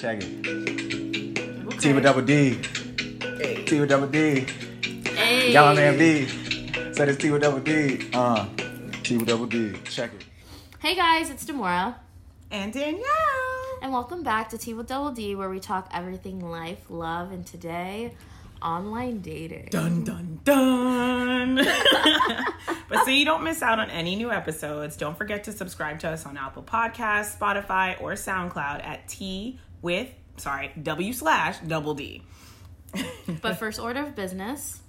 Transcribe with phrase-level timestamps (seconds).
[0.00, 1.78] Check it.
[1.78, 2.58] Tea with double D.
[3.66, 4.46] Tea with double D.
[5.04, 5.52] Hey.
[5.52, 6.26] Y'all man B.
[6.94, 8.08] Said it's Tea with double D.
[8.14, 8.48] Uh,
[9.02, 9.74] Tea with double D.
[9.84, 10.24] Check it.
[10.78, 11.96] Hey guys, it's Damora,
[12.50, 13.04] And Danielle.
[13.82, 17.46] and welcome back to Tea with Double D, where we talk everything life, love, and
[17.46, 18.14] today,
[18.62, 19.68] online dating.
[19.70, 21.56] Dun dun dun.
[22.88, 26.08] but so you don't miss out on any new episodes, don't forget to subscribe to
[26.08, 32.22] us on Apple Podcasts, Spotify, or SoundCloud at T with sorry W slash double D.
[33.42, 34.80] But first order of business,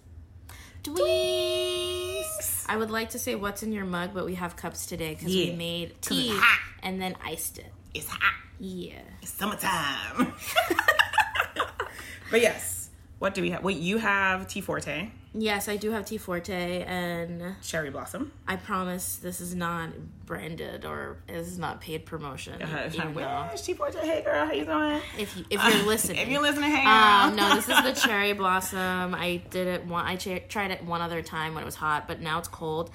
[0.83, 2.65] Dweeks.
[2.67, 5.27] I would like to say what's in your mug, but we have cups today because
[5.27, 6.39] we Yeah, made 'cause it's tea
[6.81, 7.71] and then iced it.
[7.93, 8.33] It's hot.
[8.59, 9.01] Yeah.
[9.21, 10.33] It's summertime.
[12.31, 12.89] but yes,
[13.19, 13.63] what do we have?
[13.63, 18.33] Wait, you have Tea Forte, Yes, I do have Tea Forte, and Cherry Blossom.
[18.49, 19.91] I promise this is not
[20.25, 22.55] branded or this is not paid promotion.
[22.61, 23.97] even though- Where's Tea Forte?
[23.99, 25.01] Hey girl, how you doing?
[25.17, 26.93] if you, if you're listening, If you're listening, hey girl.
[26.93, 29.15] Um, no, this is the cherry blossom.
[29.15, 30.05] I did it one.
[30.05, 32.91] I ch- tried it one other time when it was hot, but now it's cold.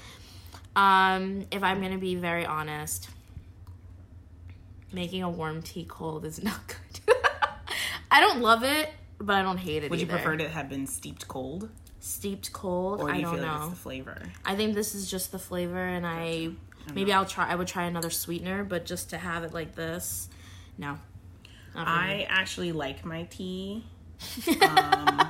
[0.75, 3.09] Um, if I'm gonna be very honest,
[4.93, 7.15] making a warm tea cold is not good.
[8.11, 9.91] I don't love it, but I don't hate it.
[9.91, 10.17] Would you either.
[10.17, 11.71] prefer to have been steeped cold,
[12.07, 13.01] steeped cold?
[13.01, 13.57] or do I don't like know.
[13.63, 14.23] it's the flavor?
[14.45, 16.51] I think this is just the flavor, and I
[16.95, 17.51] maybe I'll try.
[17.51, 20.29] I would try another sweetener, but just to have it like this,
[20.79, 20.99] no.
[21.73, 21.81] For.
[21.81, 23.85] I actually like my tea.
[24.63, 25.21] Um,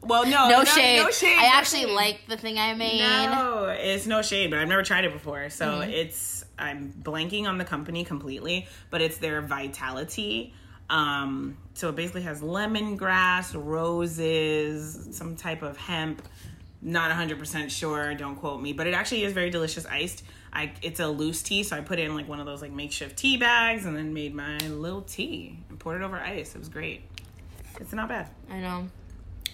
[0.00, 0.98] well, no, no, no shade.
[1.02, 1.36] No shade.
[1.38, 1.94] I no actually shade.
[1.94, 3.00] like the thing I made.
[3.30, 5.90] No, it's no shade, but I've never tried it before, so Mm-hmm.
[5.90, 10.54] it's I'm blanking on the company completely, but it's their Vitality.
[10.90, 16.22] Um, so it basically has lemongrass, roses, some type of hemp.
[16.82, 20.22] Not 100% sure, don't quote me, but it actually is very delicious iced.
[20.52, 22.72] I it's a loose tea, so I put it in like one of those like
[22.72, 26.54] makeshift tea bags and then made my little tea and poured it over ice.
[26.54, 27.02] It was great.
[27.80, 28.28] It's not bad.
[28.50, 28.88] I know.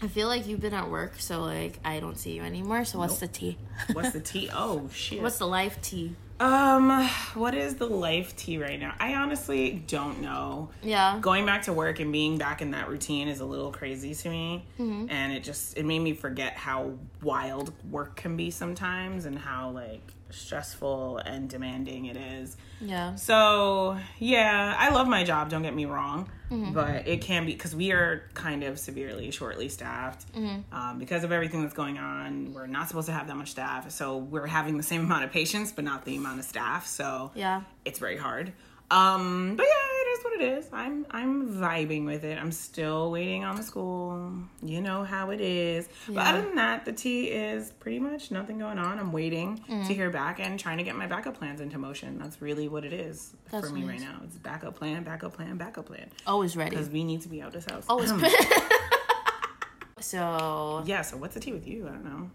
[0.02, 2.84] I feel like you've been at work, so like I don't see you anymore.
[2.84, 3.56] So what's the tea?
[3.92, 4.50] What's the tea?
[4.52, 5.22] Oh shit.
[5.22, 6.16] What's the life tea?
[6.40, 8.94] Um, what is the life tea right now?
[8.98, 10.70] I honestly don't know.
[10.82, 11.18] Yeah.
[11.20, 14.30] Going back to work and being back in that routine is a little crazy to
[14.30, 15.06] me, Mm-hmm.
[15.10, 16.92] and it just it made me forget how
[17.22, 20.00] wild work can be sometimes and how like
[20.32, 22.56] stressful and demanding it is.
[22.80, 23.14] Yeah.
[23.14, 25.50] So yeah, I love my job.
[25.50, 26.72] Don't get me wrong, Mm-hmm.
[26.72, 30.74] but it can be because we are kind of severely shortly staffed Mm-hmm.
[30.74, 32.52] um, because of everything that's going on.
[32.54, 35.30] We're not supposed to have that much staff, so we're having the same amount of
[35.32, 36.86] patients, but not the amount of staff.
[36.86, 37.62] So Yeah.
[37.84, 38.52] it's very hard.
[38.90, 40.66] Um, but yeah, it is what it is.
[40.72, 42.38] I'm I'm vibing with it.
[42.38, 44.32] I'm still waiting on the school.
[44.62, 45.88] You know how it is.
[46.08, 48.98] But other than that, the tea is pretty much nothing going on.
[48.98, 49.86] I'm waiting Mm.
[49.86, 52.18] to hear back and trying to get my backup plans into motion.
[52.18, 54.20] That's really what it is That's for me right now.
[54.24, 56.08] It's backup plan, backup plan, backup plan.
[56.26, 56.70] Always ready.
[56.70, 57.84] Because we need to be out of this house.
[57.88, 58.12] Always.
[60.00, 61.02] so yeah.
[61.02, 61.86] So what's the tea with you?
[61.86, 62.30] I don't know.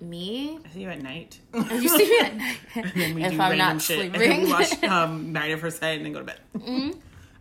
[0.00, 0.58] me.
[0.64, 1.38] I see you at night.
[1.54, 2.58] You see me at night.
[2.74, 4.00] And then we if I'm not shit.
[4.00, 4.30] And sleeping.
[4.30, 6.94] then we watch um, Night of Her Sight and then go to bed.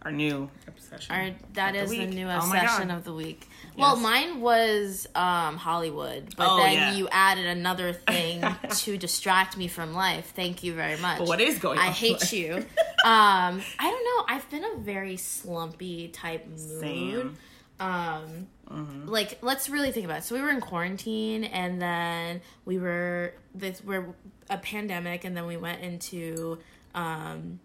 [0.04, 1.14] Our new obsession.
[1.14, 2.10] Our, that is the week.
[2.10, 2.98] new Oh obsession God.
[2.98, 3.48] of the week.
[3.78, 6.94] Well, mine was um, Hollywood, but Oh, then yeah.
[6.94, 10.32] you added another thing to distract me from life.
[10.36, 11.20] Thank you very much.
[11.20, 11.88] But what is going I on?
[11.90, 12.66] I hate you.
[13.06, 14.36] Um, I don't know.
[14.36, 16.60] I've been a very slumpy type mood.
[16.82, 17.38] Same.
[17.80, 19.08] Um, Mm-hmm.
[19.08, 20.24] like let's really think about it.
[20.26, 24.14] So we were in quarantine, and then we were this we're
[24.48, 26.60] a pandemic, and then we went into
[26.94, 27.60] um,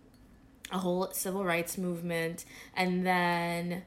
[0.75, 3.85] a whole civil rights movement, and then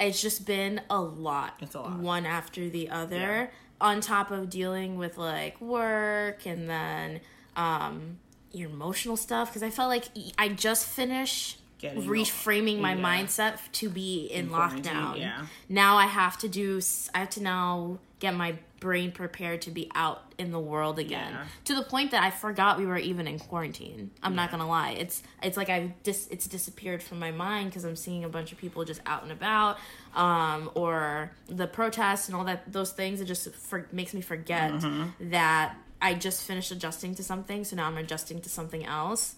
[0.00, 1.54] it's just been a lot.
[1.60, 1.98] It's a lot.
[1.98, 3.16] one after the other.
[3.16, 3.46] Yeah.
[3.82, 7.20] On top of dealing with like work, and then
[7.56, 8.18] um,
[8.52, 10.04] your emotional stuff, because I felt like
[10.36, 13.02] I just finished Getting reframing my yeah.
[13.02, 15.18] mindset to be in, quarantine, lockdown.
[15.18, 15.46] yeah.
[15.70, 16.80] Now I have to do.
[17.14, 21.32] I have to now get my brain prepared to be out in the world again.
[21.32, 21.44] Yeah.
[21.66, 24.10] To the point that I forgot we were even in quarantine.
[24.22, 24.92] I'm not gonna lie.
[24.92, 28.50] It's it's like I've dis it's disappeared from my mind because I'm seeing a bunch
[28.52, 29.78] of people just out and about,
[30.14, 33.20] um, or the protests and all that those things.
[33.20, 35.30] It just for, makes me forget Mm-hmm.
[35.30, 39.34] that I just finished adjusting to something, so now I'm adjusting to something else.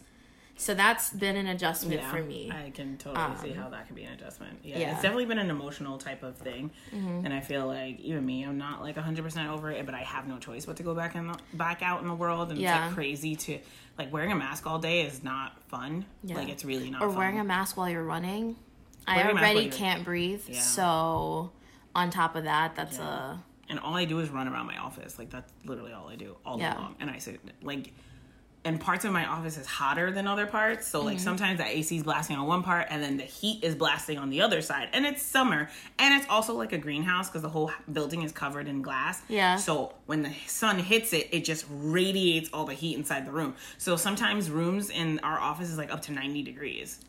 [0.62, 2.48] So that's been an adjustment for me.
[2.52, 4.60] I can totally see how that could be an adjustment.
[4.62, 4.92] Yeah, yeah.
[4.92, 7.24] it's definitely been an emotional type of thing, Mm-hmm.
[7.24, 10.02] and I feel like even me, I'm not like 100 percent over it, but I
[10.02, 12.60] have no choice but to go back in the, back out in the world, and
[12.60, 12.76] Yeah.
[12.76, 13.58] it's like crazy to
[13.98, 16.04] like wearing a mask all day is not fun.
[16.22, 16.36] Yeah.
[16.36, 17.02] Like it's really not.
[17.02, 17.18] or fun.
[17.18, 18.54] wearing a mask while you're running.
[19.04, 20.60] I Wearing while already can't breathe, Yeah.
[20.60, 21.50] so
[21.92, 23.32] on top of that, that's Yeah.
[23.32, 23.36] a
[23.68, 25.18] and all I do is run around my office.
[25.18, 26.74] Like that's literally all I do all Yeah.
[26.74, 26.94] day long.
[27.00, 27.92] And I say like
[28.64, 30.86] and parts of my office is hotter than other parts.
[30.86, 31.06] So Mm-hmm.
[31.08, 34.18] like sometimes the AC is blasting on one part and then the heat is blasting
[34.18, 34.88] on the other side.
[34.92, 35.68] And it's summer.
[35.98, 39.20] And it's also like a greenhouse because the whole building is covered in glass.
[39.28, 39.56] Yeah.
[39.56, 43.54] So when the sun hits it, it just radiates all the heat inside the room.
[43.78, 47.00] So sometimes rooms in our office is like up to 90 degrees.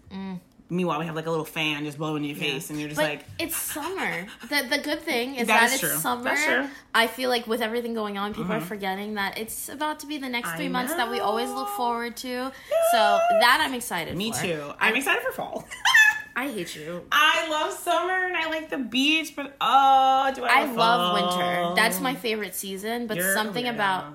[0.73, 2.99] Meanwhile, we have like a little fan just blowing in your face and you're just
[2.99, 4.25] But like, it's summer.
[4.49, 5.89] The the good thing is That that, is it's true.
[5.99, 6.23] summer.
[6.23, 6.53] That's true.
[6.63, 6.73] Mm-hmm.
[6.95, 10.17] I feel like with everything going on, people are forgetting that it's about to be
[10.17, 12.51] the next three months that we always look forward to.
[12.91, 14.41] So that I'm excited me for.
[14.41, 14.71] too.
[14.79, 15.67] I'm excited for fall.
[16.35, 17.03] I hate you.
[17.11, 20.63] I love summer and I like the beach, but oh, do I?
[20.65, 20.69] Love?
[20.69, 21.37] I love love fall?
[21.69, 21.75] winter.
[21.75, 23.73] That's my favorite season, but You're- something yeah.
[23.73, 24.05] about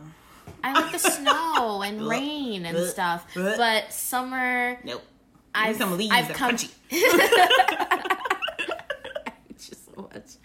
[0.65, 3.25] I like the snow and rain and stuff.
[3.35, 5.03] But summer Nope.
[5.59, 6.71] I've, some leaves I've come crunchy.
[9.59, 10.37] just much.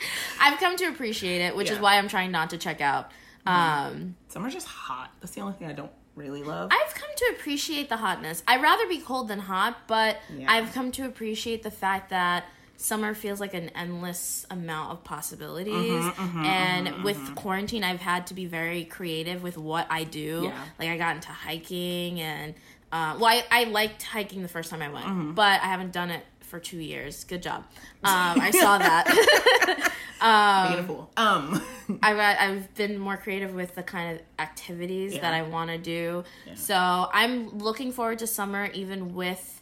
[0.41, 1.75] I've come to appreciate it, which Yeah.
[1.75, 3.11] is why I'm trying not to check out.
[3.45, 5.11] Um, Summer's just hot.
[5.19, 6.69] That's the only thing I don't really love.
[6.71, 8.41] I've come to appreciate the hotness.
[8.47, 10.51] I'd rather be cold than hot, but Yeah.
[10.51, 12.45] I've come to appreciate the fact that
[12.77, 15.75] summer feels like an endless amount of possibilities.
[16.03, 20.43] Mm-hmm, and with quarantine, I've had to be very creative with what I do.
[20.45, 20.63] Yeah.
[20.79, 22.53] Like I got into hiking and
[22.93, 25.31] uh, well, I, I liked hiking the first time I went, Mm-hmm.
[25.33, 27.23] but I haven't done it for two years.
[27.23, 27.63] Good job.
[28.03, 29.91] Um, I saw that.
[30.69, 31.09] Beautiful.
[31.17, 31.61] Um,
[32.03, 35.21] I've I've been more creative with the kind of activities Yeah.
[35.21, 36.23] that I want to do.
[36.55, 36.75] So
[37.11, 39.61] I'm looking forward to summer, even with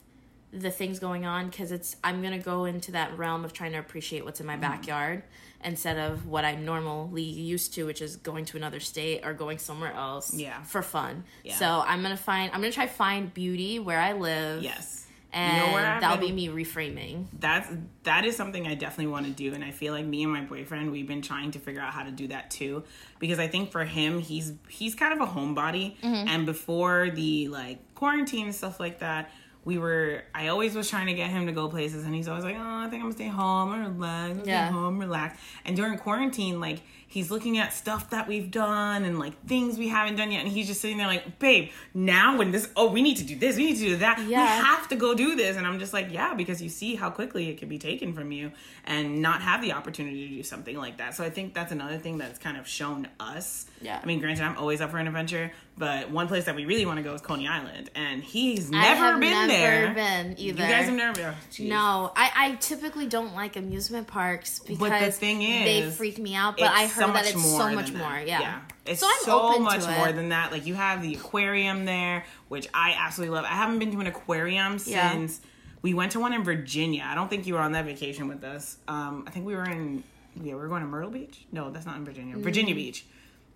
[0.54, 3.80] the things going on, because it's I'm gonna go into that realm of trying to
[3.80, 4.62] appreciate what's in Mm-hmm.
[4.62, 5.24] my backyard
[5.64, 9.58] instead of what I'm normally used to, which is going to another state or going
[9.58, 10.62] somewhere else Yeah.
[10.64, 11.24] for fun.
[11.44, 11.56] Yeah.
[11.56, 14.64] So I'm gonna find I'm gonna try find beauty where I live.
[14.64, 15.00] yes.
[15.34, 17.28] And know that'll been- be me reframing.
[17.40, 17.66] That's
[18.04, 20.42] that is something I definitely want to do, and I feel like me and my
[20.42, 22.84] boyfriend we've been trying to figure out how to do that too,
[23.20, 26.28] because I think for him he's he's kind of a homebody, Mm-hmm.
[26.28, 29.32] and before the like quarantine and stuff like that,
[29.64, 32.44] we were I always was trying to get him to go places, and he's always
[32.44, 34.68] like, oh, I think I'm gonna stay home and relax, I'm Yeah.
[34.68, 39.20] stay home, relax, and during quarantine, like he's looking at stuff that we've done and
[39.20, 42.52] like things we haven't done yet, and he's just sitting there like, babe, now when
[42.52, 44.96] this, oh, we need to do this, we need to do that, we have to
[44.96, 45.58] go do this.
[45.58, 48.32] And i'm just like yeah because you see how quickly it can be taken from
[48.32, 48.52] you
[48.86, 51.14] and not have the opportunity to do something like that.
[51.16, 54.00] So i think that's another thing that's kind of shown us Yeah.
[54.02, 56.86] i mean granted i'm always up for an adventure but one place that we really
[56.86, 60.62] want to go is coney island and he's never been never there been either.
[60.64, 61.68] you guys have never been Jeez.
[61.68, 66.58] No, I, I typically don't like amusement parks because thing is, they freak me out.
[66.58, 68.20] But I heard that it's so much more.
[68.26, 68.62] Yeah.
[68.86, 70.52] It's so I'm so open much to more than that.
[70.52, 73.46] Like you have the aquarium there, which I absolutely love.
[73.46, 75.12] I haven't been to an aquarium Yeah.
[75.12, 75.42] since
[75.82, 77.04] we went to one in Virginia.
[77.06, 78.78] I don't think you were on that vacation with us.
[78.88, 80.04] Um, I think we were in
[80.36, 81.46] yeah, we were going to Myrtle Beach.
[81.52, 82.38] No, that's not in Virginia.
[82.38, 83.06] Virginia Beach.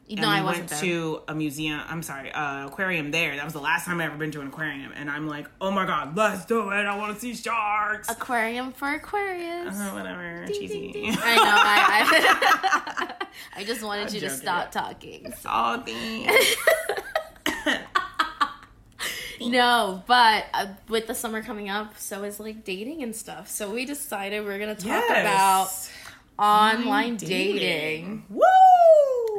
[0.08, 0.90] And no, we I wasn't went there.
[0.92, 1.82] to a museum.
[1.88, 3.36] I'm sorry, uh, aquarium there.
[3.36, 5.72] That was the last time I ever been to an aquarium, and I'm like, oh
[5.72, 6.76] my god, let's do it!
[6.76, 8.08] I want to see sharks.
[8.08, 9.76] Aquarium for Aquarius.
[9.76, 10.92] Uh, whatever, Ding, cheesy.
[10.92, 11.18] ding, ding.
[11.24, 11.44] I know.
[11.44, 13.26] I, I,
[13.58, 15.32] I just wanted you to stop talking.
[15.32, 16.56] thanks.
[19.42, 23.50] No, but uh, with the summer coming up, so is like dating and stuff.
[23.50, 25.70] So we decided we're gonna talk about
[26.40, 28.24] online dating.
[28.30, 28.42] Woo!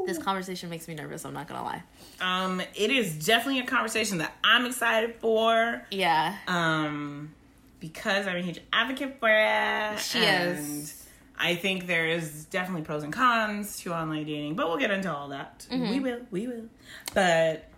[0.07, 1.25] This conversation makes me nervous.
[1.25, 1.83] I'm not gonna lie.
[2.21, 5.83] Um, it is definitely a conversation that I'm excited for.
[5.91, 6.37] Yeah.
[6.47, 7.35] Um,
[7.81, 9.99] because I'm a huge advocate for it.
[9.99, 11.07] She and is.
[11.39, 15.13] I think there is definitely pros and cons to online dating, but we'll get into
[15.13, 15.67] all that.
[15.71, 15.91] Mm-hmm.
[15.91, 16.65] We will, we will.
[17.13, 17.69] But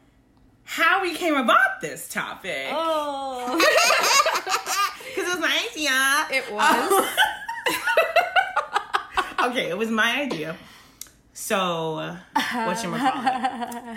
[0.65, 2.69] how we came about this topic?
[2.71, 3.59] Oh.
[5.09, 6.27] Because it was my idea.
[6.31, 7.07] It was.
[9.51, 10.55] okay, it was my idea.
[11.41, 12.17] So,
[12.53, 13.95] what you call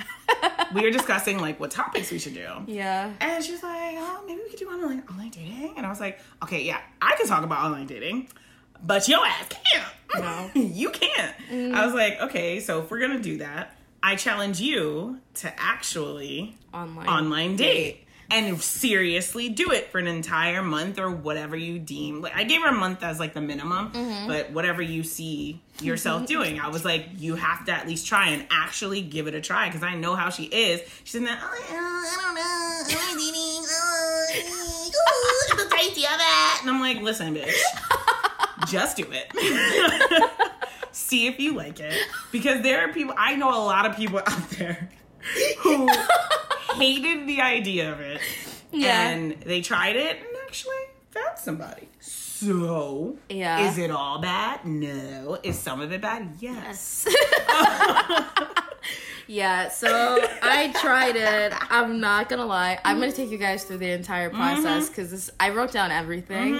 [0.76, 2.48] We were discussing like what topics we should do.
[2.68, 3.12] yeah.
[3.20, 5.74] And she's like, oh, maybe we could do online, online dating.
[5.76, 8.28] And I was like, okay, yeah, I can talk about online dating,
[8.84, 10.54] but your ass can't.
[10.56, 10.62] No.
[10.62, 11.36] you can't.
[11.76, 15.52] I was like, okay, so if we're going to do that, I challenge you to
[15.60, 17.08] actually Online.
[17.08, 18.01] online date.
[18.34, 22.22] And seriously do it for an entire month or whatever you deem.
[22.22, 23.92] Like I gave her a month as like the minimum,
[24.28, 28.30] but whatever you see yourself doing, I was like, you have to at least try
[28.30, 30.82] and actually give it a try because I know how she is.
[31.04, 32.42] She's in that, oh, I don't know,
[32.82, 34.28] I'm dating, oh,
[35.54, 36.62] ooh, the idea of it.
[36.62, 37.52] And I'm like, listen, bitch,
[38.68, 40.32] just do it.
[40.94, 41.98] see if you like it
[42.32, 43.14] because there are people.
[43.18, 44.90] I know a lot of people out there
[45.60, 45.88] who
[46.76, 48.22] hated the idea of it
[48.72, 49.10] Yeah.
[49.10, 50.76] and they tried it and actually
[51.12, 51.88] found somebody.
[52.00, 53.68] So, Yeah.
[53.70, 54.66] is it all bad?
[54.66, 55.38] No.
[55.44, 56.30] Is some of it bad?
[56.40, 57.08] Yes.
[59.28, 61.54] yeah, so I tried it.
[61.72, 62.80] I'm not gonna lie.
[62.84, 65.02] I'm gonna take you guys through the entire process Mm-hmm.
[65.02, 66.60] because I wrote down everything.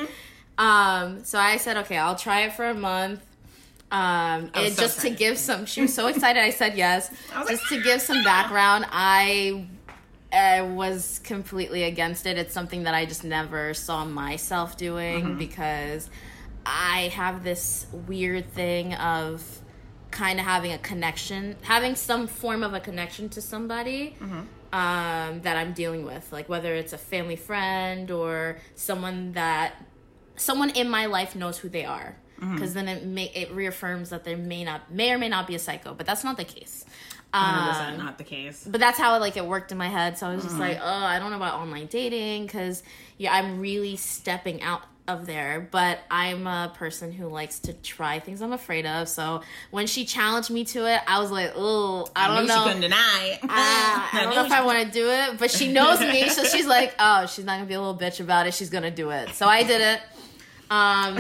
[0.58, 3.26] Um, so I said, okay, I'll try it for a month.
[3.92, 5.66] Um, it so just to give some.
[5.66, 6.42] She was so excited.
[6.42, 7.12] I said yes.
[7.36, 9.68] I Just like, to give some background, I
[10.32, 12.38] uh, was completely against it.
[12.38, 15.38] It's something that I just never saw myself doing Mm-hmm.
[15.38, 16.10] because
[16.66, 19.44] I have this weird thing of
[20.12, 24.40] kind of having a connection, having some form of a connection to somebody Mm-hmm.
[24.74, 29.74] um, that I'm dealing with, like whether it's a family friend or someone that
[30.38, 32.16] someone in my life knows who they are.
[32.42, 32.56] Mm-hmm.
[32.56, 35.54] Because then it may it reaffirms that there may not may or may not be
[35.56, 36.86] a psycho, but that's not the case.
[37.34, 37.40] 100%
[37.92, 38.68] Um, not the case.
[38.70, 40.18] but that's how like it worked in my head.
[40.18, 40.62] So I was just Mm-hmm.
[40.64, 42.82] like, oh, I don't know about online dating because
[43.18, 45.68] yeah, I'm really stepping out of there.
[45.72, 49.08] But I'm a person who likes to try things I'm afraid of.
[49.08, 52.58] So when she challenged me to it, I was like, oh, I, I don't know.
[52.58, 53.40] she couldn't deny.
[53.48, 56.44] Ah, I don't know if I want to do it, but she knows me, so
[56.44, 58.54] she's like, "Oh, she's not gonna be a little bitch about it.
[58.56, 60.02] She's gonna do it." So I did it.
[60.70, 61.20] Um,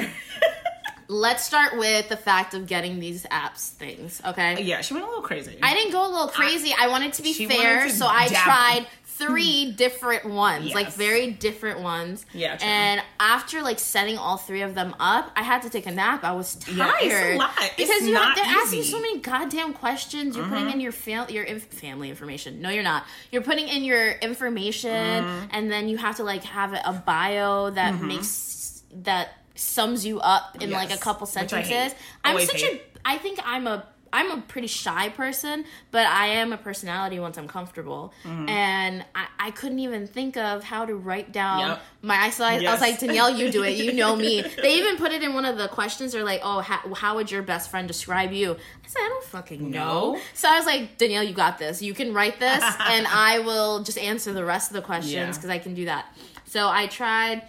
[1.13, 4.21] let's start with the fact of getting these apps things.
[4.25, 5.57] Okay, Yeah, she went a little crazy.
[5.61, 6.73] I didn't go a little crazy.
[6.79, 11.81] I, wanted to be fair, to so I tried three different ones, like very different
[11.81, 12.25] ones.
[12.33, 12.65] Yeah, true.
[12.67, 16.23] And after like setting all three of them up, I had to take a nap.
[16.23, 17.51] I was tired Yeah, it's a lot.
[17.59, 18.93] It's because you not they're asking easy.
[18.93, 18.97] Mm-hmm.
[18.97, 20.35] so many goddamn questions.
[20.37, 22.61] You're putting in your fam- your inf- family information.
[22.61, 23.03] No, you're not.
[23.31, 25.45] You're putting in your information, Mm-hmm.
[25.51, 29.29] and then you have to like have a bio that makes that
[29.61, 31.67] sums you up in like a couple which I hate.
[31.67, 31.99] sentences.
[32.23, 32.81] I'm such hate.
[32.81, 37.17] a I think I'm a I'm a pretty shy person, but I am a personality
[37.21, 38.13] once I'm comfortable.
[38.25, 38.49] Mm-hmm.
[38.49, 41.81] And I, I couldn't even think of how to write down Yep.
[42.01, 42.15] my.
[42.17, 43.77] I, so I, I was like, Danielle, you do it.
[43.77, 44.43] You know me.
[44.61, 46.11] They even put it in one of the questions.
[46.11, 48.51] They're like, oh, how, how would your best friend describe you?
[48.51, 50.15] I said, I don't fucking know.
[50.15, 50.19] No.
[50.33, 51.81] So I was like, Danielle, you got this.
[51.81, 55.27] You can write this, and I will just answer the rest of the questions Yeah.
[55.31, 56.05] because I can do that.
[56.47, 57.43] So I tried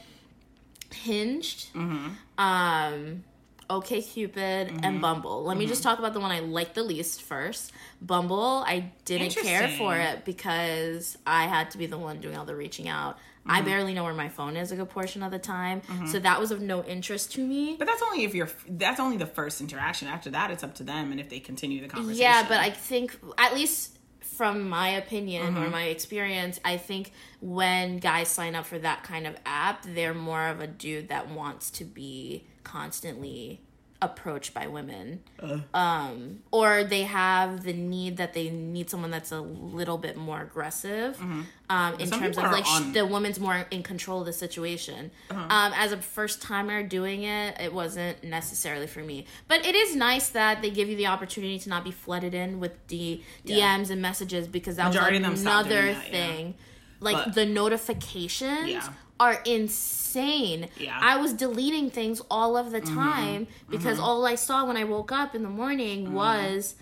[0.94, 2.11] Hinged, mm-hmm.
[2.38, 3.25] um,
[3.70, 5.00] OK Cupid, and mm-hmm.
[5.00, 5.44] Bumble.
[5.44, 5.70] Let me mm-hmm.
[5.70, 7.72] just talk about the one I like the least first.
[8.00, 12.44] Bumble, I didn't care for it because I had to be the one doing all
[12.44, 13.18] the reaching out.
[13.44, 16.38] I barely know where my phone is a good portion of the time, so that
[16.38, 17.75] was of no interest to me.
[17.76, 18.49] But that's only if you're.
[18.68, 20.06] That's only the first interaction.
[20.06, 22.22] After that, it's up to them, and if they continue the conversation.
[22.22, 25.62] Yeah, but I think at least from my opinion Mm-hmm.
[25.64, 30.14] or my experience, I think when guys sign up for that kind of app, they're
[30.14, 33.61] more of a dude that wants to be constantly
[34.02, 35.23] approached by women.
[35.40, 35.59] Uh.
[35.73, 40.40] Um, or they have the need that they need someone that's a little bit more
[40.42, 42.04] aggressive um, in Mm-hmm.
[42.09, 42.92] Some terms of like on- Uh-huh.
[42.92, 45.11] the woman's more in control of the situation.
[45.30, 49.25] Um, as a first timer doing it, it wasn't necessarily for me.
[49.49, 52.61] But it is nice that they give you the opportunity to not be flooded in
[52.61, 53.78] with D- Yeah.
[53.78, 56.11] DMs and messages because that Majority was them another that, yeah.
[56.11, 56.54] thing.
[57.00, 58.88] Like But- the notifications Yeah.
[59.23, 60.69] Are insane.
[60.79, 60.99] Yeah.
[61.00, 62.95] I was deleting things all of the Mm-hmm.
[62.95, 66.75] time because all I saw when I woke up in the morning was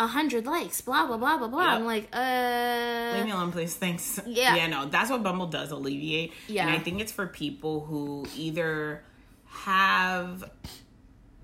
[0.00, 1.64] a hundred likes, blah blah blah blah blah.
[1.64, 1.76] Yep.
[1.78, 3.74] I'm like, uh, Leave me alone, please.
[3.74, 4.20] Thanks.
[4.26, 4.54] Yeah.
[4.54, 6.32] Yeah, no, that's what Bumble does alleviate.
[6.46, 6.62] Yeah.
[6.66, 9.02] And I think it's for people who either
[9.66, 10.44] have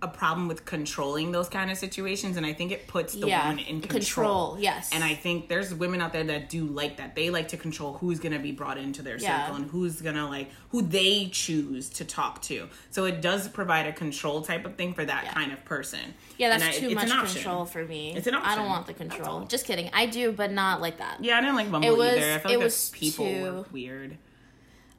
[0.05, 3.49] a problem with controlling those kind of situations, and I think it puts the Yeah.
[3.49, 4.01] woman in control.
[4.01, 4.91] Control, yes.
[4.93, 7.15] And I think there's women out there that do like that.
[7.17, 9.43] They like to control who's going to be brought into their Yeah.
[9.47, 12.69] circle and who's going to like who they choose to talk to.
[12.91, 16.15] So it does provide a control type of thing for that kind of person.
[16.37, 18.15] Yeah, that's I- too much control for me.
[18.15, 18.51] It's an option.
[18.53, 19.43] I don't want the control.
[19.47, 19.91] Just kidding.
[19.95, 21.25] I do, but not like that.
[21.25, 22.35] Yeah, I didn't like Bumble It was- either.
[22.35, 24.19] I felt it like was people too- were weird.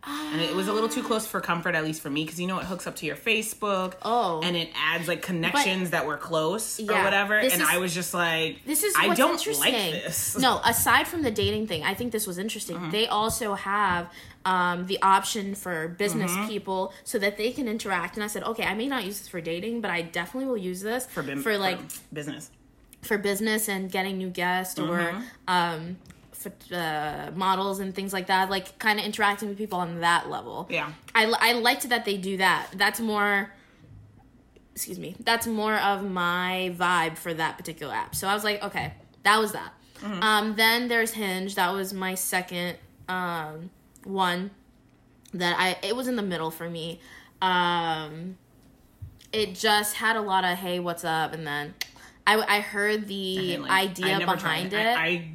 [0.08, 2.48] And it was a little too close for comfort, at least for me, because you
[2.48, 3.94] know it hooks up to your Facebook.
[4.04, 4.42] Oh.
[4.44, 7.36] and it adds like connections that were close or whatever.
[7.38, 10.38] And is- I was just like, This is I don't like this.
[10.46, 12.76] No, aside from the dating thing, I think this was interesting.
[12.78, 12.92] Uh-huh.
[12.92, 14.10] They also have
[14.46, 16.48] um, the option for business Uh-huh.
[16.48, 18.16] people so that they can interact.
[18.16, 20.58] And I said, okay, I may not use this for dating, but I definitely will
[20.58, 21.80] use this for, bim- for like
[22.14, 22.52] business.
[23.02, 25.22] for business and getting new guests or Mm-hmm.
[25.48, 26.15] um, for,
[26.72, 28.50] uh, models and things like that.
[28.50, 30.68] Like kind of interacting with people on that level.
[30.70, 30.92] Yeah.
[31.14, 32.70] I, I liked that they do that.
[32.76, 33.52] That's more.
[34.74, 35.16] Excuse me.
[35.22, 38.14] That's more of my vibe for that particular app.
[38.16, 39.74] So I was like, okay, that was that.
[40.02, 40.22] Mm-hmm.
[40.22, 41.56] Um, then there's Hinge.
[41.56, 43.70] That was my second um,
[44.04, 44.52] one.
[45.34, 47.00] That I it was in the middle for me.
[47.42, 48.38] Um,
[49.34, 51.74] it just had a lot of hey, what's up, and then
[52.26, 54.98] I I heard the like- idea I behind tried it.
[54.98, 55.32] I, I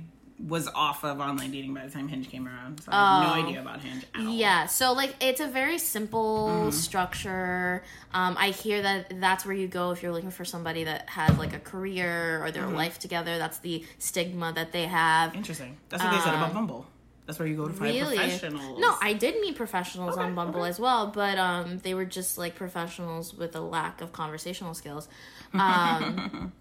[0.48, 2.82] was off of online dating by the time Hinge came around.
[2.82, 3.26] So I have Oh.
[3.42, 4.32] no idea about Hinge at all.
[4.32, 6.70] Yeah, so like it's a very simple Mm-hmm.
[6.70, 7.82] structure.
[8.14, 11.36] Um, I hear that that's where you go if you're looking for somebody that has
[11.38, 12.74] like a career or their Mm-hmm.
[12.76, 13.36] life together.
[13.38, 15.34] That's the stigma that they have.
[15.34, 15.76] Interesting.
[15.88, 16.86] That's what they said about Bumble.
[17.26, 18.16] That's where you go to find Um, Really?
[18.16, 18.80] professionals.
[18.80, 20.70] No, I did meet professionals Okay, on Bumble okay.
[20.70, 25.06] as well, but um, they were just like professionals with a lack of conversational skills.
[25.54, 26.52] Um,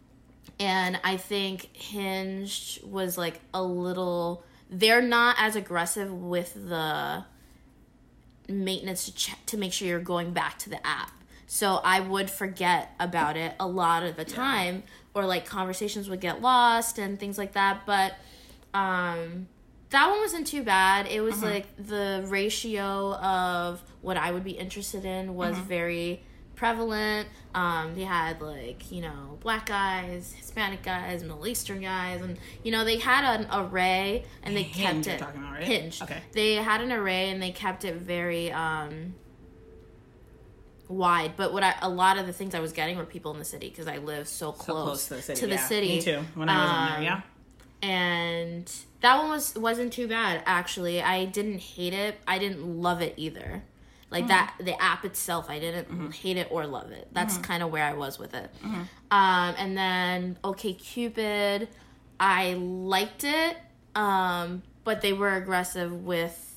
[0.60, 4.44] and I think Hinge was like a little.
[4.70, 7.25] They're not as aggressive with the
[8.48, 11.12] maintenance to check to make sure you're going back to the app.
[11.48, 14.84] So I would forget about it a lot of the time,
[15.16, 17.88] or like conversations would get lost and things like that.
[17.88, 18.13] But
[18.74, 19.48] um,
[19.89, 21.08] that one wasn't too bad.
[21.08, 26.22] It was like the ratio of what I would be interested in was very
[26.60, 27.28] prevalent.
[27.56, 32.72] Um, they had like you know black guys, Hispanic guys, Middle Eastern guys, and you
[32.72, 35.63] know they had an array and they Hinge kept it talking about, right?
[35.63, 36.01] Hinge.
[36.01, 36.22] Okay.
[36.34, 39.16] They had an array and they kept it very um
[40.88, 41.34] wide.
[41.38, 43.46] But what I a lot of the things I was getting were people in the
[43.46, 45.39] city because I live so So close, close to the city.
[45.39, 45.68] to the yeah.
[45.68, 45.88] city.
[45.88, 46.20] Me too.
[46.36, 47.22] When I was on there, Um, yeah.
[47.89, 51.01] and that one was wasn't too bad actually.
[51.01, 52.20] I didn't hate it.
[52.28, 53.63] I didn't love it either.
[54.12, 57.08] Like that, the app itself, I didn't hate it or love it.
[57.12, 58.50] That's kind of where I was with it.
[59.12, 61.68] Um, and then OK Cupid,
[62.20, 63.58] I liked it,
[63.96, 66.49] um, but they were aggressive with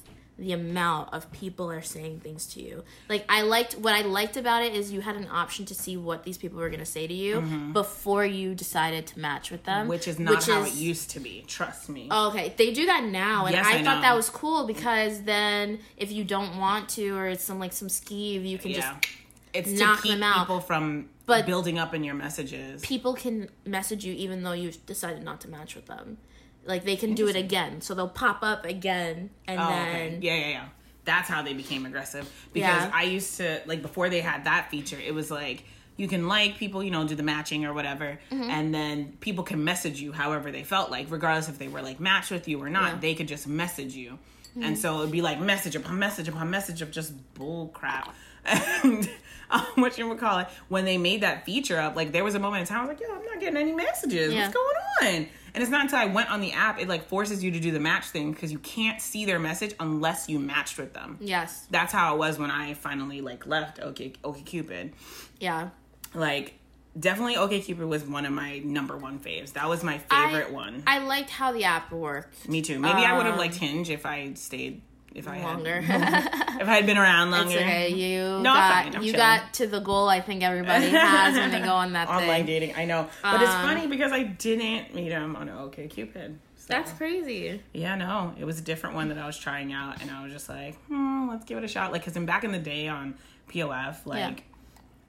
[0.43, 2.83] the amount of people are saying things to you.
[3.09, 5.97] Like I liked what I liked about it is you had an option to see
[5.97, 7.73] what these people were going to say to you mm-hmm.
[7.73, 11.45] before you decided to match with them, Which is not how it used to be.
[11.47, 12.09] Trust me.
[12.11, 15.23] Oh, okay, they do that now, and Yes, I, I thought that was cool because
[15.23, 18.81] then if you don't want to, or it's some like some skeeve, you can yeah.
[18.81, 19.09] just
[19.53, 20.41] it's knock to keep them out.
[20.41, 22.83] people from But- building up in your messages.
[22.83, 26.19] people can message you even though you decided not to match with them.
[26.65, 30.19] Like they can do it again, so they'll pop up again, and Oh, then okay.
[30.23, 30.65] Yeah, yeah, yeah.
[31.05, 32.31] That's how they became aggressive.
[32.53, 32.91] Because Yeah.
[32.95, 35.65] I used to like before they had that feature, it was like
[35.97, 38.43] you can like people, you know, do the matching or whatever, Mm-hmm.
[38.51, 41.99] and then people can message you however they felt like, regardless if they were like
[42.01, 42.83] matched with you or not.
[42.83, 42.91] Yeah.
[42.93, 43.01] Mm-hmm.
[43.01, 44.19] They could just message you,
[44.61, 48.15] and so it'd be like message upon message upon message of just bull crap.
[48.85, 49.09] And
[49.51, 52.35] um, what you would call it when they made that feature up, like there was
[52.35, 54.33] a moment in time I was like, yo, I'm not getting any messages.
[54.33, 54.43] Yeah.
[54.49, 55.29] What's going on?
[55.55, 57.71] And it's not until I went on the app, it like forces you to do
[57.73, 61.19] the match thing because you can't see their message unless you matched with them.
[61.21, 64.93] yes, That's how it was when I finally like left OK OK Cupid.
[65.41, 65.69] yeah.
[66.15, 66.55] Like
[66.99, 69.53] definitely OK Cupid was one of my number one faves.
[69.55, 70.83] That was my favorite I, one.
[70.87, 72.79] I liked how the app worked Me too.
[72.79, 74.81] Maybe I would have Um, liked Hinge if I stayed
[75.15, 75.81] if I longer.
[75.81, 76.27] had
[76.61, 77.59] if I had been around It's longer.
[77.61, 77.89] okay.
[77.91, 78.85] You I'm got.
[78.95, 79.13] You chilling.
[79.17, 80.09] got to the goal.
[80.09, 82.47] I think everybody has when they go on that Online thing.
[82.47, 86.39] dating, I know, but it's Um, funny because I didn't meet him on OK Cupid.
[86.57, 86.67] So.
[86.69, 87.61] That's crazy.
[87.73, 90.33] Yeah, no, it was a different one that I was trying out, and I was
[90.33, 91.91] just like, hmm, let's give it a shot.
[91.91, 93.17] Like, because in back in the day on
[93.51, 94.45] POF, like,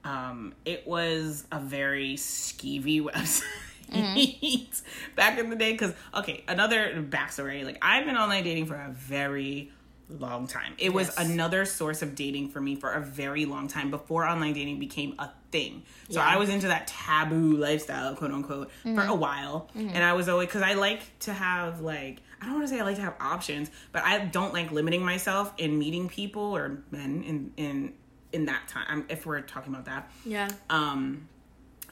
[0.02, 3.00] um, it was a very skeevy
[3.92, 4.82] website
[5.14, 5.72] back in the day.
[5.72, 7.64] Because okay, another backstory.
[7.64, 9.70] Like, I've been online dating for a very
[10.08, 10.74] long time.
[10.78, 14.52] It was another source of dating for me for a very long time before online
[14.52, 15.82] dating became a thing.
[16.10, 16.26] So Yeah.
[16.26, 19.70] I was into that taboo lifestyle, quote unquote, for a while.
[19.74, 22.80] And I was always, because I like to have, like, I don't want to say
[22.80, 26.82] I like to have options, but I don't like limiting myself in meeting people or
[26.90, 27.94] men in, in,
[28.32, 30.48] in that time, if we're talking about that Yeah.
[30.68, 31.28] um,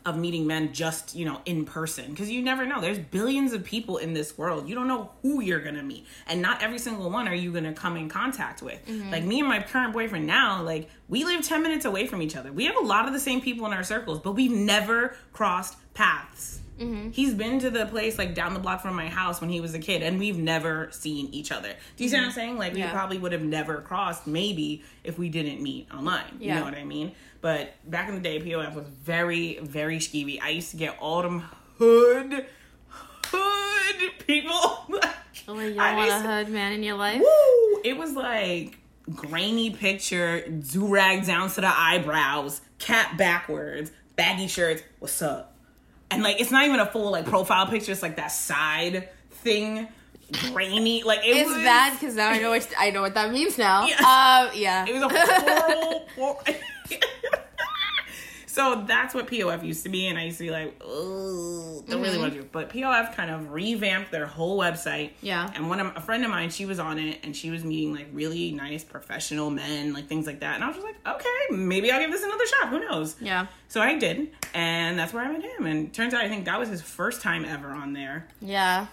[0.05, 2.11] of meeting men just you know in person.
[2.11, 2.81] Because you never know.
[2.81, 4.69] There's billions of people in this world.
[4.69, 6.07] You don't know who you're gonna meet.
[6.27, 8.85] And not every single one are you gonna come in contact with.
[8.87, 9.11] Mm-hmm.
[9.11, 12.37] Like me and my current boyfriend now like we live 10 minutes away from each
[12.37, 12.53] other.
[12.53, 15.77] We have a lot of the same people in our circles but we've never crossed
[15.95, 17.11] paths Mm-hmm.
[17.11, 19.75] He's been to the place like down the block from my house when he was
[19.75, 21.75] a kid, and we've never seen each other.
[21.97, 22.35] Do you see what I'm mm-hmm.
[22.35, 22.59] saying?
[22.59, 26.39] Like we probably would have never crossed, maybe if we didn't meet online.
[26.39, 26.59] You Yeah.
[26.59, 27.13] know what I mean?
[27.41, 30.41] But back in the day, POF was very, very skeevy.
[30.41, 31.45] I used to get all them
[31.79, 32.47] hood,
[33.27, 35.01] hood people.
[35.49, 37.21] Oh, you want a hood man in your life?
[37.21, 37.81] Woo!
[37.85, 38.79] It was like
[39.11, 44.83] grainy picture, do rag down to the eyebrows, cap backwards, baggy shirts.
[45.01, 45.52] What's up?
[46.13, 47.93] And like, it's not even a full like profile picture.
[47.93, 49.89] It's like that side thing,
[50.53, 51.03] grainy.
[51.03, 53.59] Like it It's was bad because now I know what I know what that means
[53.59, 53.87] now.
[53.89, 53.97] Yeah.
[54.01, 54.87] Uh, yeah.
[54.89, 55.09] It was a
[56.17, 56.43] horrible.
[58.53, 62.03] so that's what POF used to be, and I used to be like, oh, don't
[62.03, 62.21] really mm-hmm.
[62.21, 62.49] want to do.
[62.53, 65.13] But POF kind of revamped their whole website.
[65.23, 65.51] Yeah.
[65.55, 67.95] And one of a friend of mine, she was on it, and she was meeting
[67.95, 70.57] like really nice professional men, like things like that.
[70.57, 72.69] And I was just like, okay, maybe I'll give this another shot.
[72.69, 73.17] Who knows?
[73.23, 73.47] yeah.
[73.69, 75.65] So I did, and that's where I met him.
[75.65, 78.29] And turns out, I think that was his first time ever on there.
[78.43, 78.87] Yeah.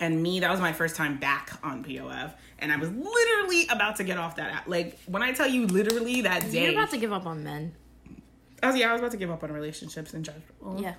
[0.00, 3.94] and me, that was my first time back on POF, and I was literally about
[3.98, 4.66] to get off that app.
[4.66, 7.72] Like when I tell you, literally that day, You're about to give up on men.
[8.62, 10.80] I was yeah, I was about to give up on relationships and general.
[10.80, 10.94] Yeah.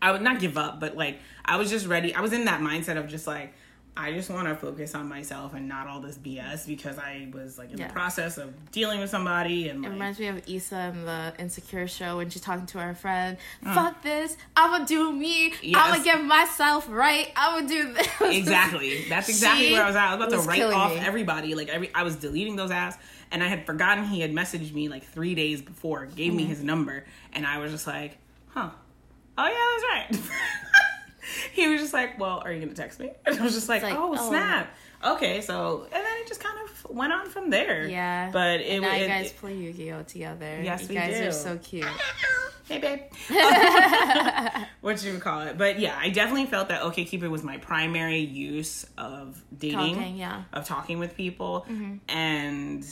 [0.00, 2.14] I would not give up, but like I was just ready.
[2.14, 3.52] I was in that mindset of just like
[3.96, 7.58] I just want to focus on myself and not all this BS because I was
[7.58, 7.88] like in Yeah.
[7.88, 11.34] the process of dealing with somebody and It like, reminds me of Issa in the
[11.36, 13.36] Insecure show when she's talking to her friend.
[13.64, 14.36] Fuck this.
[14.56, 15.52] I'ma do me.
[15.62, 15.76] Yes.
[15.76, 17.32] I'ma get myself right.
[17.34, 18.08] I'ma do this.
[18.20, 19.04] exactly.
[19.08, 20.04] That's exactly where I was at.
[20.12, 21.00] I was about was to write off me.
[21.00, 21.54] everybody.
[21.56, 22.94] Like every, I was deleting those apps,
[23.32, 26.36] and I had forgotten he had messaged me like three days before, gave Mm-hmm.
[26.36, 28.16] me his number, and I was just like,
[28.50, 28.70] huh.
[29.40, 30.32] Oh yeah, that's right.
[31.52, 33.82] he was just like, "Well, are you gonna text me?" And I was just like,
[33.82, 34.28] like, "Oh, oh.
[34.28, 37.86] snap." Okay, so and then it just kind of went on from there.
[37.88, 38.30] Yeah.
[38.32, 40.60] but it, and now it, you guys it- play Yu-Gi-Oh together.
[40.62, 41.28] Yes, you we guys do.
[41.28, 41.86] are so cute.
[42.68, 43.00] hey babe
[44.82, 47.56] what you would call it but yeah i definitely felt that okay cupid was my
[47.56, 50.42] primary use of dating Talking, yeah.
[50.52, 51.96] of talking with people mm-hmm.
[52.08, 52.86] and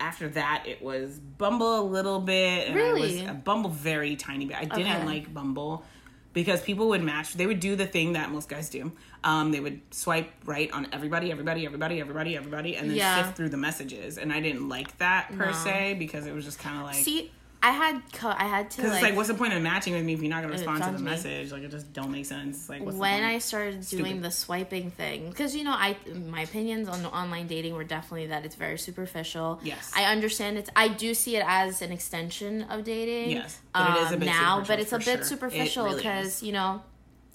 [0.00, 3.24] after that it was bumble a little bit and Really?
[3.24, 5.06] I was, bumble very tiny bit i didn't Okay.
[5.06, 5.84] like bumble
[6.32, 8.92] because people would match they would do the thing that most guys do
[9.24, 13.24] um, they would swipe right on everybody everybody everybody everybody everybody and then Yeah.
[13.24, 15.52] sift through the messages and i didn't like that per No.
[15.52, 17.30] se because it was just kind of like See,
[17.62, 19.92] I had co- I had to because like, it's like, what's the point of matching
[19.92, 21.04] with me if you're not gonna respond to the me.
[21.04, 21.50] message?
[21.50, 22.68] Like, it just don't make sense.
[22.68, 23.34] Like, what's the when point?
[23.34, 25.96] I started doing the swiping thing, because you know, I
[26.30, 29.60] my opinions on online dating were definitely that it's very superficial.
[29.62, 29.92] Yes.
[29.96, 30.70] I understand it's.
[30.76, 33.30] I do see it as an extension of dating.
[33.30, 35.24] Yes, but it is a um, now, but it's a bit sure.
[35.24, 36.82] superficial It really because you know.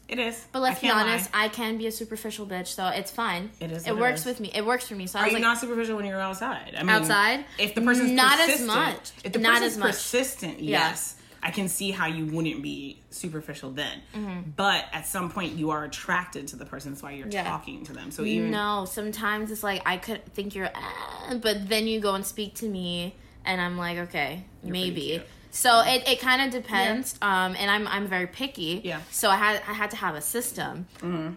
[0.09, 0.45] It is.
[0.51, 1.45] But let's be honest, lie.
[1.45, 3.51] I can be a superficial bitch, so it's fine.
[3.59, 4.25] It is It works is.
[4.25, 4.51] with me.
[4.53, 5.07] It works for me.
[5.07, 6.73] So I Are was you like, not superficial when you're outside?
[6.77, 7.45] I mean, Outside?
[7.57, 9.11] if the person's Not as much.
[9.23, 9.91] If the Not person's as much.
[9.91, 10.79] persistent, Yeah.
[10.89, 13.99] yes, I can see how you wouldn't be superficial then.
[14.15, 14.51] Mm-hmm.
[14.55, 16.91] But at some point, you are attracted to the person.
[16.91, 17.43] That's why you're Yeah.
[17.43, 18.11] talking to them.
[18.11, 22.13] So even No, sometimes it's like I could think you're, uh, but then you go
[22.15, 25.21] and speak to me, and I'm like, okay, maybe.
[25.55, 27.15] So it, it kind of depends.
[27.21, 28.81] Um, and I'm I'm very picky.
[28.83, 29.01] Yeah.
[29.11, 30.87] So I had I had to have a system.
[30.97, 31.33] Mm-hmm.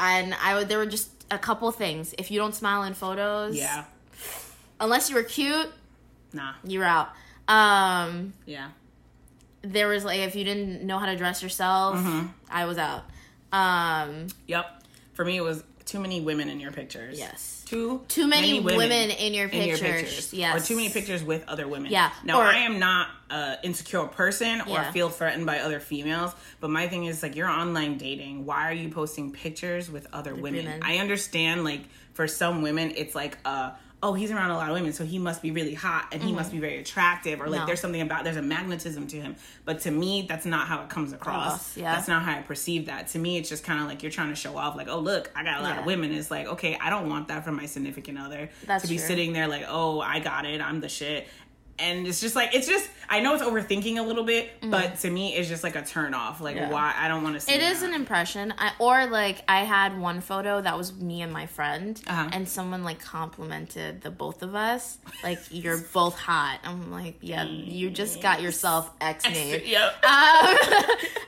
[0.00, 2.14] And I would there were just a couple things.
[2.18, 3.84] If you don't smile in photos, yeah,
[4.80, 5.70] unless you were cute,
[6.32, 7.10] nah, you're out.
[7.46, 8.70] Um, yeah,
[9.62, 12.26] there was like if you didn't know how to dress yourself, Mm-hmm.
[12.50, 13.04] I was out.
[13.52, 14.82] Um, yep.
[15.14, 17.18] For me, it was too many women in your pictures.
[17.18, 17.54] yes.
[17.66, 20.32] Too Too many women in your pictures.
[20.32, 20.56] Yes.
[20.56, 21.90] Or too many pictures with other women.
[21.92, 22.10] Yeah.
[22.24, 24.90] Now Or- I am not a insecure person or Yeah.
[24.92, 28.46] feel threatened by other females, but my thing is like you're online dating.
[28.46, 30.64] Why are you posting pictures with other women?
[30.64, 30.82] women.
[30.82, 31.82] I understand like
[32.14, 33.72] for some women it's like uh
[34.02, 36.32] oh he's around a lot of women so he must be really hot and he
[36.32, 36.58] must mm-hmm.
[36.58, 37.66] be very attractive or like No.
[37.66, 39.34] there's something about there's a magnetism to him
[39.64, 41.94] but to me that's not how it comes across Across, yeah.
[41.94, 44.28] that's not how i perceive that to me it's just kind of like you're trying
[44.28, 45.80] to show off like oh look i got a lot Yeah.
[45.80, 48.88] of women it's like okay i don't want that from my significant other That's to
[48.88, 49.06] be true.
[49.06, 51.26] sitting there like oh i got it i'm the shit
[51.78, 55.08] and it's just like it's just i know it's overthinking a little bit but to
[55.10, 56.56] me it's just like a turn off like.
[56.56, 56.70] Yeah.
[56.70, 57.88] why i don't want to see It is that.
[57.90, 58.52] an impression.
[58.58, 62.28] I, or like I had one photo that was me and my friend, Uh-huh.
[62.32, 64.98] and someone like complimented the both of us.
[65.22, 66.58] Like you're both hot.
[66.64, 69.62] I'm like, yeah, you just got yourself X name.
[69.64, 70.00] yep Um,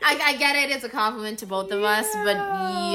[0.02, 0.70] I, I get it.
[0.74, 2.36] It's a compliment to both of us, but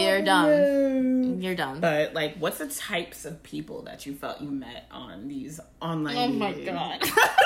[0.01, 1.41] you're dumb.
[1.41, 1.79] You're dumb.
[1.81, 6.17] but like what's the types of people that you felt you met on these online
[6.17, 6.73] Oh my dating?
[6.73, 7.01] god.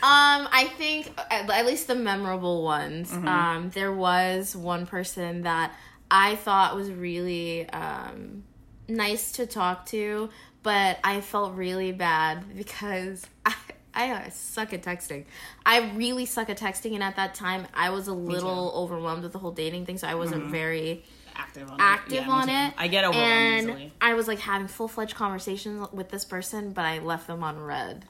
[0.00, 3.10] Um, I think at, at least the memorable ones.
[3.10, 3.26] Mm-hmm.
[3.26, 5.74] Um, there was one person that
[6.08, 8.44] I thought was really um,
[8.86, 10.30] nice to talk to,
[10.62, 13.54] but I felt really bad because I.
[13.94, 15.24] I uh, suck at texting.
[15.66, 19.32] I really suck at texting, and at that time, I was a little overwhelmed with
[19.32, 21.02] the whole dating thing, so I wasn't very
[21.34, 22.20] active on active it.
[22.20, 22.30] Mm-hmm.
[22.30, 22.74] Yeah, on it.
[22.78, 23.92] I get overwhelmed and easily.
[24.00, 27.58] I was like having full fledged conversations with this person, but I left them on
[27.58, 28.04] read.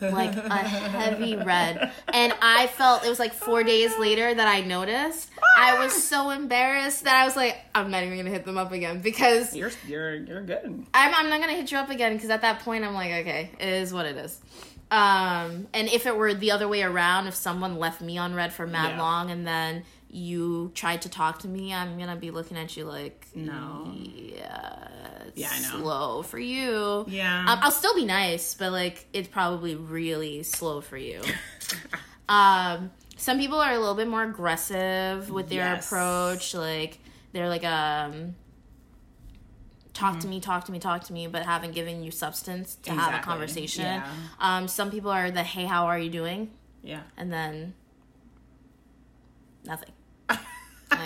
[0.00, 1.92] Like a heavy read.
[2.12, 5.28] And I felt it was like four days later that I noticed.
[5.56, 8.72] I was so embarrassed that I was like, I'm not even gonna hit them up
[8.72, 10.86] again because You're you're you're good.
[10.94, 13.50] I'm, I'm not gonna hit you up again because at that point I'm like, okay,
[13.60, 14.40] it is what it is.
[14.90, 18.52] Um, and if it were the other way around, if someone left me on read
[18.52, 19.02] for mad Yeah.
[19.02, 22.84] long and then you tried to talk to me, I'm gonna be looking at you
[22.84, 23.92] like, No.
[23.94, 24.88] yeah,
[25.36, 25.80] Yeah, I know.
[25.80, 27.04] slow for you.
[27.08, 27.44] Yeah.
[27.48, 31.22] um, I'll still be nice, but like it's probably really slow for you.
[32.28, 35.86] um, some people are a little bit more aggressive with their Yes.
[35.86, 36.98] approach, like
[37.32, 38.34] they're like um
[39.94, 40.20] talk Mm-hmm.
[40.22, 43.14] to me, talk to me, talk to me, but haven't given you substance to have
[43.14, 43.84] a conversation.
[43.84, 44.10] Yeah.
[44.40, 46.50] Um, some people are the hey, how are you doing?
[46.82, 47.02] Yeah.
[47.16, 47.74] And then
[49.64, 49.90] nothing.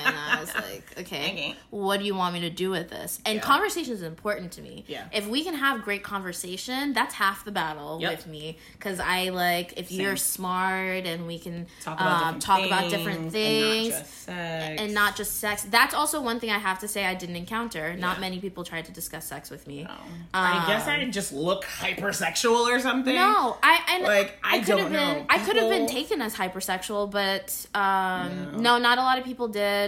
[0.07, 1.57] and, I was like, okay, Okay.
[1.71, 3.21] what do you want me to do with this?
[3.27, 3.41] And Yeah.
[3.43, 4.85] conversation is important to me.
[4.87, 5.05] Yeah.
[5.13, 8.11] If we can have great conversation, that's half the battle Yep.
[8.11, 8.59] with me.
[8.75, 12.67] Because I like if you're smart and we can Talk about um, different talk things,
[12.73, 13.95] about different things.
[13.95, 14.81] and not just sex.
[14.81, 15.63] and not just sex.
[15.71, 17.95] That's also one thing I have to say I didn't encounter.
[17.97, 19.87] Not many people tried to discuss sex with me.
[19.89, 19.95] Oh.
[20.33, 23.15] I guess I just look hypersexual or something.
[23.15, 25.27] No, I Like, I could have don't been know.
[25.29, 29.49] I could have been taken as hypersexual, but um, no, not a lot of people
[29.49, 29.84] did,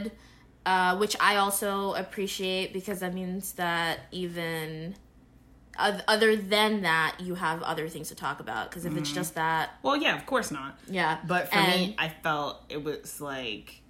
[0.65, 4.95] uh, which I also appreciate because that means that even
[5.79, 8.71] other than that, you have other things to talk about.
[8.71, 9.01] Because if Mm-hmm.
[9.03, 10.79] it's just that, Well, yeah, of course not.
[10.89, 11.19] yeah.
[11.27, 13.83] But for And- me, I felt it was like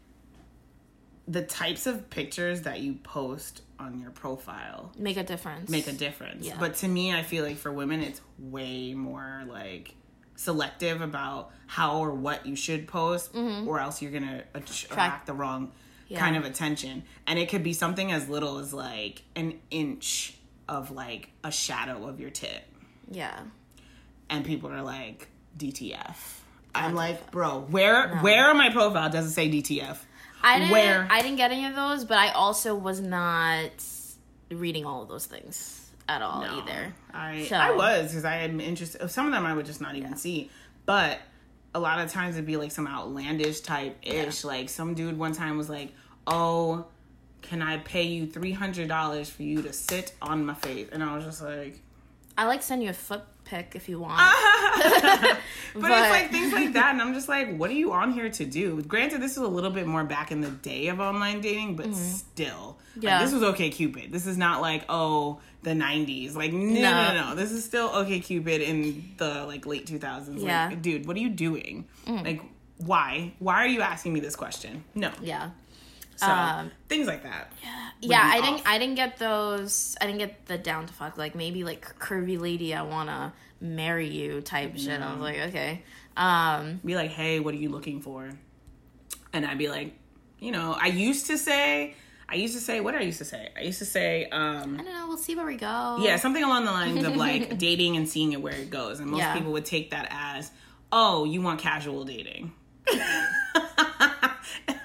[1.29, 5.69] the types of pictures that you post on your profile make a difference.
[5.71, 6.47] make a difference.
[6.47, 6.57] Yeah.
[6.59, 9.95] But to me, I feel like for women, it's way more like
[10.37, 15.73] selective about how or what you should post, or else you're gonna attract the wrong
[16.09, 16.21] Yeah.
[16.21, 17.03] kind of attention.
[17.27, 20.35] And it could be something as little as like an inch
[20.69, 22.63] of like a shadow of your tip.
[23.11, 23.39] Yeah.
[24.29, 26.17] and people are like DTF.
[26.75, 29.97] I'm like, bro, where where on my profile does it say DTF?
[30.43, 30.73] I didn't.
[30.73, 33.71] Where- I didn't get any of those, but I also was not
[34.51, 36.59] reading all of those things at all No.
[36.63, 36.95] either.
[37.15, 39.09] I So- I was because I am interested.
[39.11, 40.51] Some of them I would just not even see,
[40.85, 41.19] but
[41.77, 44.45] a lot of times it'd be like some outlandish type ish.
[44.45, 45.93] Like some dude one time was like,
[46.27, 46.87] "Oh,
[47.43, 51.03] can I pay you three hundred dollars for you to sit on my face?" And
[51.03, 51.81] I was just like,
[52.39, 54.19] I like send you a foot pic if you want.
[54.77, 55.39] but,
[55.75, 58.29] But- it's like things like that, and I'm just like, what are you on here
[58.31, 58.83] to do?
[58.83, 61.95] Granted, this is a little bit more back in the day of online dating, but
[61.95, 63.03] still, Mm-hmm.
[63.03, 63.17] Yeah.
[63.19, 64.11] like, this was okay Cupid.
[64.11, 66.35] This is not like oh the '90s.
[66.35, 67.29] Like no, no, No.
[67.31, 67.35] no.
[67.35, 70.43] This is still okay Cupid in the like late 2000s.
[70.43, 70.67] Yeah.
[70.67, 70.71] Mm.
[70.71, 71.87] Like, dude, what are you doing?
[72.07, 72.43] Like,
[72.79, 73.33] why?
[73.39, 74.85] Why are you asking me this question?
[74.95, 75.11] No.
[75.23, 75.51] yeah.
[76.17, 77.53] So Um, things like that.
[78.01, 81.19] yeah be i didn't i didn't get those i didn't get the down to fuck
[81.19, 85.83] like maybe like curvy lady i wanna marry you type shit i was like okay
[86.17, 88.31] um Be like, hey, what are you looking for?
[89.35, 89.93] And I'd be like,
[90.39, 91.95] you know, I used to say.
[92.29, 93.51] I used to say, what I used to say?
[93.57, 96.43] I used to say, um, i don't know we'll see where we go Yeah, something
[96.43, 98.99] along the lines of like dating and seeing it where it goes.
[99.01, 99.35] And most Yeah.
[99.35, 100.51] people would take that as,
[100.91, 102.53] oh, you want casual dating.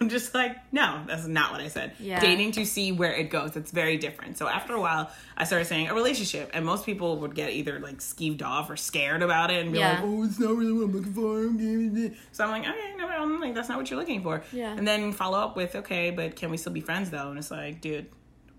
[0.01, 1.91] I'm just like, no, that's not what I said.
[1.99, 2.19] Yeah.
[2.19, 3.55] Dating to see where it goes.
[3.55, 4.35] It's very different.
[4.37, 7.79] So after a while, I started saying a relationship, and most people would get either
[7.79, 9.91] like skeeved off or scared about it and be Yeah.
[9.91, 11.37] like, oh, it's not really what I'm looking for.
[11.37, 12.13] I'm giving it.
[12.31, 14.41] So I'm like, okay, no, I'm like, that's not what you're looking for.
[14.51, 14.75] Yeah.
[14.75, 17.29] And then follow up with, okay, but can we still be friends though?
[17.29, 18.07] And it's like, dude,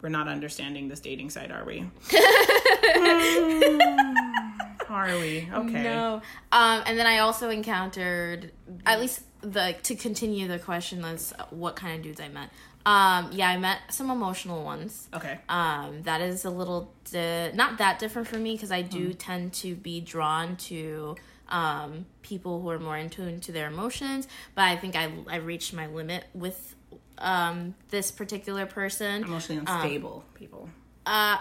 [0.01, 1.81] we're not understanding this dating site, are we?
[1.81, 1.91] are
[5.19, 5.49] we?
[5.53, 5.83] Okay.
[5.83, 6.21] no
[6.53, 8.53] um and then i also encountered
[8.87, 12.49] at least the to continue the question that's what kind of dudes i met
[12.87, 15.39] um yeah i met some emotional ones Okay.
[15.49, 19.53] um that is a little di- not that different for me because i do tend
[19.55, 21.17] to be drawn to
[21.49, 25.37] um people who are more in tune to their emotions but i think i i
[25.37, 26.75] reached my limit with
[27.19, 30.69] um this particular person Emotionally unstable people.
[31.07, 31.37] uh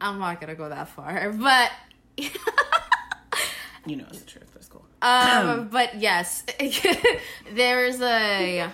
[0.00, 1.70] i'm not gonna go that far but
[3.86, 4.50] You know it's the truth.
[4.54, 4.84] That's cool.
[5.02, 6.42] um but yes
[7.52, 8.70] there's a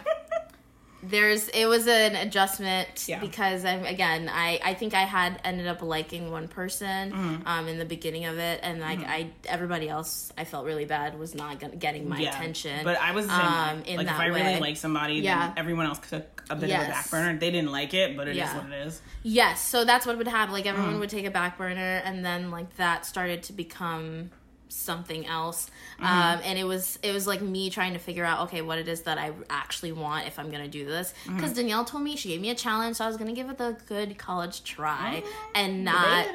[1.03, 3.21] there's it was an adjustment Yeah.
[3.21, 7.47] because I'm again I I think I had ended up liking one person Mm-hmm.
[7.49, 11.19] um in the beginning of it and like I everybody else I felt really bad
[11.19, 12.29] was not gonna, getting my yeah.
[12.37, 14.43] attention But I was same um in like that if I way.
[14.43, 15.47] really like somebody, Yeah.
[15.49, 17.39] then everyone else took a bit of a back burner.
[17.39, 18.57] They didn't like it, but it is Yeah.
[18.59, 19.01] what it is.
[19.23, 20.53] Yes, so that's what would happen.
[20.53, 20.71] Like Mm.
[20.71, 24.31] everyone would take a back burner, and then like that started to become
[24.73, 25.71] something else.
[26.01, 26.05] Mm-hmm.
[26.05, 28.89] Um, and it was it was like me trying to figure out okay what it
[28.89, 31.13] is that I actually want if I'm gonna do this.
[31.25, 31.37] Mm-hmm.
[31.37, 33.59] Because Danielle told me she gave me a challenge, so I was gonna give it
[33.59, 36.27] the good college try Oh, and not.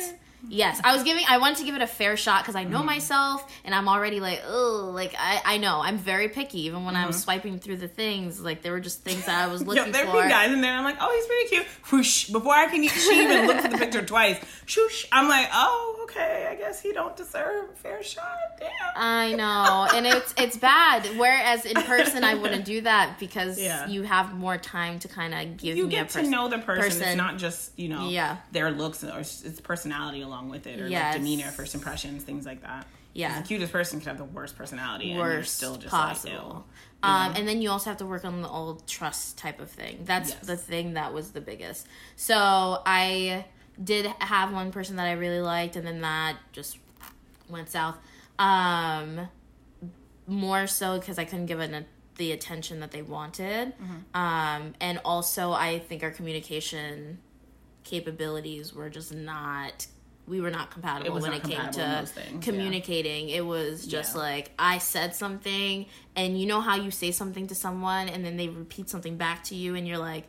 [0.48, 1.24] Yes, I was giving.
[1.28, 2.86] I wanted to give it a fair shot because I know Mm-hmm.
[2.86, 6.62] myself, and I'm already like, oh, like I, I know I'm very picky.
[6.68, 7.08] Even when I Mm-hmm.
[7.08, 9.92] was swiping through the things, like there were just things that I was Yo, looking
[9.92, 10.22] there for.
[10.24, 10.74] be guys in there.
[10.78, 11.66] I'm like, oh, he's pretty cute.
[11.92, 12.30] Whoosh.
[12.30, 14.38] Before I can, she even looked at the picture twice.
[14.68, 15.06] Shoosh.
[15.12, 16.48] I'm like, oh, okay.
[16.50, 18.38] I guess he don't deserve a fair shot.
[18.60, 18.70] Damn.
[18.96, 21.06] I know, and it's it's bad.
[21.18, 23.88] Whereas in person, I wouldn't do that because Yeah.
[23.88, 27.02] you have more time to kind of give you get to know the person.
[27.02, 28.38] It's not just you know Yeah.
[28.52, 31.14] their looks or its personality along with it or Yes.
[31.14, 32.86] like demeanor, first impressions, things like that.
[33.14, 33.40] Yeah.
[33.40, 36.66] the cutest person could have the worst personality, and you're worst still just possible.
[37.02, 39.72] like, um, and then you also have to work on the old trust type of
[39.72, 40.02] thing.
[40.04, 40.40] That's Yes.
[40.46, 41.88] the thing that was the biggest.
[42.18, 43.46] So I
[43.82, 46.78] did have one person that I really liked, and then that just
[47.48, 47.96] went south.
[48.38, 49.30] Um,
[50.28, 51.86] more so because I couldn't give it
[52.18, 53.74] the attention that they wanted.
[53.78, 53.98] Mm-hmm.
[54.22, 57.20] Um, and also, I think our communication
[57.86, 59.88] capabilities were just not.
[60.28, 62.40] We were not compatible was when not it came compatible in to things, yeah.
[62.52, 63.30] communicating.
[63.30, 64.22] It was just Yeah.
[64.22, 65.86] like I said something,
[66.16, 69.44] and you know how you say something to someone, and then they repeat something back
[69.46, 70.26] to you, and you're like,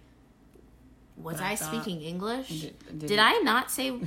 [1.17, 2.49] "Was I I, speaking English?
[2.49, 3.89] Did- Did, did- I not say?"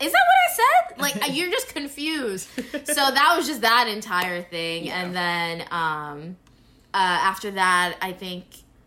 [0.00, 1.00] Is that what I said?
[1.00, 2.48] Like you're just confused.
[2.86, 5.00] So that was just that entire thing, Yeah.
[5.00, 6.36] and then um,
[6.92, 8.44] uh, after that, I think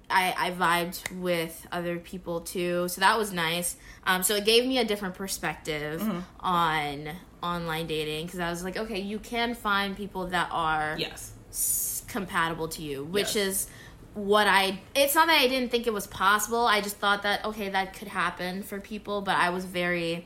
[0.09, 2.87] I, I vibed with other people too.
[2.87, 3.75] So that was nice.
[4.05, 6.19] Um, so it gave me a different perspective Mm-hmm.
[6.39, 7.09] on
[7.41, 11.31] online dating because I was like, okay, you can find people that are Yes.
[11.49, 13.47] s- compatible to you, which Yes.
[13.47, 13.67] is
[14.13, 14.79] what I.
[14.95, 16.65] It's not that I didn't think it was possible.
[16.65, 20.25] I just thought that okay, that could happen for people, but I was very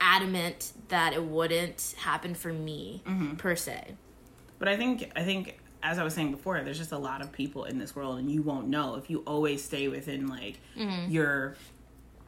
[0.00, 3.34] adamant that it wouldn't happen for me Mm-hmm.
[3.36, 3.94] per se.
[4.58, 7.30] But I think I think as I was saying before, there's just a lot of
[7.30, 10.58] people in this world, and you won't know if you always stay within like
[11.08, 11.54] your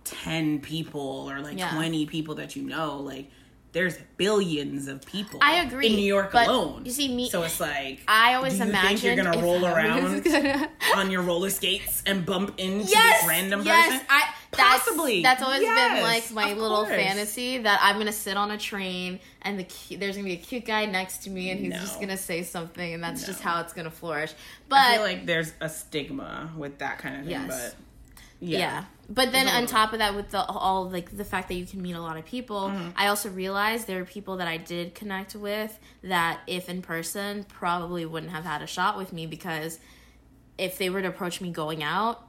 [0.04, 1.58] ten people or like Mm-hmm.
[1.58, 1.74] Yeah.
[1.74, 2.98] twenty people that you know.
[3.00, 3.30] Like
[3.76, 5.38] there's billions of people.
[5.42, 6.86] I agree, in New York alone.
[6.86, 9.72] you see, me- so it's like I always do you think you're gonna roll I
[9.72, 14.06] around gonna- on your roller skates and bump into yes, this random yes, person.
[14.08, 15.22] I that's, Possibly.
[15.22, 16.88] That's always been like my little course.
[16.96, 20.38] fantasy that I'm gonna sit on a train and the cu- there's gonna be a
[20.38, 21.78] cute guy next to me and he's No.
[21.80, 24.30] just gonna say something and that's just how it's gonna flourish.
[24.32, 24.34] I
[24.70, 27.48] But feel like there's a stigma with that kind of thing, Yes.
[27.50, 27.74] but
[28.40, 28.58] yeah.
[28.58, 28.84] yeah.
[29.08, 31.80] But then on top of that, with the all like the fact that you can
[31.80, 32.90] meet a lot of people, Mm-hmm.
[32.96, 37.44] I also realized there are people that I did connect with that, if in person,
[37.44, 39.78] probably wouldn't have had a shot with me because
[40.58, 42.26] if they were to approach me going out,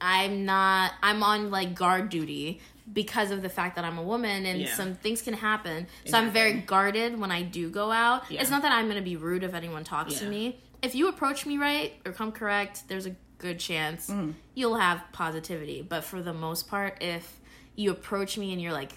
[0.00, 0.92] I'm not.
[1.02, 2.60] I'm on like guard duty
[2.92, 4.74] because of the fact that I'm a woman and Yeah.
[4.74, 5.86] some things can happen.
[6.06, 8.30] So I'm very guarded when I do go out.
[8.30, 8.40] Yeah.
[8.40, 10.58] It's not that I'm going to be rude if anyone talks to me.
[10.80, 14.34] If you approach me right or come correct, there's a good chance mm.
[14.54, 15.82] you'll have positivity.
[15.82, 17.40] But for the most part, if
[17.76, 18.92] you approach me and you're like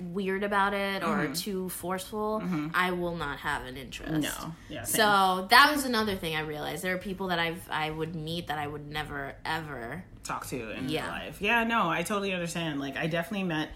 [0.00, 1.32] weird about it or mm-hmm.
[1.34, 2.68] too forceful, mm-hmm.
[2.74, 4.12] I will not have an interest.
[4.12, 4.54] No.
[4.68, 4.84] Yeah.
[4.84, 4.96] same.
[5.00, 6.82] So that was another thing I realized.
[6.82, 10.04] There are people that I've I would meet that I would never ever.
[10.24, 11.02] talk to in Yeah.
[11.02, 11.42] real life.
[11.42, 12.80] Yeah, no, I totally understand.
[12.80, 13.70] Like, I definitely met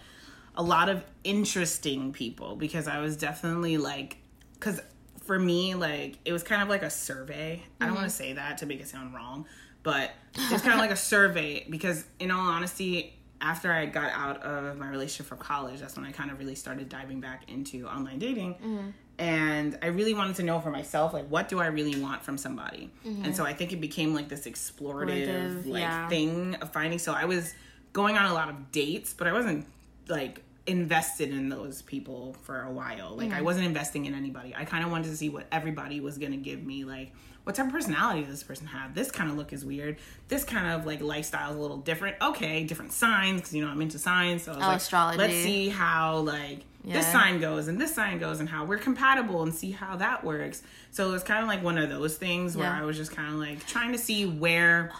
[0.55, 4.17] a lot of interesting people because I was definitely like,
[4.53, 4.79] because
[5.25, 7.63] for me, like, it was kind of like a survey.
[7.79, 8.01] I don't mm-hmm.
[8.01, 9.45] want to say that to make it sound wrong,
[9.85, 14.41] but it's kind of like a survey because, in all honesty, after I got out
[14.41, 17.87] of my relationship from college, that's when I kind of really started diving back into
[17.87, 18.55] online dating.
[18.55, 18.89] Mm-hmm.
[19.19, 22.37] And I really wanted to know for myself, like, what do I really want from
[22.37, 22.89] somebody?
[23.05, 23.31] And mm-hmm.
[23.33, 26.09] so I think it became like this explorative, like, yeah.
[26.09, 26.97] thing of finding.
[26.99, 27.53] So I was
[27.93, 29.67] going on a lot of dates, but I wasn't
[30.09, 33.15] like invested in those people for a while.
[33.15, 33.45] Like I mm-hmm.
[33.45, 34.55] wasn't investing in anybody.
[34.55, 36.83] I kind of wanted to see what everybody was going to give me.
[36.83, 37.13] Like
[37.45, 38.93] what type of personality does this person have?
[38.93, 39.97] This kind of look is weird.
[40.27, 42.17] This kind of like lifestyle is a little different.
[42.21, 44.43] Okay, different signs because you know I'm into signs.
[44.43, 45.17] So I was Oh, like, astrology.
[45.19, 49.41] let's see how like this sign goes and this sign goes and how we're compatible
[49.43, 50.61] and see how that works.
[50.91, 52.81] So it was kind of like one of those things where Yeah.
[52.81, 54.91] I was just kind of like trying to see where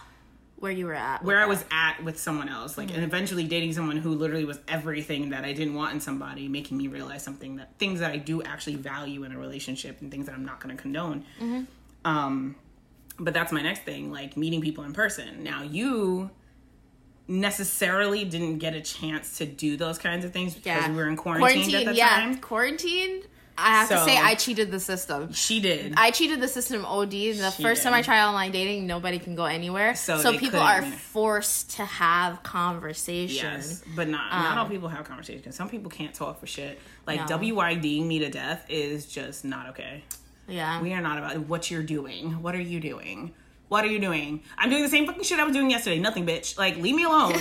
[0.58, 1.22] Where you were at?
[1.22, 3.04] where I was at with someone else, like, and mm-hmm.
[3.04, 6.88] eventually dating someone who literally was everything that I didn't want in somebody, making me
[6.88, 10.34] realize something that things that I do actually value in a relationship and things that
[10.34, 11.24] I'm not going to condone.
[11.40, 11.64] Mm-hmm.
[12.06, 12.54] Um,
[13.18, 15.42] but that's my next thing, like meeting people in person.
[15.42, 16.30] Now you
[17.28, 21.16] necessarily didn't get a chance to do those kinds of things because we were in
[21.16, 22.38] quarantine, at the yeah, time.
[22.38, 23.22] quarantine.
[23.58, 25.32] I have to say, I cheated the system.
[25.32, 25.94] She did.
[25.96, 27.10] I cheated the system OD.
[27.10, 27.94] The She first time.
[27.94, 29.94] I tried online dating, nobody can go anywhere.
[29.94, 33.50] So So, people are forced to have conversation.
[33.50, 35.56] Yes, but not not all Um, people have conversations.
[35.56, 36.78] Some people can't talk for shit.
[37.06, 37.38] Like No.
[37.38, 40.04] WYDing me to death is just not okay.
[40.48, 40.80] Yeah.
[40.80, 42.42] We are not about what you're doing.
[42.42, 43.32] What are you doing?
[43.68, 44.42] What are you doing?
[44.56, 45.98] I'm doing the same fucking shit I was doing yesterday.
[45.98, 46.56] Nothing, bitch.
[46.56, 47.32] Like, leave me alone.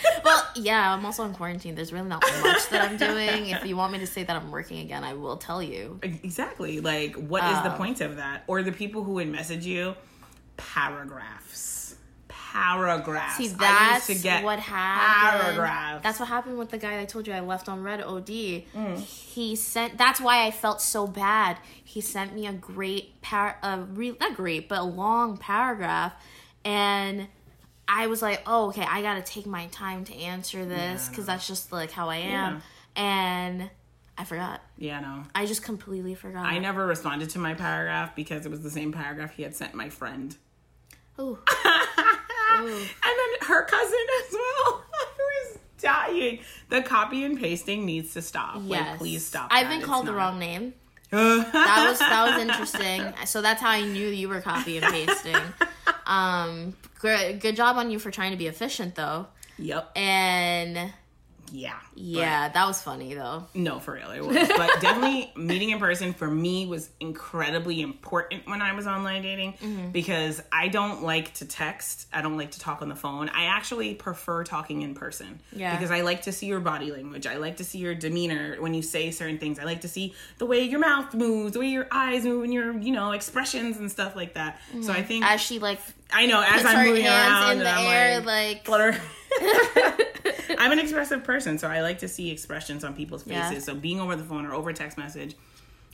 [0.24, 1.76] well, yeah, I'm also in quarantine.
[1.76, 3.50] There's really not much that I'm doing.
[3.50, 6.00] If you want me to say that I'm working again, I will tell you.
[6.02, 6.80] exactly.
[6.80, 8.42] Like, what is the Um, point of that?
[8.48, 9.94] Or the people who would message you
[10.56, 11.73] paragraphs.
[12.54, 13.36] Paragraphs.
[13.36, 15.42] See, that's what happened.
[15.42, 16.02] Paragraphs.
[16.04, 18.28] That's what happened with the guy I told you I left on read OD.
[18.28, 18.98] Mm.
[18.98, 19.98] He sent.
[19.98, 21.58] That's why I felt so bad.
[21.82, 26.12] He sent me a great par, a re, not great, but a long paragraph,
[26.64, 27.26] and
[27.88, 31.26] I was like, oh, okay, I got to take my time to answer this because
[31.26, 31.32] no.
[31.32, 32.62] that's just like how I am,
[32.94, 33.68] and
[34.16, 34.62] I forgot.
[34.78, 35.24] Yeah, no.
[35.34, 36.46] I just completely forgot.
[36.46, 39.74] I never responded to my paragraph because it was the same paragraph he had sent
[39.74, 40.36] my friend.
[41.18, 41.38] Ooh.
[42.62, 42.68] and
[43.02, 44.84] then her cousin as well.
[44.94, 45.06] I
[45.50, 46.38] was dying.
[46.70, 48.60] The copy and pasting needs to stop.
[48.64, 48.88] Yes.
[48.90, 49.48] Like, please stop.
[49.50, 49.70] I've that.
[49.70, 50.74] been It's called the not- wrong name.
[51.10, 53.12] that was that was interesting.
[53.26, 55.36] So that's how I knew you were copy and pasting.
[56.06, 59.26] Um, good good job on you for trying to be efficient though.
[59.58, 59.92] Yep.
[59.96, 60.92] And
[61.52, 61.78] Yeah.
[61.94, 63.46] yeah, that was funny though.
[63.54, 64.36] No, for real, it was.
[64.36, 69.52] But definitely meeting in person for me was incredibly important when I was online dating
[69.54, 69.90] Mm-hmm.
[69.90, 72.08] because I don't like to text.
[72.12, 73.28] I don't like to talk on the phone.
[73.28, 75.38] I actually prefer talking in person.
[75.52, 75.76] Yeah.
[75.76, 77.26] Because I like to see your body language.
[77.26, 79.58] I like to see your demeanor when you say certain things.
[79.58, 82.52] I like to see the way your mouth moves, the way your eyes move, and
[82.52, 84.58] your, you know, expressions and stuff like that.
[84.82, 85.78] So I think, As she like
[86.12, 86.66] I know, as Mm-hmm.
[86.66, 89.00] I'm moving hands around in the and I'm air, like, like, flutter.
[90.58, 93.52] I'm an expressive person, so I like to see expressions on people's faces.
[93.52, 93.58] Yeah.
[93.58, 95.34] So being over the phone or over text message,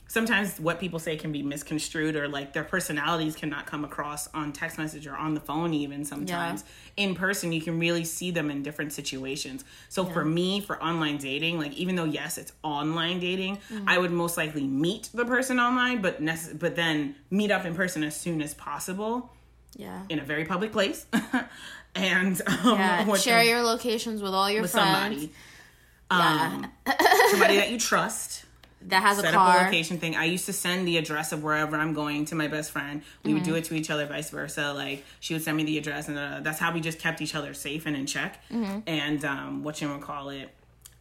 [0.07, 4.51] sometimes what people say can be misconstrued or like their personalities cannot come across on
[4.51, 6.65] text message or on the phone even sometimes.
[6.97, 9.63] In person, you can really see them in different situations.
[9.87, 13.87] So for me, for online dating, like even though yes, it's online dating, Mm-hmm.
[13.87, 17.73] I would most likely meet the person online, but nece- but then meet up in
[17.75, 19.31] person as soon as possible
[19.77, 20.03] yeah.
[20.09, 21.05] in a very public place.
[21.95, 25.29] and um, Yeah, share your locations with all your with friends.
[25.29, 25.31] somebody.
[26.09, 26.71] Um,
[27.29, 28.43] somebody that you trust.
[28.87, 29.63] that has a Set up a car.
[29.65, 30.15] location thing.
[30.15, 33.01] I used to send the address of wherever I'm going to my best friend.
[33.23, 34.73] We would do it to each other, vice versa.
[34.73, 37.33] Like she would send me the address, and uh, that's how we just kept each
[37.35, 38.41] other safe and in check.
[38.49, 40.49] And um, what you would call it.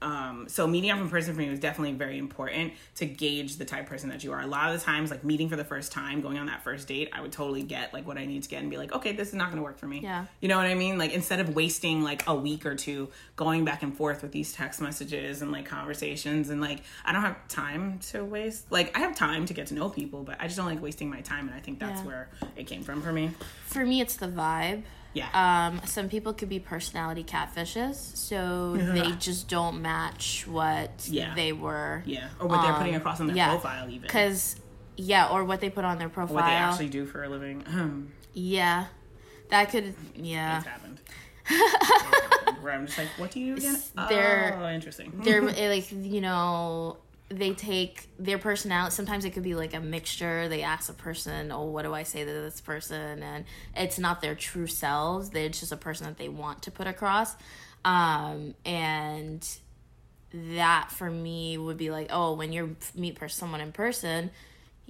[0.02, 3.64] Um, so meeting up in person for me was definitely very important to gauge the
[3.64, 4.40] type of person that you are.
[4.40, 6.88] A lot of the times, like meeting for the first time, going on that first
[6.88, 9.12] date, I would totally get like what I need to get and be like, okay,
[9.12, 10.00] this is not going to work for me.
[10.00, 10.24] Yeah.
[10.40, 10.96] You know what I mean?
[10.98, 14.52] Like instead of wasting like a week or two going back and forth with these
[14.52, 18.70] text messages and like conversations and like I don't have time to waste.
[18.72, 21.10] Like I have time to get to know people, but I just don't like wasting
[21.10, 22.06] my time and I think that's Yeah.
[22.06, 23.32] where it came from for me.
[23.66, 24.82] For me, it's the vibe.
[25.12, 25.28] Yeah.
[25.34, 31.34] Um, some people could be personality catfishes, so they just don't match what Yeah.
[31.34, 32.02] they were.
[32.06, 32.28] yeah.
[32.38, 33.48] Or what they're putting across on their Um, yeah.
[33.50, 34.02] profile even.
[34.02, 34.56] Because,
[34.96, 36.36] yeah, or what they put on their profile.
[36.36, 37.64] what they actually do for a living.
[37.66, 38.86] Um, yeah,
[39.48, 39.94] that could.
[40.14, 41.00] Yeah, it's happened.
[42.60, 43.80] Where I'm just like, what do you do again?
[44.08, 45.12] They're- oh, interesting.
[45.24, 46.98] they're like you know
[47.30, 50.48] they take their personality sometimes it could be like a mixture.
[50.48, 53.22] They ask a person oh what do i say to this person?
[53.22, 53.44] And
[53.76, 55.30] it's not their true selves.
[55.32, 57.34] It's just a person that they want to put across.
[57.84, 59.48] Um and
[60.32, 64.30] that for me would be like oh when you meet someone in person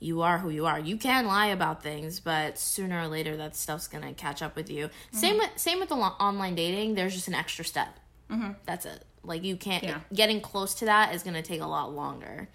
[0.02, 0.80] you are who you are.
[0.80, 4.70] You can lie about things but sooner or later that stuff's gonna catch up with
[4.70, 4.88] you.
[5.12, 6.94] Same with same with the lo- online dating.
[6.94, 7.98] There's just an extra step.
[8.64, 10.00] That's it like you can't Yeah.
[10.12, 12.48] getting close to that is gonna take a lot longer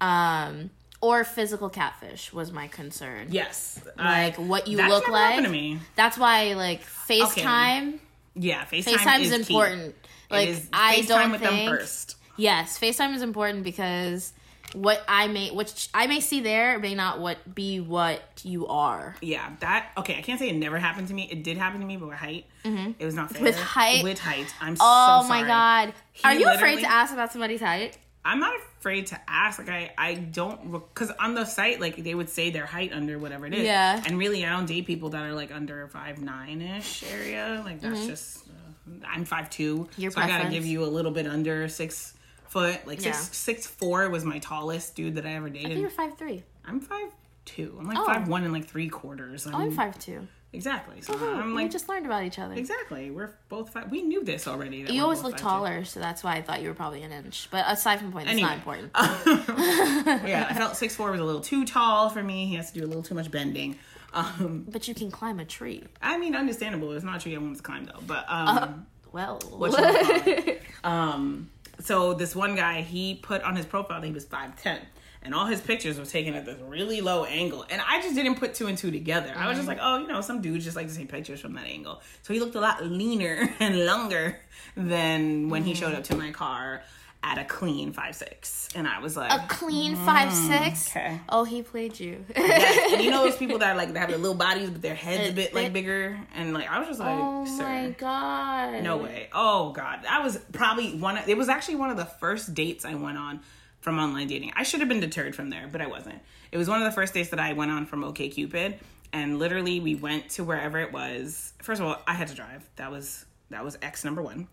[0.00, 0.70] um
[1.02, 3.80] or physical catfish was my concern yes.
[3.96, 5.78] like what you look like to me.
[5.96, 7.98] that's why like facetime
[8.34, 9.94] Yeah, FaceTime, facetime is, is important
[10.30, 12.16] like is i FaceTime don't with think them first.
[12.36, 14.32] Yes, FaceTime is important because
[14.74, 19.14] what I may which I may see there may not what be what you are.
[19.20, 20.16] Yeah, that okay.
[20.16, 21.28] I can't say it never happened to me.
[21.30, 23.42] It did happen to me, but with height, it was not fair.
[23.42, 24.04] With height?
[24.04, 24.52] with height.
[24.60, 24.82] I'm so.
[24.84, 25.92] Oh so my god.
[26.12, 27.98] He Are you afraid to ask about somebody's height?
[28.24, 29.58] I'm not afraid to ask.
[29.58, 33.18] Like I, I don't because on the site, like they would say their height under
[33.18, 33.64] whatever it is.
[33.64, 34.02] Yeah.
[34.04, 37.62] And really, I don't date people that are like under five nine ish area.
[37.64, 38.46] Like that's just.
[38.48, 39.78] Uh, I'm five two.
[39.78, 40.02] Mm-hmm.
[40.02, 42.14] Your so I gotta give you a little bit under six
[42.50, 42.86] foot.
[42.86, 43.22] Like six Yeah.
[43.32, 45.66] six four was my tallest dude that I ever dated.
[45.66, 46.42] I think you're five three.
[46.64, 47.10] I'm five
[47.44, 47.76] two.
[47.80, 48.04] I'm like Oh.
[48.06, 49.46] five one and like three quarters.
[49.46, 50.26] I'm, I'm five two.
[50.52, 51.00] exactly.
[51.00, 52.54] So Oh, I'm we like just learned about each other.
[52.54, 53.10] exactly.
[53.10, 53.90] We're both five.
[53.90, 54.82] We knew this already.
[54.84, 55.38] that You always look 5'2".
[55.38, 57.48] taller, so that's why I thought you were probably an inch.
[57.50, 58.88] But aside from point, that's not Anyway.
[58.90, 58.92] important.
[60.28, 62.46] yeah, I felt six four was a little too tall for me.
[62.46, 63.76] He has to do a little too much bending.
[64.12, 65.84] Um, but you can climb a tree.
[66.02, 66.90] I mean, understandable.
[66.92, 68.00] It's not a tree I wanted to climb though.
[68.06, 68.68] But um, Uh,
[69.12, 70.62] Well, what you call it?
[70.84, 71.50] Um,
[71.80, 74.80] so this one guy, he put on his profile that he was five ten,
[75.22, 78.36] and all his pictures were taken at this really low angle, and I just didn't
[78.36, 79.32] put two and two together.
[79.36, 79.78] I was just mm-hmm.
[79.78, 82.00] like, oh, you know, some dudes just like to take pictures from that angle.
[82.22, 84.38] So he looked a lot leaner and longer
[84.76, 86.82] than when he showed up to my car
[87.22, 90.88] at a clean five six, and I was like, a clean five six.
[90.88, 91.20] Mm, okay.
[91.28, 92.24] Oh, he played you.
[92.34, 94.80] Yes, and you know those people that are like they have their little bodies but
[94.80, 97.62] their heads a bit like it- bigger and like I was just like, oh sir,
[97.62, 98.82] my god.
[98.82, 99.28] no way.
[99.34, 101.18] Oh god, that was probably one.
[101.18, 103.40] Of, it was actually one of the first dates I went on
[103.80, 104.52] from online dating.
[104.56, 106.20] I should have been deterred from there, but I wasn't.
[106.52, 108.74] It was one of the first dates that I went on from OKCupid,
[109.12, 111.52] and literally we went to wherever it was.
[111.62, 112.68] First of all, I had to drive.
[112.76, 114.48] That was that was X number one.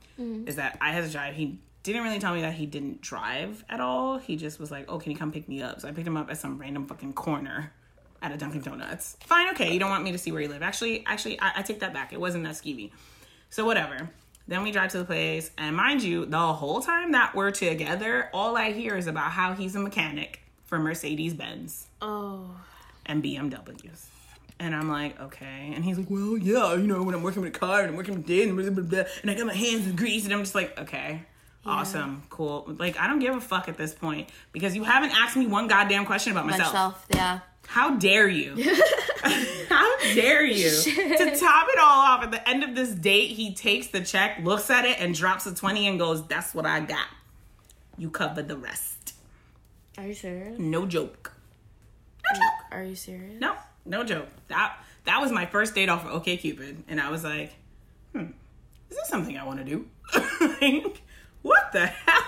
[0.47, 1.33] Is that I had to drive.
[1.35, 1.59] He
[1.93, 4.17] didn't really tell me that he didn't drive at all.
[4.17, 6.17] He just was like, "Oh, can you come pick me up?" So I picked him
[6.17, 7.71] up at some random fucking corner
[8.21, 9.17] at a Dunkin' Donuts.
[9.21, 9.71] Fine, okay.
[9.73, 10.61] You don't want me to see where you live.
[10.63, 12.13] Actually, actually, I, I take that back.
[12.13, 12.91] It wasn't that skeevy.
[13.49, 14.09] So whatever.
[14.49, 18.29] Then we drive to the place, and mind you, the whole time that we're together,
[18.33, 22.49] all I hear is about how he's a mechanic, for Mercedes Benz Oh.
[23.05, 24.05] and BMWs.
[24.59, 25.71] And I'm like, okay.
[25.75, 27.95] And he's like, well, yeah, you know, when I'm working with a car and I'm
[27.97, 30.33] working with dad and blah, blah, blah, and I got my hands in grease, and
[30.33, 31.23] I'm just like, okay,
[31.67, 32.65] awesome, cool.
[32.77, 35.67] Like, I don't give a fuck at this point because you haven't asked me one
[35.67, 36.73] goddamn question about myself.
[36.73, 37.39] Myself, yeah.
[37.67, 38.55] How dare you?
[39.69, 40.69] How dare you?
[40.81, 44.39] to top it all off, at the end of this date, he takes the check,
[44.41, 47.07] looks at it, and drops a 20 and goes, That's what I got.
[47.97, 49.15] You cover the rest.
[49.97, 50.57] Are you serious?
[50.59, 51.33] No joke.
[52.23, 52.71] No joke.
[52.71, 53.41] Are you serious?
[53.41, 53.55] No,
[53.85, 54.27] no joke.
[54.47, 57.53] That that was my first date off of OK Cupid, and I was like,
[58.13, 58.27] hmm,
[58.89, 59.87] is this something I want to do?
[60.61, 61.01] like,
[61.41, 62.23] what the hell?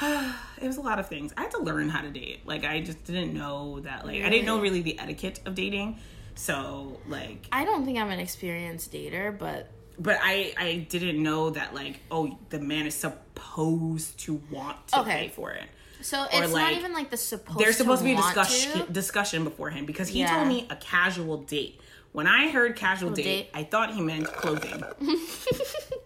[0.60, 1.32] it was a lot of things.
[1.36, 2.40] I had to learn how to date.
[2.46, 4.04] Like I just didn't know that.
[4.06, 5.98] Like I didn't know really the etiquette of dating.
[6.34, 9.68] So like, I don't think I'm an experienced dater, but
[9.98, 15.00] but I I didn't know that like oh the man is supposed to want to
[15.00, 15.24] Okay.
[15.24, 15.64] pay for it.
[16.00, 17.58] so it's not like, even like the supposed.
[17.60, 18.92] There's supposed to be a discussion to.
[18.92, 20.34] discussion beforehand because he Yeah.
[20.34, 21.78] told me a casual date.
[22.12, 23.50] When I heard casual date, date.
[23.54, 24.82] I thought he meant clothing.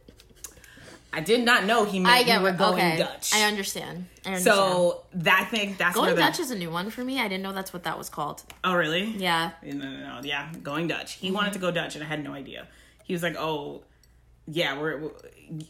[1.16, 2.98] I did not know he meant I get we were going okay.
[2.98, 3.32] Dutch.
[3.34, 4.06] I understand.
[4.24, 4.56] I understand.
[4.56, 7.18] so that thing that's going the Dutch is a new one for me.
[7.18, 8.42] I didn't know that's what that was called.
[8.64, 9.52] oh really Yeah.
[9.62, 11.14] no no no yeah going Dutch.
[11.14, 11.36] He Mm-hmm.
[11.36, 12.66] wanted to go Dutch and I had no idea.
[13.04, 13.82] He was like oh
[14.46, 15.10] yeah we're, we're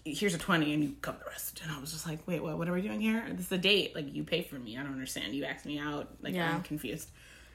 [0.05, 2.59] here's a twenty and you cover the rest and I was just like wait what
[2.59, 3.25] what are we doing here?
[3.31, 4.77] This is a date like you pay for me.
[4.77, 5.35] I don't understand.
[5.35, 6.55] You asked me out like Yeah.
[6.55, 7.09] I'm confused.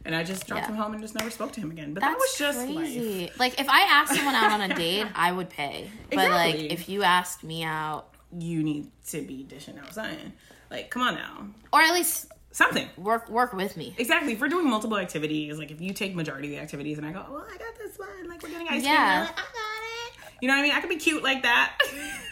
[0.06, 0.70] And I just dropped Yeah.
[0.70, 1.94] him home and just never spoke to him again.
[1.94, 3.22] But That's that was just crazy.
[3.26, 3.40] life.
[3.40, 5.90] Like if I asked someone out on a date, I would pay.
[6.10, 10.34] But like if you asked me out, You need to be dishing out something.
[10.70, 11.48] Like, come on now.
[11.74, 12.88] or at least Something.
[12.98, 13.94] work work with me.
[13.98, 14.34] Exactly.
[14.34, 17.12] If we're doing multiple activities, like if you take majority of the activities and I
[17.12, 19.20] go, well, I got this one, like we're getting ice cream, Yeah.
[19.20, 20.34] and like, I got it.
[20.42, 20.72] You know what I mean?
[20.72, 21.78] I could be cute like that.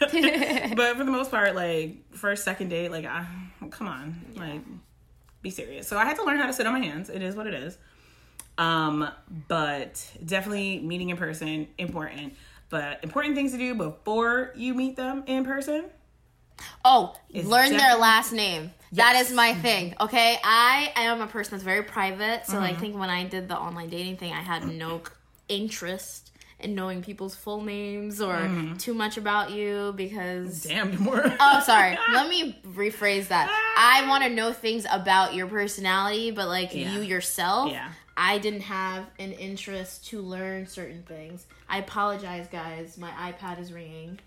[0.00, 3.24] but for the most part, like first, second date, like, I,
[3.70, 4.60] come on, like,
[5.42, 5.86] be serious.
[5.88, 7.08] So I had to learn how to sit on my hands.
[7.10, 7.78] It is what it is.
[8.58, 9.08] Um,
[9.48, 12.34] but definitely meeting in person important.
[12.68, 15.86] But important things to do before you meet them in person.
[16.84, 18.72] Oh, learn their last name.
[18.92, 19.30] That Yes.
[19.30, 19.94] is my thing.
[20.00, 22.62] Okay, I am a person that's very private, so Mm-hmm.
[22.62, 25.00] I think when I did the online dating thing, I had no
[25.48, 26.32] interest
[26.62, 28.76] in knowing people's full names or Mm-hmm.
[28.76, 31.22] too much about you because Damn, more.
[31.40, 31.98] Oh, sorry.
[32.12, 33.48] Let me rephrase that.
[33.78, 36.92] I want to know things about your personality, but like Yeah.
[36.92, 37.88] you yourself, Yeah.
[38.16, 41.46] I didn't have an interest to learn certain things.
[41.68, 42.98] I apologize, guys.
[42.98, 44.18] My iPad is ringing.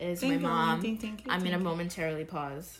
[0.00, 0.80] Is my mom.
[0.80, 1.62] ding, ding, I'm gonna ding.
[1.62, 2.78] momentarily pause.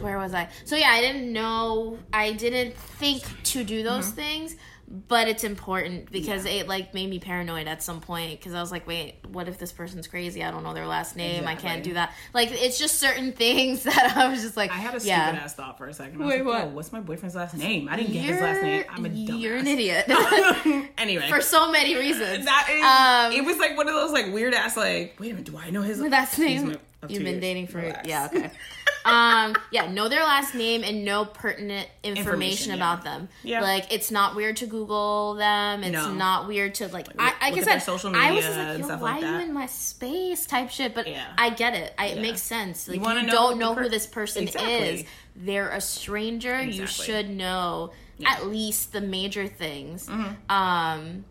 [0.00, 0.48] Where was I?
[0.64, 1.98] So yeah, I didn't know.
[2.12, 4.16] I didn't think to do those Mm-hmm.
[4.16, 4.56] things,
[4.86, 8.70] but it's important because it like made me paranoid at some point because I was
[8.70, 10.42] like, wait, what if this person's crazy?
[10.44, 11.46] I don't know their last name.
[11.46, 12.12] I can't do that.
[12.32, 15.40] Like it's just certain things that I was just like, I had a stupid yeah.
[15.42, 16.20] ass thought for a second.
[16.20, 16.64] I was Wait, like, what?
[16.64, 17.88] "Oh, what's my boyfriend's last name?
[17.88, 18.84] I didn't get his last name.
[18.90, 19.40] I'm a dumbass.
[19.40, 20.04] You're an idiot
[20.98, 22.44] anyway, for so many reasons.
[22.44, 25.16] that is, Um, it was like one of those like weird ass like.
[25.18, 26.76] Wait a minute, do I know his last name.
[27.08, 28.08] You've been dating for Relax.
[28.08, 28.50] yeah okay.
[29.06, 32.76] um yeah, know their last name and know pertinent information, Information, yeah.
[32.76, 33.28] about them.
[33.42, 33.60] Yeah.
[33.60, 35.84] Like it's not weird to Google them.
[35.84, 36.12] It's No.
[36.14, 38.98] not weird to like I, like I look said social I was media just like,
[38.98, 40.94] Yo, why like are you in my space type shit?
[40.94, 41.26] But Yeah.
[41.36, 41.92] I get it.
[41.98, 42.88] I, It makes sense.
[42.88, 44.72] Like you, wanna know don't know per- who this person Exactly.
[44.74, 45.04] is.
[45.36, 46.54] They're a stranger.
[46.54, 46.76] Exactly.
[46.80, 47.92] You should know
[48.24, 50.06] at least the major things.
[50.06, 50.50] Mm-hmm.
[50.50, 51.24] Um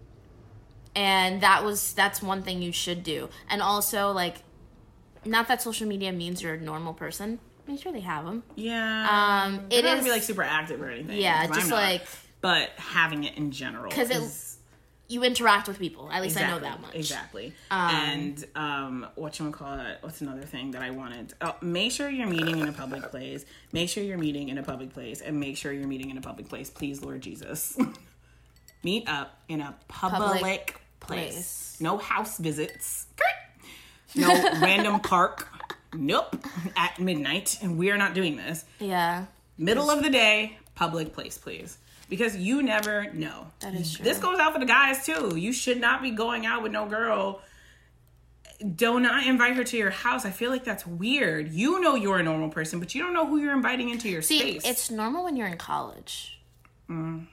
[0.95, 3.29] and that was that's one thing you should do.
[3.49, 4.43] And also like
[5.25, 7.39] not that social media means you're a normal person.
[7.67, 8.43] Make sure they have them.
[8.55, 9.43] Yeah.
[9.45, 11.19] Um, it to be like super active or anything.
[11.19, 11.75] Yeah, just not.
[11.75, 12.05] like
[12.41, 14.49] But having it in general, 'Cause it- is-
[15.09, 16.09] you interact with people.
[16.11, 16.95] At least exactly, I know that much.
[16.95, 17.53] Exactly.
[17.69, 19.97] and um, what you want to call it?
[20.01, 21.33] What's another thing that I wanted?
[21.41, 23.45] Oh, make sure you're meeting in a public place.
[23.73, 26.21] Make sure you're meeting in a public place, and make sure you're meeting in a
[26.21, 26.69] public place.
[26.69, 27.77] Please, Lord Jesus,
[28.83, 31.33] meet up in a public, Public place.
[31.33, 31.77] place.
[31.79, 33.07] No house visits.
[34.15, 34.27] No
[34.61, 35.47] random park.
[35.93, 36.35] Nope.
[36.75, 38.65] At midnight, and we are not doing this.
[38.79, 39.25] Yeah.
[39.57, 41.77] Middle of the day, public place, please.
[42.09, 43.47] Because you never know.
[43.61, 44.03] That is true.
[44.03, 45.35] This goes out for the guys too.
[45.37, 47.41] You should not be going out with no girl.
[48.75, 50.25] Do not invite her to your house.
[50.25, 51.51] I feel like that's weird.
[51.51, 54.21] You know you're a normal person, but you don't know who you're inviting into your
[54.21, 54.61] See, space.
[54.65, 56.39] it's normal when you're in college.
[56.89, 57.25] Mm.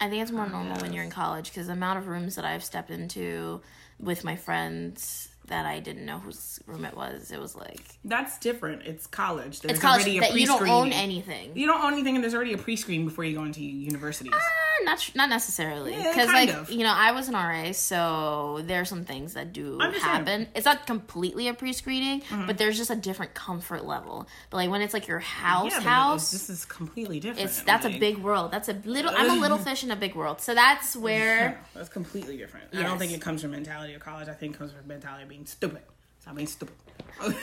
[0.00, 2.44] I think it's more normal when you're in college because the amount of rooms that
[2.44, 3.62] I've stepped into
[3.98, 8.38] with my friends that I didn't know whose room it was, it was like that's
[8.38, 8.82] different.
[8.82, 9.60] It's college.
[9.60, 11.52] There's it's college already a that you don't own anything.
[11.54, 14.32] You don't own anything, and there's already a pre-screen before you go into universities.
[14.34, 16.70] Ah, not not necessarily because kind like of.
[16.70, 20.48] you know I was an RA, so there are some things that do happen.
[20.54, 22.46] It's not completely a pre-screening, Mm-hmm.
[22.46, 24.26] but there's just a different comfort level.
[24.50, 27.44] But like when it's like your house Yeah, house, This is completely different.
[27.50, 28.50] it's that's a big world.
[28.52, 29.12] That's a little.
[29.14, 30.40] I'm a little fish in a big world.
[30.40, 32.66] So that's Yeah, where that's completely different.
[32.74, 34.28] I don't think it comes from mentality of college.
[34.28, 35.82] I think it comes from mentality of being stupid.
[36.26, 36.74] Stop being stupid.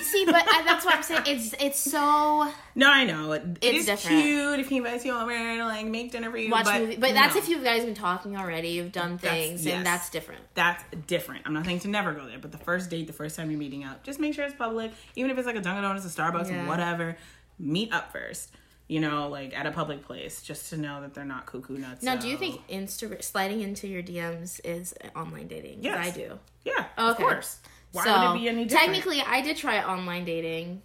[0.02, 0.26] see.
[0.26, 1.24] But I, that's what I'm saying.
[1.26, 3.32] It's it's so no, I know.
[3.32, 4.22] It, it It's different.
[4.22, 6.52] cute if he invites you over to like make dinner for you.
[6.52, 6.98] watch but movie.
[6.98, 7.42] But that's no.
[7.42, 8.70] if you guys been talking already.
[8.70, 9.76] You've done That's- things, yes.
[9.78, 10.42] and that's different.
[10.54, 11.44] That's different.
[11.46, 13.60] I'm not saying to never go there, but the first date, the first time you're
[13.60, 14.92] meeting up, just make sure it's public.
[15.16, 16.68] Even if it's like a Dunkin' Donuts, a Starbucks, Yeah.
[16.68, 17.18] whatever,
[17.58, 18.52] meet up first.
[18.90, 22.04] You know, like at a public place, just to know that they're not cuckoo nuts.
[22.04, 25.80] Now, do you think Insta sliding into your DMs is online dating?
[25.84, 26.06] Yes.
[26.06, 26.38] I do.
[26.66, 27.24] Yeah, of Okay.
[27.24, 27.60] course.
[27.94, 28.94] Why so would it be any different?
[28.94, 30.82] technically, I did try online dating,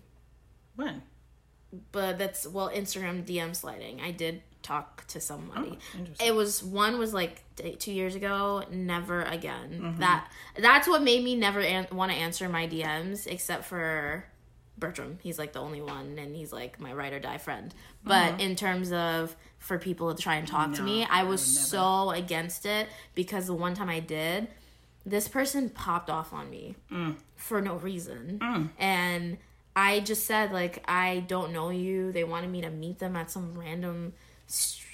[0.76, 1.02] when?
[1.92, 4.00] but that's well Instagram DM sliding.
[4.00, 5.78] I did talk to somebody.
[5.96, 7.42] Oh, it was one was like
[7.78, 8.64] two years ago.
[8.70, 9.80] Never again.
[9.82, 10.00] Mm-hmm.
[10.00, 14.24] That that's what made me never an- want to answer my DMs, except for
[14.76, 15.18] Bertram.
[15.22, 17.74] He's like the only one, and he's like my ride or die friend.
[18.04, 21.04] But in terms of for people to try and talk to me.
[21.04, 21.66] I I was never.
[21.66, 24.48] so against it because the one time I did,
[25.08, 27.16] this person popped off on me Mm.
[27.36, 28.38] for no reason,
[28.78, 29.38] and
[29.76, 32.12] I just said like I don't know you.
[32.12, 34.12] They wanted me to meet them at some random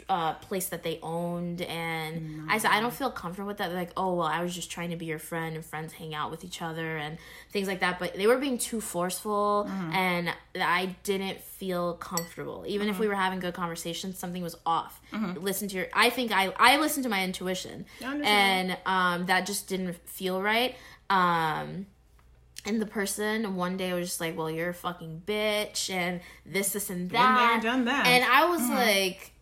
[0.09, 3.69] uh, place that they owned, and I said I don't feel comfortable with that.
[3.69, 6.15] They're like, oh well, I was just trying to be your friend, and friends hang
[6.15, 7.19] out with each other and
[7.51, 7.99] things like that.
[7.99, 12.65] But they were being too forceful, and I didn't feel comfortable.
[12.67, 15.01] Even if we were having good conversations, something was off.
[15.41, 15.87] Listen to your.
[15.93, 17.87] I think I I listened to my intuition,
[18.25, 20.75] and um, that just didn't feel right.
[21.11, 21.87] Um,
[22.67, 26.71] and the person one day was just like, "Well, you're a fucking bitch," and this,
[26.73, 27.21] this, and there,
[27.61, 28.07] done that.
[28.07, 29.33] And I was like,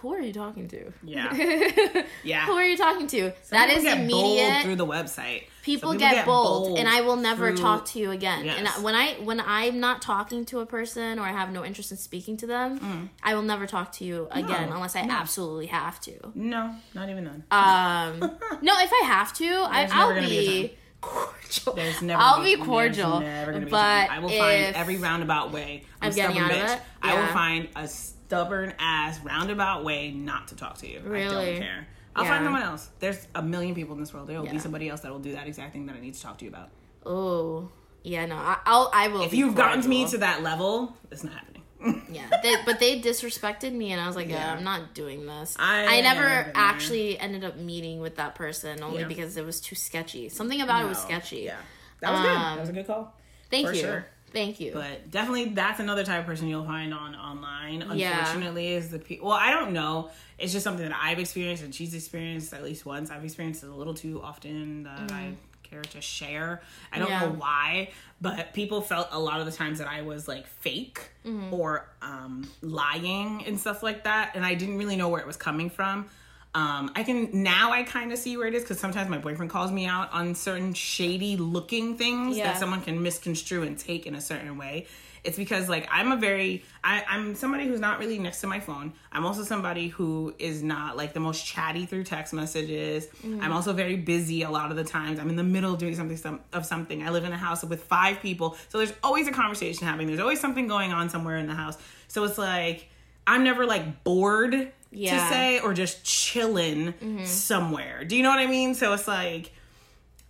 [0.00, 0.92] "Who are you talking to?
[1.02, 1.32] Yeah.
[2.24, 2.46] Yeah.
[2.46, 3.32] Who are you talking to?
[3.42, 4.00] Some that people is bold
[4.38, 5.44] immediate." through the website.
[5.62, 8.44] People, Some get, bold, and I will never through- talk to you again.
[8.44, 8.58] Yes.
[8.58, 11.64] And I, when I when I'm not talking to a person or I have no
[11.64, 15.06] interest in speaking to them, I will never talk to you again unless I Mm.
[15.08, 15.14] no.
[15.14, 16.12] absolutely have to.
[16.34, 17.44] No, not even then.
[17.50, 18.20] Um,
[18.62, 20.28] no, if I have to, I, There's never I'll be
[20.62, 21.72] be cordial.
[21.74, 22.22] There's never.
[22.22, 24.10] I'll gonna be cordial, never be but.
[24.10, 25.84] I will find every roundabout way.
[26.02, 26.76] I'm, I'm getting stubborn out of bitch.
[26.76, 26.82] it?
[27.02, 27.88] I will find a
[28.26, 30.98] stubborn ass roundabout way not to talk to you.
[30.98, 31.52] I Really?
[31.52, 31.86] don't care.
[32.16, 32.30] I'll Yeah.
[32.30, 32.88] find someone else.
[33.00, 34.28] There's a million people in this world.
[34.28, 36.22] There will be somebody else that will do that exact thing that I need to
[36.22, 36.70] talk to you about.
[37.04, 37.70] Oh,
[38.02, 39.22] yeah, no, I, I'll, I will.
[39.22, 41.62] If you've gotten me to that level, it's not happening.
[42.10, 44.52] yeah, they, but they disrespected me, and I was like, yeah, Yeah.
[44.54, 45.54] I'm not doing this.
[45.58, 46.62] I I, never have been there.
[46.64, 49.08] actually ended up meeting with that person only Yeah.
[49.08, 50.28] because it was too sketchy.
[50.30, 51.40] Something about it was sketchy.
[51.40, 51.56] Yeah,
[52.00, 52.30] that was good.
[52.30, 53.14] Um, That was a good call.
[53.50, 53.80] Thank For you.
[53.80, 54.06] sure.
[54.34, 54.72] Thank you.
[54.74, 57.84] But definitely, that's another type of person you'll find on online.
[57.94, 58.18] Yeah.
[58.18, 59.28] Unfortunately, is the people.
[59.28, 60.10] Well, I don't know.
[60.38, 63.10] It's just something that I've experienced and she's experienced at least once.
[63.10, 66.60] I've experienced it a little too often that I care to share.
[66.92, 67.22] I don't Mm-hmm.
[67.24, 67.28] Yeah.
[67.30, 71.00] know why, but people felt a lot of the times that I was like fake
[71.24, 71.54] Mm-hmm.
[71.54, 75.36] or um, lying and stuff like that, and I didn't really know where it was
[75.38, 76.06] coming from.
[76.54, 79.50] Um, I can now I kind of see where it is because sometimes my boyfriend
[79.50, 82.44] calls me out on certain shady looking things Yeah.
[82.52, 84.86] that someone can misconstrue and take in a certain way.
[85.24, 88.60] It's because like I'm a very I, I'm somebody who's not really next to my
[88.60, 88.92] phone.
[89.10, 93.08] I'm also somebody who is not like the most chatty through text messages.
[93.40, 95.18] I'm also very busy a lot of the times.
[95.18, 97.02] I'm in the middle of doing something some, of something.
[97.02, 100.08] I live in a house with five people, so there's always a conversation happening.
[100.08, 101.78] There's always something going on somewhere in the house.
[102.06, 102.90] So it's like
[103.26, 105.18] I'm never like bored Yeah.
[105.28, 106.94] to say or just chilling
[107.26, 108.04] somewhere.
[108.04, 108.74] Do you know what I mean?
[108.74, 109.52] So it's like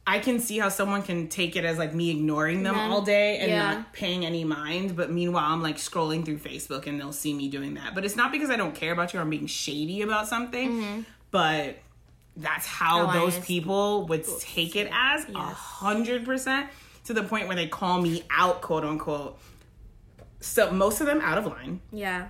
[0.06, 2.88] I can see how someone can take it as like me ignoring them Yeah.
[2.90, 3.74] all day and Yeah.
[3.74, 7.48] not paying any mind, but meanwhile I'm like scrolling through Facebook and they'll see me
[7.48, 7.94] doing that.
[7.94, 11.06] But it's not because I don't care about you or I'm being shady about something,
[11.30, 11.78] but
[12.36, 13.12] that's how Mm-hmm.
[13.18, 16.68] How those people would take it as a hundred percent
[17.04, 19.38] to the point where they call me out, quote unquote.
[20.40, 22.28] So most of them out of line yeah.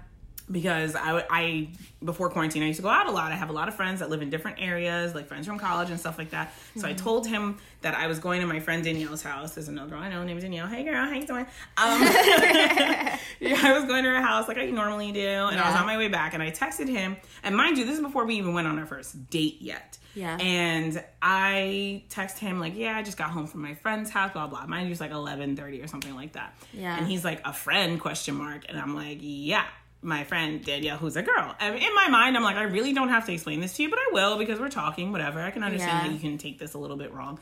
[0.50, 1.68] Because I, I
[2.04, 3.32] before quarantine I used to go out a lot.
[3.32, 5.90] I have a lot of friends that live in different areas, like friends from college
[5.90, 6.52] and stuff like that.
[6.76, 9.54] So I told him that I was going to my friend Danielle's house.
[9.54, 10.66] There's another girl I know named Danielle.
[10.66, 11.46] Hey girl, how you doing?
[11.76, 12.02] Um,
[13.40, 15.86] yeah, I was going to her house like I normally do, and I was on
[15.86, 17.16] my way back, and I texted him.
[17.42, 19.98] And mind you, this is before we even went on our first date yet.
[20.14, 20.36] Yeah.
[20.36, 24.46] And I text him like, yeah, I just got home from my friend's house, blah
[24.46, 24.66] blah.
[24.66, 26.54] Mind you, it's like eleven thirty or something like that.
[26.72, 26.96] Yeah.
[26.96, 28.00] And he's like, a friend?
[28.00, 28.66] Question mark.
[28.68, 29.64] And I'm like, yeah,
[30.04, 31.54] my friend Danielle, who's a girl.
[31.58, 33.90] And in my mind, I'm like, I really don't have to explain this to you,
[33.90, 35.10] but I will because we're talking.
[35.12, 35.40] Whatever.
[35.40, 36.08] I can understand Yeah.
[36.08, 37.38] that you can take this a little bit wrong.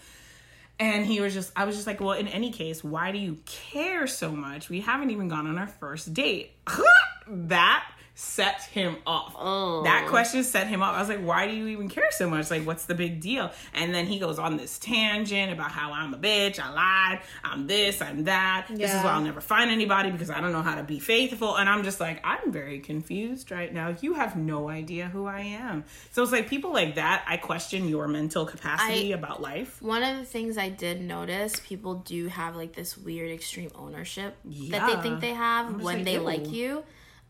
[0.81, 3.39] And he was just, I was just like, well, in any case, why do you
[3.45, 4.69] care so much?
[4.69, 6.53] We haven't even gone on our first date.
[7.29, 7.85] that
[8.15, 9.35] set him off.
[9.39, 9.83] Oh.
[9.85, 10.95] That question set him off.
[10.95, 12.51] I was like, why do you even care so much?
[12.51, 13.51] Like, what's the big deal?
[13.73, 17.67] And then he goes on this tangent about how I'm a bitch, I lied, I'm
[17.67, 18.67] this, I'm that.
[18.69, 21.57] This is why I'll never find anybody because I don't know how to be faithful.
[21.57, 23.97] And I'm just like, I'm very confused right now.
[24.01, 25.85] You have no idea who I am.
[26.11, 29.81] So it's like people like that, I question your mental capacity I- about life.
[29.81, 34.37] One of the things I did notice, people do have like this weird extreme ownership
[34.45, 36.21] that they think they have when like, they ew.
[36.21, 36.85] like you.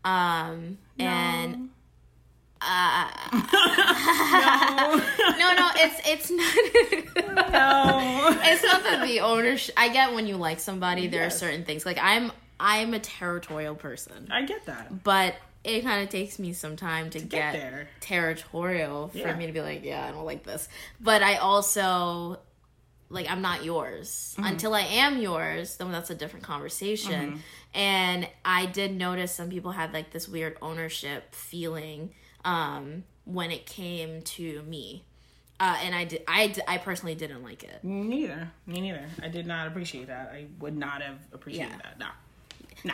[0.05, 1.71] Um and
[2.65, 3.11] uh,
[5.39, 6.55] no, no, it's it's not.
[7.53, 8.39] No.
[8.45, 9.75] it's not that the ownership.
[9.77, 11.35] I get when you like somebody, there Yes.
[11.37, 11.85] are certain things.
[11.85, 12.31] Like I'm,
[12.61, 15.03] I'm a territorial person, I get that.
[15.03, 15.35] but
[15.65, 17.89] it kind of takes me some time to, get get, there.
[18.01, 19.35] territorial for Yeah.
[19.37, 20.69] me to be like, yeah, I don't like this.
[21.01, 22.39] But I also
[23.13, 24.49] like I'm not yours Mm-hmm.
[24.49, 25.77] until I am yours.
[25.77, 27.33] Then that's a different conversation.
[27.33, 27.79] Mm-hmm.
[27.79, 32.11] And I did notice some people had like this weird ownership feeling
[32.45, 35.05] um, when it came to me.
[35.61, 37.85] Uh, and I did, I, I personally didn't like it.
[37.85, 38.51] Me neither.
[38.67, 39.07] Me neither.
[39.23, 40.33] I did not appreciate that.
[40.35, 41.83] I would not have appreciated Yeah.
[41.85, 41.99] that.
[42.01, 42.07] No.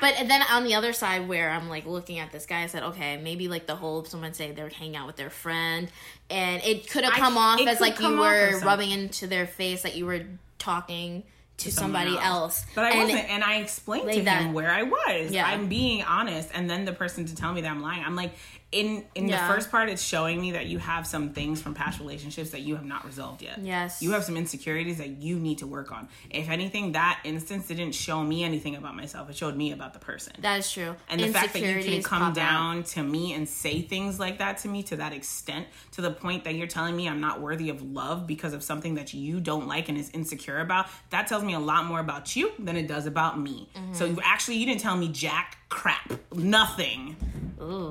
[0.00, 2.82] But then on the other side, where I'm like looking at this guy, I said,
[2.82, 5.88] okay, maybe like the whole someone say they're hanging out with their friend,
[6.30, 8.90] and it could have I- come off as like you come off as were rubbing
[8.90, 10.22] into their face that you were
[10.58, 11.22] talking
[11.58, 12.64] to, someone somebody else.
[12.74, 14.52] But I and wasn't, and I explained like to him that.
[14.52, 15.32] where I was.
[15.32, 15.46] Yeah.
[15.46, 18.04] I'm being honest, and then the person to tell me that I'm lying.
[18.04, 18.32] I'm like,
[18.70, 19.46] in in Yeah.
[19.48, 22.60] the first part, it's showing me that you have some things from past relationships that
[22.60, 23.58] you have not resolved yet.
[23.62, 24.02] Yes.
[24.02, 26.06] you have some insecurities that you need to work on.
[26.28, 29.30] If anything, that instance didn't show me anything about myself.
[29.30, 30.34] It showed me about the person.
[30.40, 30.96] That is true.
[31.08, 32.34] and the fact that you can come pop out.
[32.34, 36.10] down to me and say things like that to me to that extent to the
[36.10, 39.40] point that you're telling me i'm not worthy of love because of something that you
[39.40, 42.76] don't like and is insecure about that tells me a lot more about you than
[42.76, 43.94] it does about me Mm-hmm.
[43.94, 47.16] so you actually you didn't tell me jack crap nothing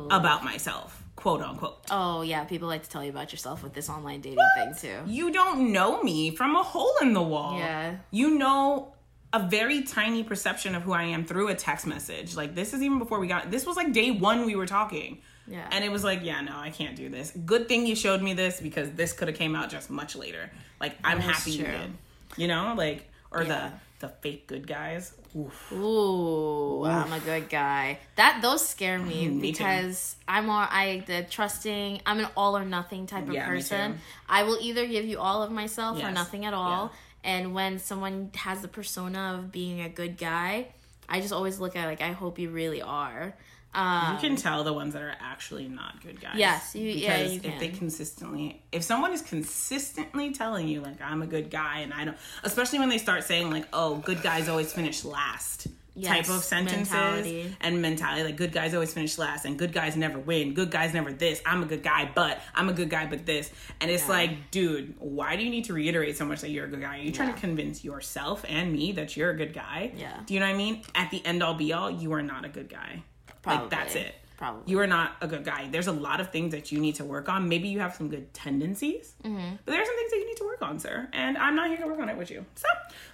[0.09, 3.89] about myself quote unquote Oh yeah, people like to tell you about yourself with this
[3.89, 4.97] online dating thing too.
[5.11, 7.57] you don't know me from a hole in the wall.
[7.57, 7.97] Yeah.
[8.11, 8.93] You know
[9.33, 12.35] a very tiny perception of who I am through a text message.
[12.35, 15.19] Like this is even before we got this was like day 1 we were talking.
[15.49, 15.67] Yeah.
[15.71, 17.31] And it was like, yeah, no, I can't do this.
[17.31, 20.49] Good thing you showed me this because this could have came out just much later.
[20.79, 21.93] Like I'm That is happy you did.
[22.37, 23.47] You know, like or Yeah.
[23.69, 25.13] the the fake good guys.
[25.35, 25.71] Oof.
[25.71, 27.99] Ooh, I'm a good guy.
[28.15, 29.57] That those scare me, mm, Me too.
[29.57, 32.01] because I'm all I the trusting.
[32.05, 33.99] I'm an all or nothing type of Yeah, person.
[34.29, 36.91] I will either give you all of myself or nothing at all.
[37.23, 40.67] And when someone has the persona of being a good guy,
[41.09, 43.35] I just always look at like I hope you really are.
[43.77, 46.33] Um, You can tell the ones that are actually not good guys.
[46.35, 51.01] Yes, you- yeah, because you if they consistently, if someone is consistently telling you like
[51.01, 54.21] I'm a good guy and I don't, especially when they start saying like, oh, good
[54.21, 55.67] guys always finish last.
[56.03, 57.55] type of sentences mentality.
[57.59, 60.93] and mentality like good guys always finish last and good guys never win good guys
[60.93, 63.49] never this i'm a good guy but i'm a good guy but this
[63.81, 64.09] and it's Yeah.
[64.09, 66.99] like dude why do you need to reiterate so much that you're a good guy
[66.99, 70.19] are you trying to convince yourself and me that you're a good guy Yeah.
[70.23, 72.45] do you know what i mean at the end all be all you are not
[72.45, 73.01] a good guy
[73.47, 74.13] like that's it.
[74.37, 74.71] Probably.
[74.71, 75.67] You are not a good guy.
[75.71, 77.49] There's a lot of things that you need to work on.
[77.49, 79.55] Maybe you have some good tendencies, Mm-hmm.
[79.65, 81.07] but there's some things that you need to work on, sir.
[81.11, 82.45] And I'm not here to work on it with you.
[82.53, 82.67] So,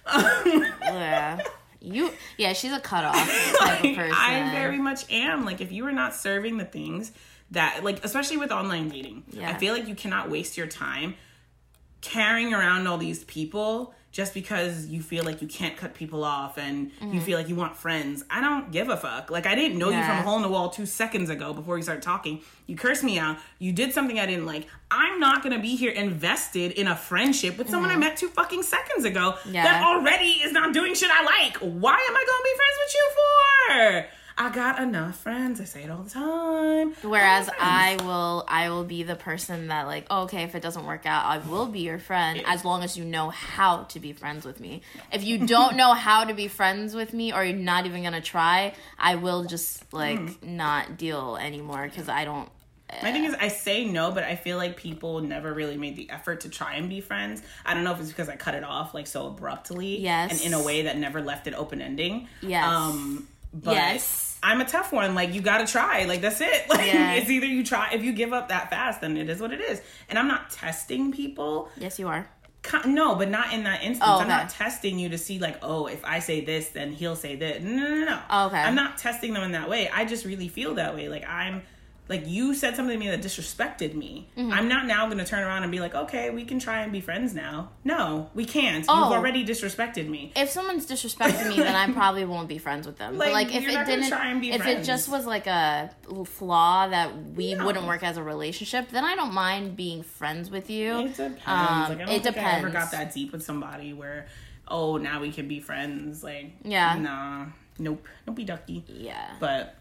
[0.82, 1.38] yeah.
[1.80, 3.14] You yeah, she's a cutoff
[3.58, 4.14] type of person.
[4.14, 5.44] I very much am.
[5.44, 7.12] Like, if you are not serving the things
[7.50, 9.50] that, like, especially with online dating, Yeah.
[9.50, 11.14] I feel like you cannot waste your time
[12.00, 16.56] carrying around all these people just because you feel like you can't cut people off
[16.56, 17.18] and you mm-hmm.
[17.18, 18.24] feel like you want friends.
[18.30, 19.28] I don't give a fuck.
[19.28, 21.76] Like I didn't know you from a hole in the wall two seconds ago before
[21.76, 22.40] you started talking.
[22.68, 23.38] You cursed me out.
[23.58, 24.68] You did something I didn't like.
[24.88, 28.02] I'm not gonna be here invested in a friendship with someone I mm-hmm.
[28.02, 29.64] met two fucking seconds ago Yeah.
[29.64, 31.56] that already is not doing shit I like.
[31.56, 34.23] Why am I gonna be friends with you for?
[34.36, 35.60] I got enough friends.
[35.60, 36.94] I say it all the time.
[37.02, 40.84] Whereas I will, I will be the person that like, oh, okay, if it doesn't
[40.86, 44.12] work out, I will be your friend as long as you know how to be
[44.12, 44.82] friends with me.
[45.12, 48.20] If you don't know how to be friends with me, or you're not even gonna
[48.20, 50.56] try, I will just like Hmm.
[50.56, 52.48] not deal anymore because I don't.
[53.02, 56.10] My thing is, I say no, but I feel like people never really made the
[56.10, 57.42] effort to try and be friends.
[57.64, 60.30] I don't know if it's because I cut it off like so abruptly, Yes.
[60.32, 62.28] and in a way that never left it open ending.
[62.40, 62.64] Yes.
[62.64, 64.38] Um, but Yes.
[64.42, 65.14] I'm a tough one.
[65.14, 66.04] Like you got to try.
[66.04, 66.66] Like that's it.
[66.68, 67.14] Like Yeah.
[67.14, 67.90] it's either you try.
[67.92, 69.80] If you give up that fast, then it is what it is.
[70.10, 71.70] And I'm not testing people.
[71.78, 72.28] Yes, you are.
[72.86, 74.08] No, but not in that instance.
[74.10, 77.14] Oh, I'm not testing you to see like, oh, if I say this, then he'll
[77.16, 77.62] say that.
[77.62, 78.20] No, no, no, no.
[78.30, 78.56] Oh, okay.
[78.58, 79.90] I'm not testing them in that way.
[79.90, 81.08] I just really feel that way.
[81.10, 81.62] Like I'm
[82.06, 84.28] like you said something to me that disrespected me.
[84.36, 84.52] Mm-hmm.
[84.52, 86.92] I'm not now going to turn around and be like, okay, we can try and
[86.92, 87.70] be friends now.
[87.82, 88.84] No, we can't.
[88.88, 89.04] Oh.
[89.04, 90.30] You've already disrespected me.
[90.36, 93.16] if someone's disrespecting me, then I probably won't be friends with them.
[93.16, 94.80] Like, but like if you're it didn't, try and be if friends.
[94.86, 95.90] it just was like a
[96.26, 97.64] flaw that we No.
[97.66, 100.98] wouldn't work as a relationship, then I don't mind being friends with you.
[101.00, 101.40] It depends.
[101.46, 104.26] Um, like, I don't it think I ever got that deep with somebody where,
[104.68, 106.22] oh, now we can be friends.
[106.22, 106.96] Like, Yeah.
[106.98, 107.46] nah,
[107.78, 108.84] nope, don't be ducky.
[108.88, 109.30] Yeah.
[109.40, 109.74] But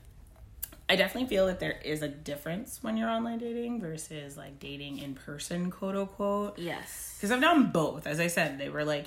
[0.89, 4.99] I definitely feel that there is a difference when you're online dating versus like dating
[4.99, 6.59] in person, quote unquote.
[6.59, 7.15] yes.
[7.17, 8.05] Because I've done both.
[8.05, 9.05] As I said, they were like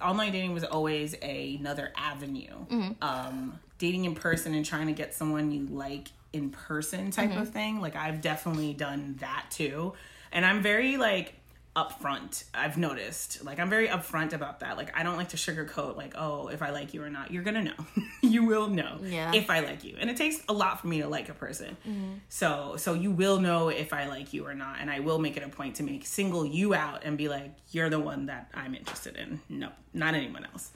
[0.00, 2.66] online dating was always a, another avenue.
[3.00, 7.50] Um, dating in person and trying to get someone you like in person type of
[7.50, 7.80] thing.
[7.80, 9.94] Like I've definitely done that too,
[10.30, 11.34] and I'm very like
[11.76, 12.44] upfront.
[12.54, 13.44] I've noticed.
[13.44, 14.76] Like I'm very upfront about that.
[14.76, 15.96] Like I don't like to sugarcoat.
[15.96, 17.74] Like oh, if I like you or not, you're gonna know.
[18.22, 19.32] you will know Yeah.
[19.34, 21.76] if I like you, and it takes a lot for me to like a person.
[21.88, 22.12] Mm-hmm.
[22.28, 25.36] So so you will know if I like you or not, and I will make
[25.36, 28.50] it a point to make single you out and be like, you're the one that
[28.54, 29.40] I'm interested in.
[29.48, 30.70] No, not anyone else.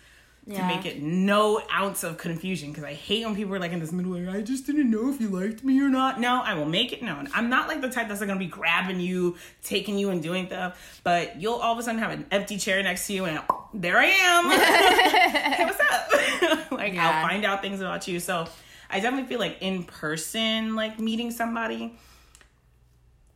[0.56, 3.80] To make it no ounce of confusion, because I hate when people are like in
[3.80, 6.18] this middle, like I just didn't know if you liked me or not.
[6.20, 7.28] No, I will make it known.
[7.34, 10.46] I'm not like the type that's like, gonna be grabbing you, taking you, and doing
[10.46, 11.00] stuff.
[11.04, 13.40] But you'll all of a sudden have an empty chair next to you, and
[13.74, 14.50] there I am.
[15.52, 16.70] hey, what's up?
[16.72, 17.08] like Yeah.
[17.08, 18.18] I'll find out things about you.
[18.18, 18.46] So
[18.90, 21.98] I definitely feel like in person, like meeting somebody,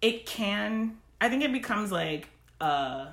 [0.01, 0.97] it can.
[1.21, 2.29] I think it becomes like
[2.61, 3.09] uh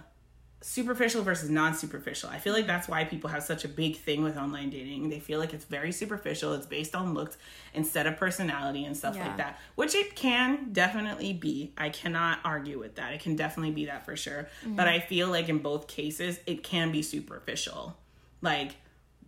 [0.61, 2.29] superficial versus non-superficial.
[2.29, 5.09] I feel like that's why people have such a big thing with online dating.
[5.09, 6.53] They feel like it's very superficial.
[6.53, 7.37] It's based on looks
[7.73, 9.27] instead of personality and stuff Yeah.
[9.27, 11.73] like that, which it can definitely be.
[11.77, 13.13] I cannot argue with that.
[13.13, 14.49] It can definitely be that for sure.
[14.63, 14.95] But mm-hmm.
[14.95, 17.97] I feel like in both cases, it can be superficial.
[18.41, 18.75] Like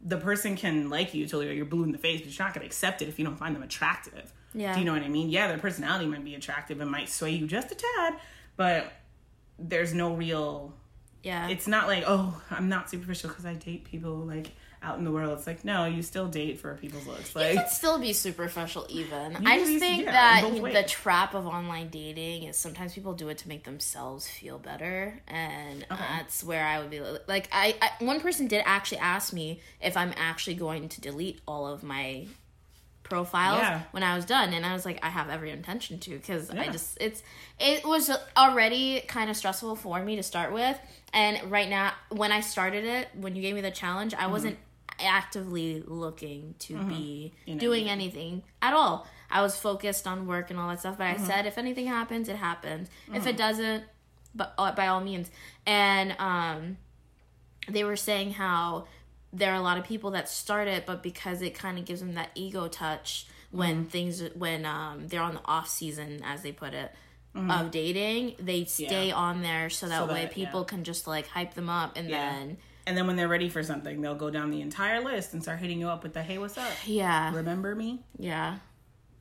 [0.03, 2.61] the person can like you till you're blue in the face, but you're not going
[2.61, 4.33] to accept it if you don't find them attractive.
[4.53, 4.73] Yeah.
[4.73, 5.29] Do you know what I mean?
[5.29, 8.15] Yeah, their personality might be attractive and might sway you just a tad,
[8.57, 8.91] but
[9.57, 10.73] there's no real
[11.23, 11.49] Yeah.
[11.49, 14.51] it's not like oh i'm not superficial because i date people like
[14.83, 17.69] out in the world it's like no you still date for people's looks like can
[17.69, 19.35] still be superficial even.
[19.45, 23.29] I just be- think yeah, that the trap of online dating is sometimes people do
[23.29, 28.03] it to make themselves feel better and that's where I would be like I, I
[28.03, 32.25] one person did actually ask me if I'm actually going to delete all of my
[33.13, 33.81] profiles Yeah.
[33.95, 36.67] when I was done and I was like I have every intention to cuz I
[36.77, 37.21] just it's
[37.59, 38.05] it was
[38.43, 38.85] already
[39.15, 40.77] kind of stressful for me to start with
[41.21, 41.85] and right now
[42.21, 44.23] when I started it when you gave me the challenge Mm-hmm.
[44.25, 44.57] I wasn't
[44.99, 47.91] actively looking to be You know, doing yeah.
[47.93, 49.07] anything at all.
[49.29, 51.23] I was focused on work and all that stuff, but Mm-hmm.
[51.23, 52.89] I said if anything happens, it happens.
[53.13, 53.83] If it doesn't,
[54.35, 55.27] but uh, by all means.
[55.65, 56.77] And um
[57.75, 58.87] they were saying how
[59.33, 61.99] there are a lot of people that start it, but because it kind of gives
[62.01, 63.89] them that ego touch when Mm-hmm.
[63.89, 66.91] things when um they're on the off season, as they put it,
[67.35, 69.07] of dating, they stay.
[69.09, 69.15] Yeah.
[69.15, 70.65] on there so that way that, people yeah.
[70.65, 72.31] can just like hype them up and Yeah.
[72.31, 72.57] then
[72.87, 75.59] and then when they're ready for something they'll go down the entire list and start
[75.59, 78.57] hitting you up with the hey what's up yeah, remember me yeah.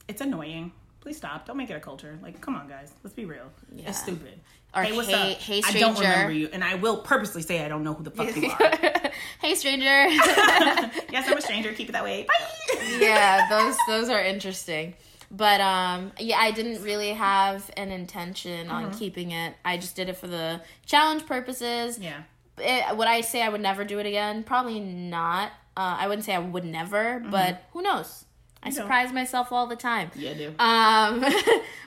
[0.09, 3.25] it's annoying please stop don't make it a culture like come on guys let's be
[3.27, 3.91] real Yeah.
[3.91, 4.41] it's stupid
[4.75, 5.79] Or hey what's hey- up hey, stranger.
[5.79, 8.35] i don't remember you and i will purposely say i don't know who the fuck
[8.37, 9.11] you are
[9.41, 9.85] hey stranger.
[10.09, 14.95] yes i'm a stranger keep it that way bye yeah, those those are interesting.
[15.31, 18.75] But um yeah, I didn't really have an intention Mm-hmm.
[18.75, 19.55] on keeping it.
[19.65, 21.99] I just did it for the challenge purposes.
[21.99, 22.23] yeah
[22.59, 24.43] It, would I say I would never do it again?
[24.45, 25.49] Probably not.
[25.77, 28.25] Uh, I wouldn't say I would never, but who knows?
[28.63, 28.75] I don't.
[28.77, 30.11] surprise myself all the time.
[30.17, 31.25] yeah do Um,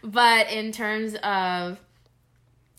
[0.04, 1.80] but in terms of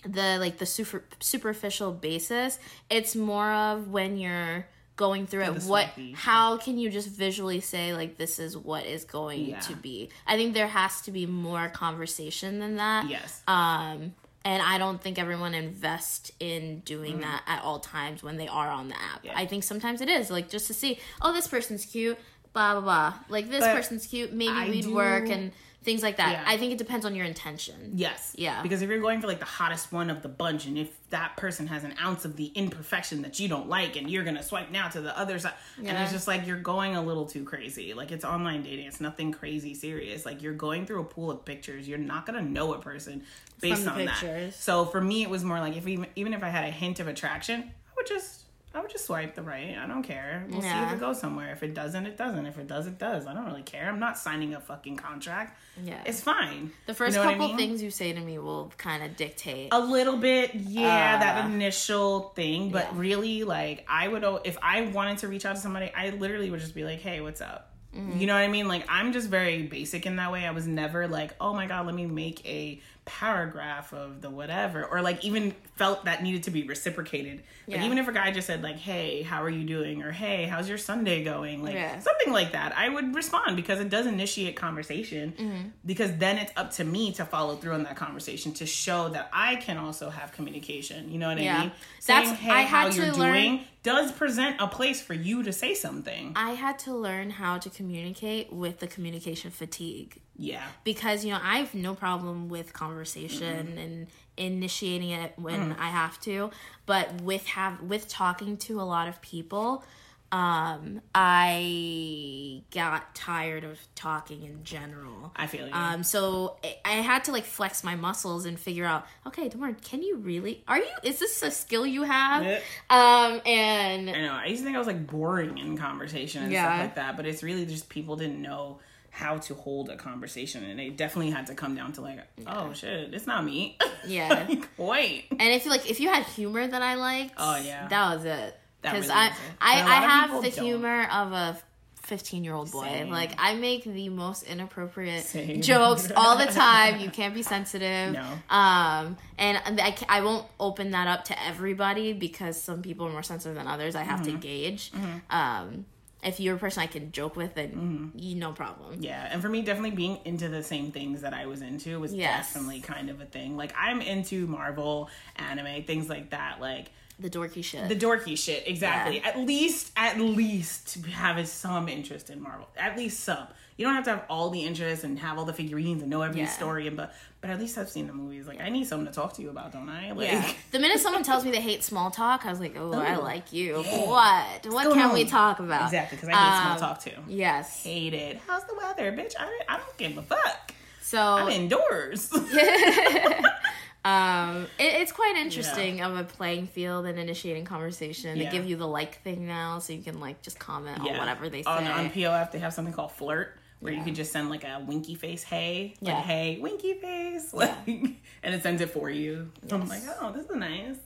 [0.04, 2.58] the like the super superficial basis,
[2.90, 5.62] it's more of when you're going through it.
[5.64, 5.88] What?
[6.14, 9.60] How can you just visually say like this is what is going Yeah.
[9.60, 10.10] to be?
[10.26, 13.08] I think there has to be more conversation than that.
[13.08, 16.84] yes Um, and I don't think everyone invests in Mm.
[16.84, 19.24] doing that at all times when they are on the app.
[19.24, 19.32] Yeah.
[19.34, 22.18] I think sometimes it is like just to see, oh, this person's cute,
[22.52, 23.14] blah blah blah.
[23.28, 25.50] Like this But person's cute, maybe I we'd do- work and
[25.84, 26.32] things like that.
[26.32, 26.44] Yeah.
[26.46, 27.92] I think it depends on your intention.
[27.94, 28.34] Yes.
[28.36, 28.62] Yeah.
[28.62, 31.36] Because if you're going for like the hottest one of the bunch, and if that
[31.36, 34.70] person has an ounce of the imperfection that you don't like, and you're gonna swipe
[34.70, 37.94] now to the other side, and it's just like you're going a little too crazy.
[37.94, 40.24] Like it's online dating; it's nothing crazy serious.
[40.24, 41.86] Like you're going through a pool of pictures.
[41.86, 43.22] You're not gonna know a person
[43.60, 44.54] based on that.
[44.54, 46.98] So for me, it was more like if even even if I had a hint
[47.00, 48.43] of attraction, I would just.
[48.74, 49.76] I would just swipe the right.
[49.78, 50.44] I don't care.
[50.50, 51.52] We'll see if it goes somewhere.
[51.52, 52.44] If it doesn't, it doesn't.
[52.46, 53.26] If it does, it does.
[53.26, 53.88] I don't really care.
[53.88, 55.56] I'm not signing a fucking contract.
[55.82, 56.02] Yeah.
[56.04, 56.72] It's fine.
[56.86, 57.56] The first You know what I couple mean?
[57.56, 59.68] things you say to me will kind of dictate.
[59.72, 63.00] a little bit yeah Uh, that initial thing but yeah.
[63.00, 66.60] really like i would if i wanted to reach out to somebody i literally would
[66.60, 68.66] just be like hey what's up You know what I mean?
[68.66, 70.44] Like I'm just very basic in that way.
[70.44, 74.84] I was never like, oh my god, let me make a paragraph of the whatever,
[74.84, 77.42] or like even felt that needed to be reciprocated.
[77.66, 77.84] Like Yeah.
[77.86, 80.68] even if a guy just said like, hey, how are you doing, or hey, how's
[80.68, 81.98] your Sunday going, like Yeah.
[82.00, 85.32] something like that, I would respond because it does initiate conversation.
[85.32, 85.68] Mm-hmm.
[85.84, 89.28] Because then it's up to me to follow through on that conversation to show that
[89.32, 91.10] I can also have communication.
[91.10, 91.56] You know what Yeah.
[91.56, 91.72] I mean?
[92.00, 95.12] Saying, That's- hey, I how had you're to learn- doing does present a place for
[95.12, 96.32] you to say something.
[96.36, 100.62] I had to learn how to communicate with the communication fatigue Yeah.
[100.84, 103.78] because you know I have no problem with conversation Mm-hmm.
[103.78, 105.78] and initiating it when Mm.
[105.78, 106.50] I have to,
[106.86, 109.84] but with have with talking to a lot of people,
[110.32, 115.32] um, I got tired of talking in general.
[115.36, 115.72] I feel you.
[115.72, 119.80] Um, so I- I had to like flex my muscles and figure out, okay, Damora,
[119.84, 120.64] can you really?
[120.66, 120.86] Are you?
[121.04, 122.42] Is this a skill you have?
[122.90, 124.32] Um, and I know.
[124.32, 126.64] I used to think I was like boring in conversation and Yeah.
[126.64, 128.80] stuff like that, but it's really just people didn't know
[129.14, 132.72] how to hold a conversation, and it definitely had to come down to like, oh
[132.72, 133.78] shit, it's not me.
[134.06, 134.44] Yeah.
[134.48, 135.26] like, wait.
[135.30, 137.88] And if you like, if you had humor that I liked, Oh, yeah.
[137.88, 138.58] that was it.
[138.82, 139.42] Because really I, was it.
[139.62, 140.64] I, And a lot I have the don't.
[140.66, 141.58] humor of a
[142.02, 142.84] fifteen-year-old boy.
[142.84, 143.08] Same.
[143.08, 145.62] Like I make the most inappropriate Same.
[145.62, 147.00] jokes all the time.
[147.00, 148.12] You can't be sensitive.
[148.12, 148.20] No.
[148.50, 153.22] Um, and I, I won't open that up to everybody because some people are more
[153.22, 153.94] sensitive than others.
[153.94, 154.32] I have Mm-hmm.
[154.32, 154.92] to gauge.
[155.30, 155.86] Um,
[156.24, 158.18] if you're a person I can joke with, then mm-hmm.
[158.18, 158.98] you no problem.
[159.00, 162.12] Yeah, and for me, definitely being into the same things that I was into was
[162.14, 162.52] Yes.
[162.52, 163.56] definitely kind of a thing.
[163.56, 166.60] Like I'm into Marvel, anime, things like that.
[166.60, 167.88] Like The dorky shit.
[167.88, 169.16] the dorky shit, exactly.
[169.18, 169.28] Yeah.
[169.28, 172.68] At least, at least have some interest in Marvel.
[172.76, 173.46] At least some.
[173.76, 176.22] You don't have to have all the interest and have all the figurines and know
[176.22, 176.46] every Yeah.
[176.48, 178.46] story, and but but at least I've seen the movies.
[178.46, 180.12] Like I need someone to talk to you about, don't I?
[180.12, 180.48] Like, Yeah.
[180.70, 183.52] The minute someone tells me they hate small talk, I was like, oh, I like
[183.52, 183.74] you.
[183.82, 184.66] What?
[184.66, 185.84] What can we talk about?
[185.86, 187.20] exactly because I hate Um, small talk too.
[187.26, 187.82] Yes.
[187.84, 188.40] Hate it.
[188.46, 189.34] How's the weather, bitch?
[189.38, 190.72] I don't, I don't give a fuck.
[191.02, 192.32] So I'm indoors.
[194.04, 198.38] um, it, it's quite interesting of a playing field and initiating conversation.
[198.38, 201.48] They give you the like thing now, so you can like just comment on whatever
[201.48, 201.70] they say.
[201.70, 204.82] On, on POF, they have something called Flirt, where you can just send like a
[204.86, 206.20] winky face, hey, like Yeah.
[206.22, 209.50] hey, winky face, like, and it sends it for you.
[209.70, 210.96] I'm like, oh, this is nice.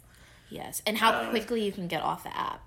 [0.49, 2.62] yes, and how Uh, quickly you can get off the app,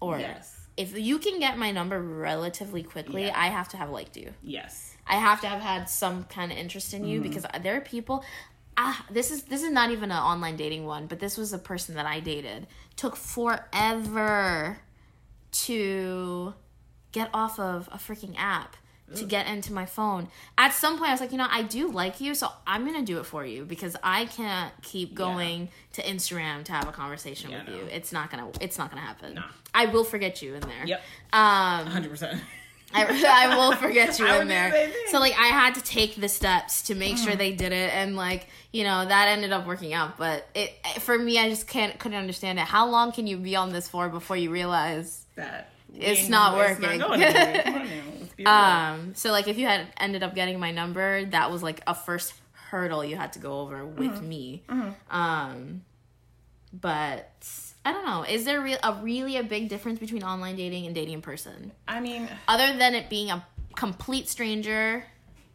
[0.00, 3.32] or Yes, if you can get my number relatively quickly, Yeah.
[3.36, 4.32] I have to have liked you.
[4.40, 7.10] yes, I have to have had some kind of interest in Mm-hmm.
[7.10, 8.24] you because there are people.
[8.80, 11.58] Ah, this is this is not even an online dating one, but this was a
[11.58, 12.68] person that I dated.
[12.94, 14.78] Took forever
[15.50, 16.54] to
[17.10, 18.76] get off of a freaking app
[19.14, 20.28] to get into my phone.
[20.58, 23.04] At some point, I was like, you know, I do like you, so I'm gonna
[23.04, 27.50] do it for you because I can't keep going to Instagram to have a conversation
[27.50, 27.74] Yeah, with no.
[27.76, 27.82] you.
[27.90, 28.48] It's not gonna.
[28.60, 29.34] It's not gonna happen.
[29.34, 29.42] No.
[29.74, 30.84] I will forget you in there.
[30.86, 31.00] Yep.
[31.32, 31.86] Um.
[31.86, 32.40] hundred percent.
[32.94, 33.04] I,
[33.50, 34.90] I will forget you in the there.
[35.08, 37.24] So like I had to take the steps to make Mm.
[37.24, 40.16] sure they did it, and like you know that ended up working out.
[40.16, 42.64] But it for me, I just can't couldn't understand it.
[42.66, 45.26] How long can you be on this for before you realize?
[45.34, 46.98] That It's not working.
[47.00, 47.18] not
[48.44, 48.70] going anywhere.
[48.70, 49.08] Come on now, let's be.
[49.08, 51.94] Um, so like if you had ended up getting my number, that was like a
[51.94, 52.34] first
[52.70, 54.28] hurdle you had to go over with Mm-hmm.
[54.28, 54.62] me.
[55.10, 55.82] Um,
[56.72, 57.30] but
[57.84, 58.24] I don't know.
[58.24, 61.72] Is there re- a really a big difference between online dating and dating in person,
[61.86, 65.04] I mean, other than it being a complete stranger?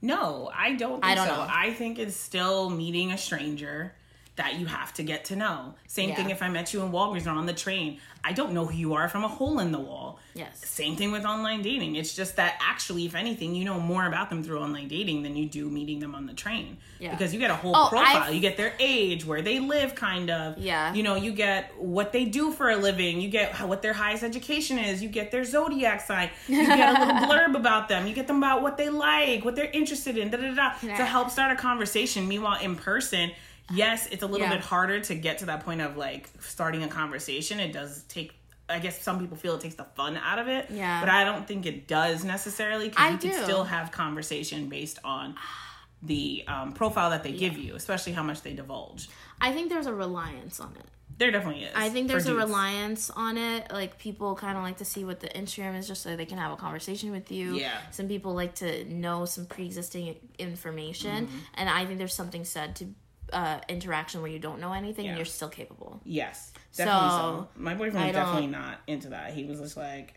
[0.02, 1.02] no, I don't.
[1.02, 1.36] Think I don't so.
[1.36, 1.48] know.
[1.50, 3.94] I think it's still meeting a stranger
[4.36, 5.76] that you have to get to know.
[5.88, 6.16] Same Yeah.
[6.16, 8.00] thing if I met you in Walgreens or on the train.
[8.26, 10.18] I don't know who you are from a hole in the wall.
[10.34, 10.60] Yes.
[10.66, 11.98] Same thing with online dating.
[11.98, 15.36] It's just that actually, if anything, you know more about them through online dating than
[15.36, 16.78] you do meeting them on the train.
[17.00, 17.12] Yeah.
[17.12, 18.24] Because you get a whole Oh, profile.
[18.24, 20.58] I've- You get their age, where they live, kind of.
[20.58, 20.94] Yeah.
[20.94, 23.20] You know, you get what they do for a living.
[23.22, 25.04] You get how, what their highest education is.
[25.04, 26.30] You get their zodiac sign.
[26.48, 28.08] You get a little blurb about them.
[28.08, 30.98] You get them about what they like, what they're interested in, da da da, Yeah.
[30.98, 32.28] to help start a conversation.
[32.28, 33.32] Meanwhile, in person,
[33.72, 34.56] yes, it's a little Yeah.
[34.56, 37.60] bit harder to get to that point of like starting a conversation.
[37.60, 38.34] It does take.
[38.70, 40.68] I guess some people feel it takes the fun out of it.
[40.72, 41.02] Yeah.
[41.02, 43.30] But I don't think it does necessarily because you do.
[43.36, 45.36] can still have conversation based on
[46.02, 49.10] the um, profile that they give you, especially how much they divulge.
[49.42, 50.86] I think there's a reliance on it.
[51.18, 51.72] There definitely is.
[51.76, 53.72] I think there's a reliance on it.
[53.72, 56.38] Like people kind of like to see what the Instagram is just so they can
[56.40, 57.56] have a conversation with you.
[57.56, 57.78] Yeah.
[57.92, 61.38] Some people like to know some pre-existing information, Mm-hmm.
[61.56, 62.88] and I think there's something said to
[63.34, 66.00] uh, interaction where you don't know anything and you're still capable.
[66.06, 67.16] Yes, definitely so.
[67.18, 69.34] So, My boyfriend I was definitely not into that.
[69.34, 70.14] He was just like,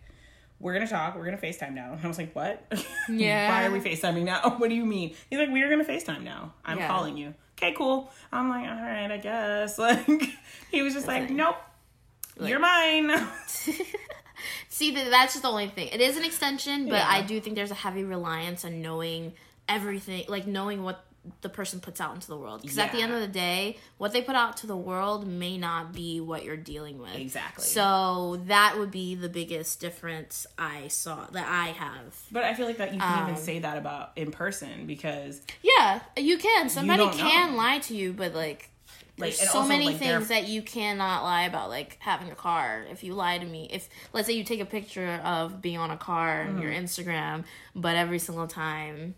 [0.61, 1.17] "We're gonna talk.
[1.17, 2.65] We're gonna Facetime now." And I was like, "What?
[3.09, 3.49] Yeah.
[3.51, 4.41] Why are we Facetiming now?
[4.59, 6.53] What do you mean?" He's like, "We're gonna Facetime now.
[6.65, 6.89] I'm Yeah.
[6.89, 8.11] calling you." Okay, cool.
[8.33, 10.07] I'm like, "All right, I guess." Like,
[10.71, 11.57] he was just like, like- "Nope,
[12.37, 13.11] Like- you're mine."
[14.69, 15.89] See, that's just the only thing.
[15.89, 17.09] It is an extension, but Yeah.
[17.09, 19.33] I do think there's a heavy reliance on knowing
[19.69, 21.03] everything, like knowing what
[21.41, 22.63] the person puts out into the world.
[22.63, 25.57] Because at the end of the day, what they put out to the world may
[25.59, 27.15] not be what you're dealing with.
[27.15, 27.65] Exactly.
[27.65, 32.17] So that would be the biggest difference I saw that I have.
[32.31, 35.41] But I feel like that you can Um, even say that about in person because
[35.63, 36.69] Yeah, you can.
[36.69, 37.59] Somebody don't can know.
[37.59, 38.71] lie to you, but like.
[39.19, 42.35] Like, There's so also, many like, things that you cannot lie about, like having a
[42.35, 42.85] car.
[42.91, 45.91] If you lie to me, if let's say you take a picture of being on
[45.91, 46.85] a car on your Mm-hmm.
[46.85, 49.15] Instagram, but every single time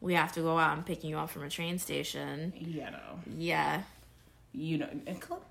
[0.00, 3.20] we have to go out and picking you up from a train station, you know,
[3.36, 3.82] yeah,
[4.52, 5.42] you know, and club.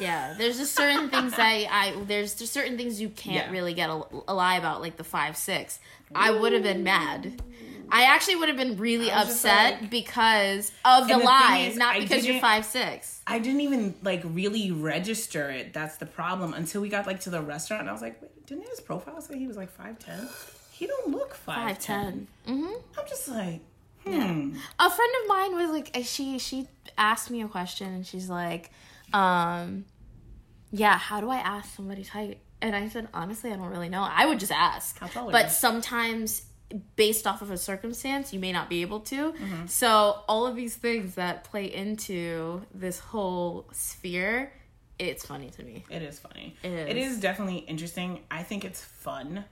[0.00, 0.34] yeah.
[0.38, 3.50] There's just certain things I, I there's just certain things you can't Yeah.
[3.50, 5.78] really get a, a lie about, like the five six.
[6.14, 7.42] I would have been mad.
[7.90, 11.20] I actually would have been really I was just upset like- because of the, the
[11.68, 13.20] is, not I because you're five six.
[13.26, 15.72] I didn't even like really register it.
[15.72, 16.52] That's the problem.
[16.54, 19.20] Until we got like to the restaurant, and I was like, Wait, didn't his profile
[19.20, 20.28] say he was like five ten?
[20.72, 22.26] He don't look five ten.
[22.48, 22.66] Mm-hmm.
[22.98, 23.60] I'm just like,
[24.06, 24.56] hmm.
[24.78, 28.70] a friend of mine was like she she asked me a question and she's like
[29.12, 29.84] um
[30.70, 34.06] yeah how do i ask somebody's height and i said honestly i don't really know
[34.08, 34.98] i would just ask
[35.32, 36.42] but sometimes
[36.96, 39.66] based off of a circumstance you may not be able to Mm-hmm.
[39.66, 44.52] so all of these things that play into this whole sphere
[44.98, 46.56] it's funny to me It is funny.
[46.62, 47.12] It It is.
[47.12, 48.20] is definitely interesting.
[48.30, 49.44] I think it's fun.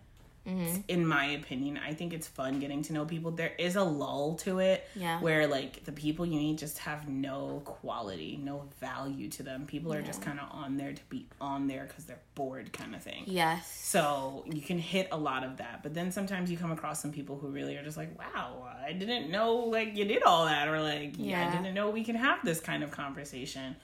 [0.47, 0.81] Mm-hmm.
[0.89, 3.31] In my opinion, I think it's fun getting to know people.
[3.31, 5.19] There is a lull to it, Yeah.
[5.21, 9.65] where like the people you meet just have no quality, no value to them.
[9.67, 12.95] People are just kind of on there to be on there because they're bored, kind
[12.95, 13.23] of thing.
[13.27, 17.01] yes So you can hit a lot of that, but then sometimes you come across
[17.01, 20.45] some people who really are just like, "Wow, I didn't know like you did all
[20.45, 21.49] that," or like, "Yeah, Yeah.
[21.49, 23.77] I didn't know we can have this kind of conversation,"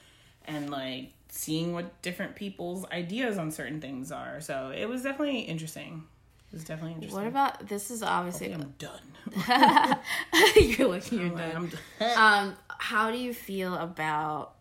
[0.45, 4.41] and like seeing what different people's ideas on certain things are.
[4.41, 6.05] So it was definitely interesting.
[6.53, 7.17] It was definitely interesting.
[7.17, 9.01] what about this is obviously I'm done.
[10.57, 11.57] you're looking you're done.
[11.57, 11.81] I'm done.
[12.17, 14.55] Um, how do you feel about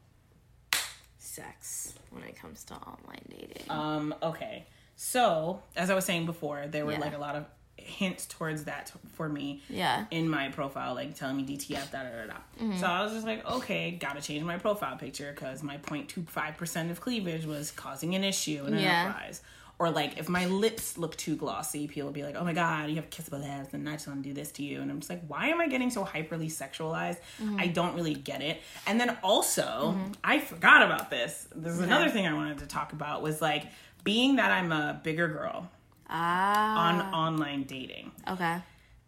[1.18, 3.70] sex when it comes to online dating?
[3.70, 4.66] Um, okay.
[4.96, 7.00] So, as I was saying before, there were Yeah.
[7.00, 7.46] like a lot of
[7.78, 9.64] hints towards that for me.
[9.70, 10.06] Yeah.
[10.12, 12.78] In my profile, like telling me DTF, da da da da.
[12.78, 17.00] So I was just like, okay, gotta change my profile picture because my 0.25% of
[17.02, 19.04] cleavage was causing an issue in Yeah.
[19.06, 19.42] enterprise.
[19.80, 22.90] Or like if my lips look too glossy, people will be like, "Oh my god,
[22.90, 24.82] you have kissable lips," and I just want to do this to you.
[24.82, 27.18] And I'm just like, why am I getting so hyperly sexualized?
[27.58, 28.60] I don't really get it.
[28.86, 31.48] And then also, I forgot about this.
[31.56, 33.68] There's another thing I wanted to talk about was like
[34.04, 35.70] being that I'm a bigger girl
[36.10, 36.90] Ah.
[36.90, 38.12] on online dating.
[38.28, 38.58] okay.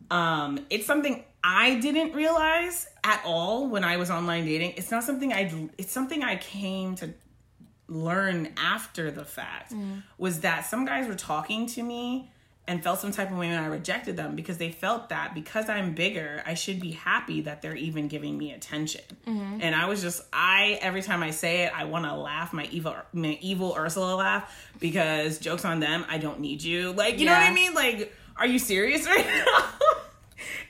[0.09, 4.73] Um, it's something I didn't realize at all when I was online dating.
[4.77, 5.69] It's not something I.
[5.77, 7.13] It's something I came to
[7.91, 9.73] learn after the fact.
[9.73, 10.03] Mm.
[10.17, 12.31] Was that some guys were talking to me
[12.67, 15.67] and felt some type of way when I rejected them because they felt that because
[15.67, 19.01] I'm bigger, I should be happy that they're even giving me attention.
[19.27, 19.59] Mm-hmm.
[19.61, 22.65] And I was just, I every time I say it, I want to laugh my
[22.71, 26.05] evil, my evil Ursula laugh because jokes on them.
[26.07, 26.93] I don't need you.
[26.93, 27.73] Like you know what I mean?
[27.73, 29.69] Like, are you serious right now?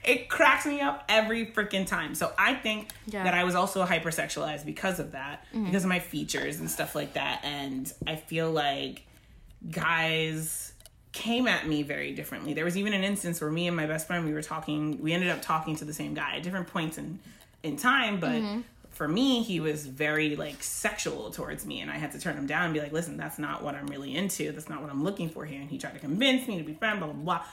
[0.03, 2.15] It cracks me up every freaking time.
[2.15, 3.23] So I think Yeah.
[3.23, 5.65] that I was also hypersexualized because of that, mm-hmm.
[5.65, 7.41] because of my features and stuff like that.
[7.43, 9.03] And I feel like
[9.69, 10.73] guys
[11.11, 12.53] came at me very differently.
[12.53, 15.01] There was even an instance where me and my best friend we were talking.
[15.01, 17.19] We ended up talking to the same guy at different points in
[17.63, 18.31] in time, but.
[18.31, 18.61] Mm-hmm.
[18.93, 22.45] For me, he was very like sexual towards me, and I had to turn him
[22.45, 24.51] down and be like, "Listen, that's not what I'm really into.
[24.51, 26.73] That's not what I'm looking for here." And he tried to convince me to be
[26.73, 27.45] friends, blah blah blah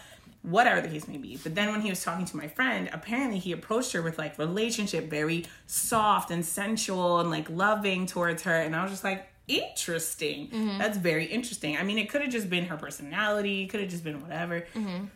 [0.49, 1.37] whatever the case may be.
[1.37, 4.39] But then when he was talking to my friend, apparently he approached her with like
[4.39, 8.55] relationship, very soft and sensual and like loving towards her.
[8.55, 10.49] And I was just like, interesting.
[10.49, 10.79] Mm-hmm.
[10.79, 11.77] That's very interesting.
[11.77, 14.67] I mean, it could have just been her personality, it could have just been whatever.
[14.75, 15.07] Mm-hmm.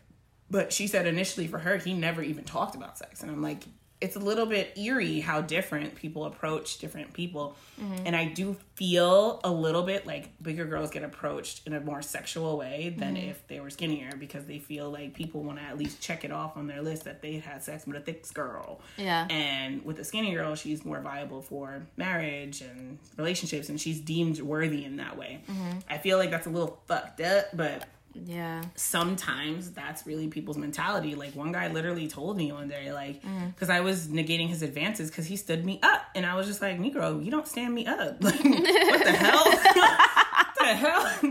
[0.51, 3.23] But she said initially for her, he never even talked about sex.
[3.23, 3.65] And I'm like,
[4.03, 7.57] it's a little bit eerie how different people approach different people.
[8.05, 12.01] And I do feel a little bit like bigger girls get approached in a more
[12.01, 13.31] sexual way than mm-hmm.
[13.31, 16.31] if they were skinnier because they feel like people want to at least check it
[16.31, 18.81] off on their list that they had sex with a thick girl.
[18.97, 19.27] Yeah.
[19.31, 24.41] And with a skinny girl, she's more viable for marriage and relationships and she's deemed
[24.41, 25.41] worthy in that way.
[25.51, 25.79] Mm-hmm.
[25.89, 28.63] I feel like that's a little fucked up, but Yeah.
[28.75, 31.15] sometimes that's really people's mentality.
[31.15, 33.55] Like one guy literally told me one day, like, mm.
[33.55, 36.63] because I was negating his advances because he stood me up, and I was just
[36.63, 38.23] like, Negro, you don't stand me up.
[38.23, 39.45] Like, what the hell?
[39.45, 41.23] what the hell?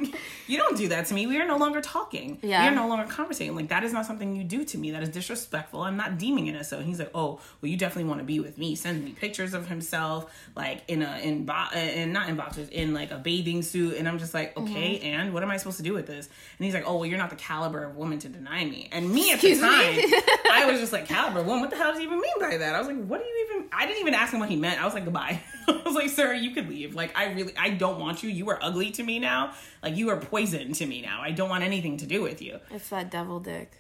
[0.48, 2.38] You don't do that to me, we are no longer talking.
[2.42, 2.62] Yeah.
[2.64, 3.56] We are no longer conversating.
[3.56, 4.92] Like that is not something you do to me.
[4.92, 5.82] That is disrespectful.
[5.82, 6.78] I'm not deeming it as so.
[6.78, 8.76] And he's like, oh, well, you definitely want to be with me.
[8.76, 12.94] Send me pictures of himself, like in a in bo- and not in boxers, in
[12.94, 13.96] like a bathing suit.
[13.98, 15.06] And I'm just like, okay, Mm-hmm.
[15.06, 16.28] and what am I supposed to do with this?
[16.58, 18.90] And he's like, oh, well, you're not the caliber of woman to deny me.
[18.92, 19.68] And me at the Excuse me?
[20.12, 20.22] time,
[20.52, 21.62] I was just like, caliber woman.
[21.62, 22.76] What the hell does he even mean by that?
[22.76, 23.70] I was like, what do you even?
[23.72, 24.82] I didn't even ask him what he meant.
[24.82, 25.40] I was like, goodbye.
[25.68, 26.96] I was like, sir, you could leave.
[26.96, 28.30] Like, I really, I don't want you.
[28.30, 29.54] You are ugly to me now.
[29.84, 31.22] Like, you are poison to me now.
[31.22, 32.60] I don't want anything to do with you.
[32.70, 33.72] It's that devil dick.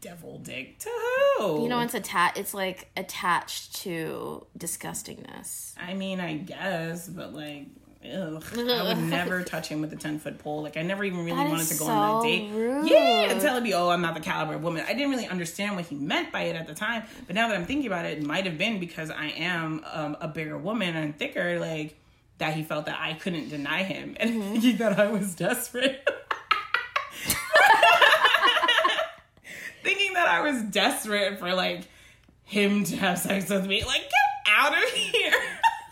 [0.00, 0.90] Devil dick to
[1.38, 1.62] who?
[1.62, 2.38] You know, it's attached.
[2.38, 5.74] It's like attached to disgustingness.
[5.78, 7.66] I mean, I guess, but like,
[8.04, 10.62] ugh, I would never touch him with a ten foot pole.
[10.62, 12.50] Like, I never even really That wanted to go on that date.
[12.52, 12.88] rude.
[12.88, 14.84] Yeah, and tell me, oh, I'm not the caliber of woman.
[14.86, 17.56] I didn't really understand what he meant by it at the time, but now that
[17.56, 20.94] I'm thinking about it, it might have been because I am um, a bigger woman
[20.96, 21.58] and thicker.
[21.58, 21.96] Like
[22.38, 24.52] that, he felt that I couldn't deny him, and Mm-hmm.
[24.52, 26.06] thinking that I was desperate.
[29.82, 31.82] thinking that I was desperate for like
[32.44, 33.84] him to have sex with me.
[33.84, 34.12] Like, get
[34.54, 35.32] out of here.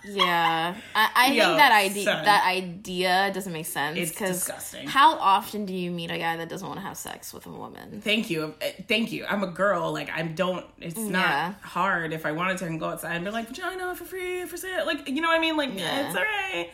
[0.07, 2.25] Yeah, I, I Yo, think that idea son.
[2.25, 3.99] that idea doesn't make sense.
[3.99, 4.87] It's disgusting.
[4.87, 7.51] How often do you meet a guy that doesn't want to have sex with a
[7.51, 8.01] woman?
[8.03, 8.55] Thank you.
[8.63, 9.25] Uh, Thank you.
[9.27, 9.93] I'm a girl.
[9.93, 10.67] Like I don't.
[10.81, 11.55] It's not Yeah.
[11.63, 12.13] hard.
[12.13, 14.57] If I wanted to, I can go outside and be like vagina for free for
[14.57, 14.87] sale.
[14.87, 15.57] Like you know what I mean.
[15.57, 16.07] Like Yeah.
[16.09, 16.71] it's alright.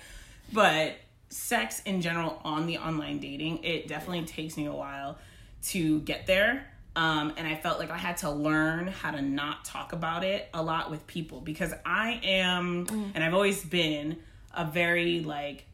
[0.52, 0.96] But
[1.28, 5.18] sex in general on the online dating, it definitely takes me a while
[5.62, 6.66] to get there.
[6.96, 10.48] Um, and I felt like I had to learn how to not talk about it
[10.52, 13.12] a lot with people because I am, Mm.
[13.14, 14.16] and I've always been
[14.52, 15.66] a very like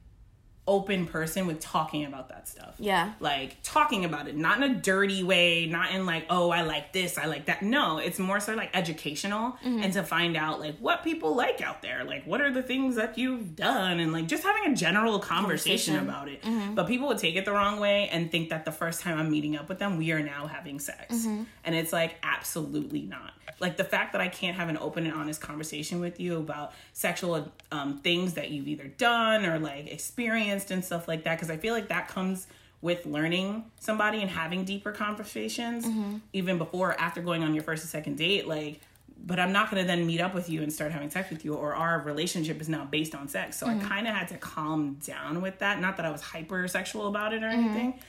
[0.68, 3.12] open person with talking about that stuff Yeah.
[3.20, 6.93] like talking about it, not in a dirty way, not in like, oh, I like
[6.93, 7.62] this, I like that.
[7.62, 9.82] No, it's more so like educational Mm-hmm.
[9.82, 12.05] and to find out like what people like out there.
[12.05, 14.01] Like, what are the things that you've done?
[14.01, 16.09] And like just having a general conversation, Conversation.
[16.09, 16.43] about it.
[16.43, 16.74] Mm-hmm.
[16.74, 19.30] But people would take it the wrong way and think that the first time I'm
[19.30, 21.14] meeting up with them, we are now having sex.
[21.14, 21.43] Mm-hmm.
[21.64, 23.32] And it's like, absolutely not.
[23.59, 26.72] Like the fact that I can't have an open and honest conversation with you about
[26.93, 31.50] sexual um, things that you've either done or like experienced and stuff like that, because
[31.50, 32.46] I feel like that comes
[32.82, 36.18] with learning somebody and having deeper conversations, mm-hmm.
[36.32, 38.46] even before or after going on your first or second date.
[38.46, 38.80] Like,
[39.18, 41.44] but I'm not going to then meet up with you and start having sex with
[41.44, 43.58] you, or our relationship is now based on sex.
[43.58, 43.88] So I mm-hmm.
[43.88, 45.80] kind of had to calm down with that.
[45.80, 47.64] Not that I was hypersexual about it or mm-hmm.
[47.64, 48.00] anything,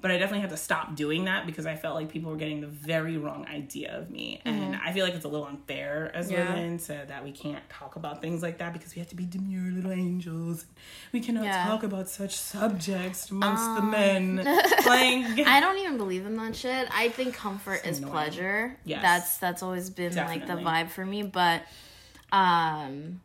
[0.00, 2.60] but I definitely had to stop doing that because I felt like people were getting
[2.60, 6.30] the very wrong idea of me, and I feel like it's a little unfair as
[6.30, 6.54] Yeah.
[6.54, 9.24] women to that we can't talk about things like that because we have to be
[9.24, 10.66] demure little angels.
[11.12, 11.64] We cannot Yeah.
[11.66, 14.36] talk about such subjects amongst the men.
[14.86, 16.88] like, I don't even believe in that shit.
[16.92, 18.76] I think comfort is pleasure.
[18.84, 19.02] Yes.
[19.02, 21.62] That's that's always been like the vibe for me, but
[22.30, 23.20] um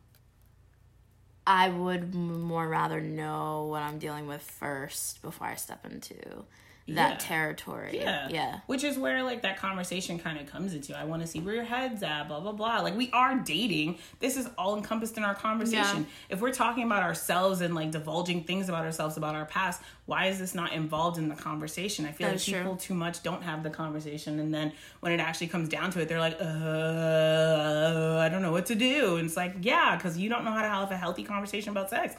[1.46, 6.14] I would more rather know what I'm dealing with first before I step into
[6.86, 7.16] that Yeah.
[7.18, 7.92] territory.
[7.98, 8.28] Yeah.
[8.28, 8.58] Yeah.
[8.66, 10.94] Which is where like that conversation kind of comes into.
[10.98, 12.80] I want to see where your head's at, blah blah blah.
[12.80, 13.98] Like we are dating.
[14.20, 16.00] This is all encompassed in our conversation.
[16.00, 16.34] Yeah.
[16.34, 20.26] If we're talking about ourselves and like divulging things about ourselves about our past, why
[20.26, 22.04] is this not involved in the conversation?
[22.04, 22.62] I feel That's like true.
[22.64, 26.00] people too much don't have the conversation and then when it actually comes down to
[26.00, 30.18] it, they're like, "Uh, I don't know what to do." And it's like, "Yeah, cuz
[30.18, 32.14] you don't know how to have a healthy conversation about sex."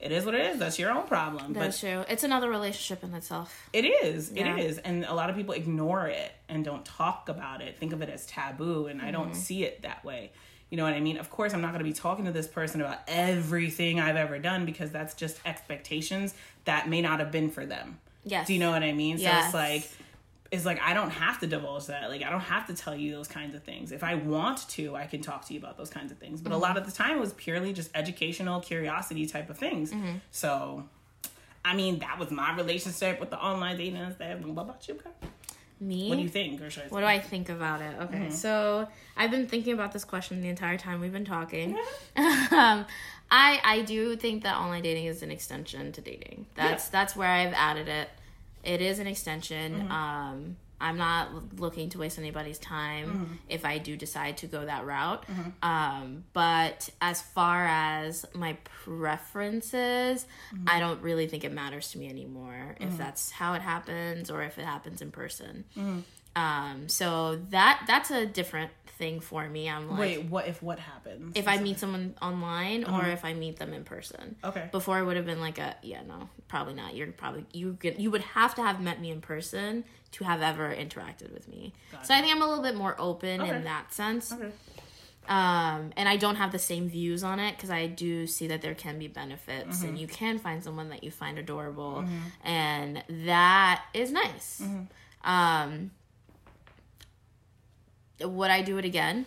[0.00, 0.58] It is what it is.
[0.58, 1.52] That's your own problem.
[1.54, 2.04] That's true.
[2.08, 3.68] It's another relationship in itself.
[3.72, 4.30] It is.
[4.32, 4.54] Yeah.
[4.56, 4.78] It is.
[4.78, 8.08] And a lot of people ignore it and don't talk about it, think of it
[8.10, 8.86] as taboo.
[8.86, 9.12] And I Mm-hmm.
[9.12, 10.30] don't see it that way.
[10.70, 11.18] You know what I mean?
[11.18, 14.38] Of course, I'm not going to be talking to this person about everything I've ever
[14.38, 16.34] done because that's just expectations
[16.64, 17.98] that may not have been for them.
[18.24, 18.46] Yes.
[18.46, 19.18] Do you know what I mean?
[19.18, 19.46] So Yes.
[19.46, 19.90] it's like,
[20.54, 22.08] it's like I don't have to divulge that.
[22.10, 23.92] Like I don't have to tell you those kinds of things.
[23.92, 26.40] If I want to, I can talk to you about those kinds of things.
[26.40, 26.62] But Mm-hmm.
[26.62, 29.90] a lot of the time, it was purely just educational, curiosity type of things.
[29.92, 30.16] Mm-hmm.
[30.30, 30.84] So,
[31.64, 34.40] I mean, that was my relationship with the online dating and stuff.
[34.40, 34.94] What about you?
[34.94, 35.12] girl?
[35.80, 36.08] Me?
[36.08, 36.60] What do you think?
[36.62, 37.94] Or should I What do I think about it?
[38.02, 38.30] Okay, Mm-hmm.
[38.30, 38.86] so
[39.16, 41.76] I've been thinking about this question the entire time we've been talking.
[42.16, 42.86] um,
[43.30, 46.46] I I do think that online dating is an extension to dating.
[46.54, 48.08] That's that's where I've added it.
[48.64, 49.74] It is an extension.
[49.74, 49.90] Mm-hmm.
[49.92, 53.34] Um, I'm not looking to waste anybody's time Mm-hmm.
[53.48, 55.24] if I do decide to go that route.
[55.62, 58.56] Um, but as far as my
[59.34, 60.68] preferences, Mm-hmm.
[60.68, 64.42] I don't really think it matters to me anymore if that's how it happens or
[64.42, 65.64] if it happens in person.
[65.76, 66.00] Mm-hmm.
[66.36, 69.68] Um, so that that's a different thing for me.
[69.68, 71.32] I'm like, Wait, what if what happens?
[71.36, 74.36] if I meet someone online or if I meet them in person.
[74.42, 74.50] Uh-huh.
[74.58, 74.68] Okay.
[74.72, 76.94] Before I would have been like a yeah no probably not.
[76.94, 80.42] You're probably you get you would have to have met me in person to have
[80.42, 81.72] ever interacted with me.
[82.02, 83.50] So I think I'm a little bit more open Okay.
[83.56, 84.32] in that sense.
[84.32, 84.50] Okay.
[85.26, 88.60] Um, and I don't have the same views on it because I do see that
[88.60, 89.86] there can be benefits Mm-hmm.
[89.88, 92.04] and you can find someone that you find adorable,
[92.44, 94.60] and that is nice.
[94.62, 95.30] Mm-hmm.
[95.30, 95.90] Um,
[98.28, 99.26] would I do it again?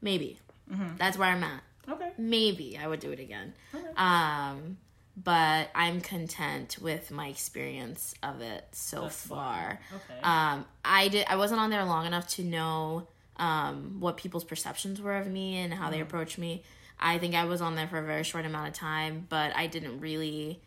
[0.00, 0.38] Maybe.
[0.70, 0.96] Mm-hmm.
[0.96, 1.62] That's where I'm at.
[1.88, 2.10] Okay.
[2.16, 3.54] Maybe I would do it again.
[3.74, 3.84] Okay.
[3.96, 4.78] Um,
[5.16, 9.80] but I'm content with my experience of it so Thus far.
[9.94, 10.20] Okay.
[10.22, 11.26] Um, I did.
[11.28, 13.06] I wasn't on there long enough to know
[13.36, 16.62] um, what people's perceptions were of me and how they approached me.
[16.98, 19.66] I think I was on there for a very short amount of time, but I
[19.66, 20.60] didn't really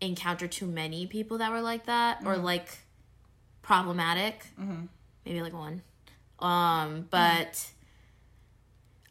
[0.00, 2.78] encounter too many people that were like that or like
[3.62, 4.46] problematic.
[5.24, 5.82] Maybe like one.
[6.42, 7.70] Um, but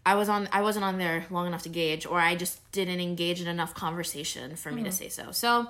[0.05, 0.49] I was on.
[0.51, 3.73] I wasn't on there long enough to gauge, or I just didn't engage in enough
[3.73, 5.31] conversation for me to say so.
[5.31, 5.67] So.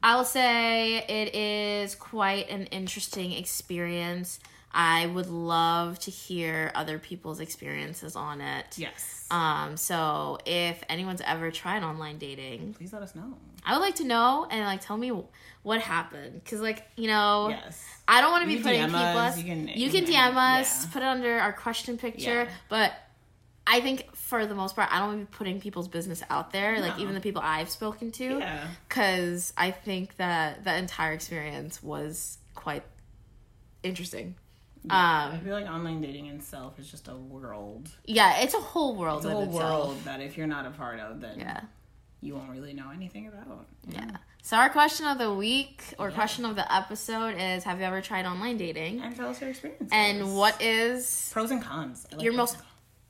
[0.00, 4.38] I'll say it is quite an interesting experience.
[4.72, 8.78] I would love to hear other people's experiences on it.
[8.78, 9.26] yes.
[9.30, 13.34] Um, so if anyone's ever tried online dating, Please let us know.
[13.66, 15.10] I would like to know and like tell me
[15.68, 16.40] what happened.
[16.44, 17.84] Cause like you know, Yes.
[18.08, 18.98] I don't want to be putting people.
[18.98, 20.92] us, you can- you can DM us, yeah.
[20.92, 22.50] put it under our question picture, Yeah.
[22.68, 22.92] but.
[23.70, 26.52] I think for the most part, I don't want to be putting people's business out
[26.54, 28.66] there, like even the people I've spoken to Yeah.
[28.88, 32.82] because I think that the entire experience was quite
[33.82, 34.36] interesting.
[34.88, 37.90] I Um, feel like online dating itself is just a world.
[38.06, 39.18] yeah, it's a whole world.
[39.18, 39.86] It's a whole itself.
[39.88, 41.60] world that if you're not a part of, then Yeah,
[42.20, 43.66] you won't really know anything about.
[43.88, 44.10] yeah.
[44.42, 48.00] So our question of the week or question of the episode is: Have you ever
[48.00, 49.00] tried online dating?
[49.02, 49.90] And tell us your experience.
[49.92, 52.06] And what is pros and cons?
[52.12, 52.56] Like your most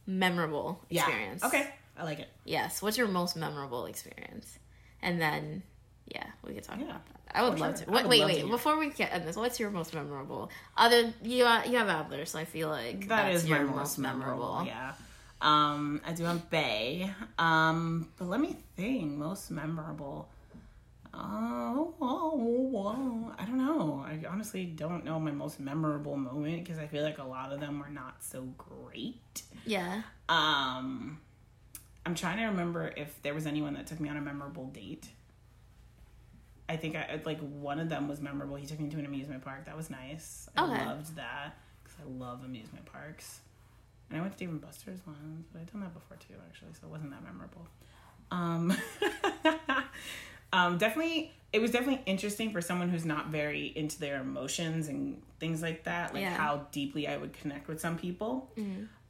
[0.07, 1.03] memorable Yeah.
[1.03, 1.45] experience?
[1.45, 2.29] Okay, I like it.
[2.45, 2.83] Yes.
[2.83, 4.59] What's your most memorable experience?
[5.03, 5.63] And then,
[6.07, 6.87] yeah, we could talk Yeah.
[6.87, 7.15] about that.
[7.35, 7.87] I would For love sure.
[7.87, 7.93] to.
[7.93, 8.39] Wait, would wait, love wait.
[8.39, 8.49] hear.
[8.49, 10.51] Before we get in this, what's your most memorable?
[10.77, 13.75] Other you, uh, you have others, so I feel like That that's is your my
[13.77, 14.55] most memorable.
[14.55, 14.67] memorable.
[14.67, 14.93] Yeah.
[15.41, 17.11] Um, I do have Bay.
[17.39, 19.13] Um, but let me think.
[19.17, 20.29] Most memorable.
[21.15, 24.05] Oh, oh, oh, I don't know.
[24.07, 27.61] I honestly don't know my most memorable moment because I feel like a lot of
[27.61, 29.43] them were not so great.
[29.65, 30.03] Yeah.
[30.29, 31.19] Um,
[32.05, 35.09] I'm trying to remember if there was anyone that took me on a memorable date.
[36.69, 38.57] I think I like one of them was memorable.
[38.57, 39.65] He took me to an amusement park.
[39.65, 40.49] That was nice.
[40.57, 40.85] I Okay.
[40.85, 43.41] loved that because I love amusement parks.
[44.11, 46.71] And I went to Dave and Buster's once, but I've done that before too, actually,
[46.81, 47.67] so it wasn't that memorable.
[48.31, 48.75] Um,
[50.53, 55.23] um, definitely, it was definitely interesting for someone who's not very into their emotions and
[55.41, 56.35] things like that, like Yeah.
[56.35, 58.51] how deeply I would connect with some people.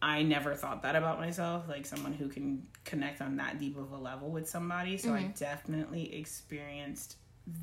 [0.00, 3.90] I never thought that about myself, like someone who can connect on that deep of
[3.90, 4.96] a level with somebody.
[4.96, 7.16] So I definitely experienced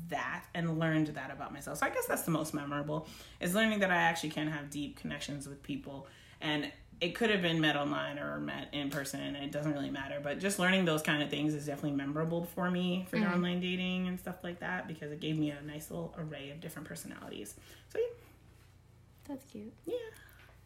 [0.08, 1.78] that and learned that about myself.
[1.78, 3.06] So I guess that's the most memorable
[3.40, 6.08] is learning that I actually can have deep connections with people
[6.40, 6.70] and
[7.00, 10.38] it could have been met online or met in person it doesn't really matter but
[10.38, 13.34] just learning those kind of things is definitely memorable for me for mm-hmm.
[13.34, 16.60] online dating and stuff like that because it gave me a nice little array of
[16.60, 17.54] different personalities
[17.92, 18.04] so yeah,
[19.28, 19.72] That's cute.
[19.84, 19.94] yeah.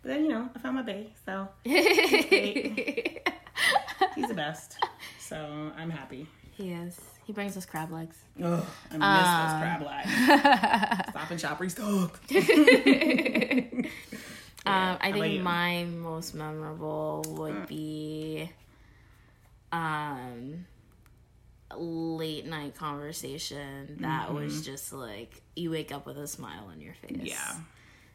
[0.02, 3.28] but then you know i found my bae so he's great.
[4.14, 4.76] he's the best
[5.18, 6.26] so i'm happy
[6.56, 7.00] He is.
[7.26, 8.16] He brings us crab legs.
[8.42, 10.10] Ugh, I miss those crab legs.
[10.10, 11.04] Ah.
[11.10, 12.20] Stop and shop restock.
[14.66, 18.50] Um, I think my most memorable would be
[19.72, 20.66] um
[21.76, 26.94] late night conversation that was just like you wake up with a smile on your
[26.94, 27.12] face.
[27.12, 27.26] Mm-hmm.
[27.26, 27.54] Yeah.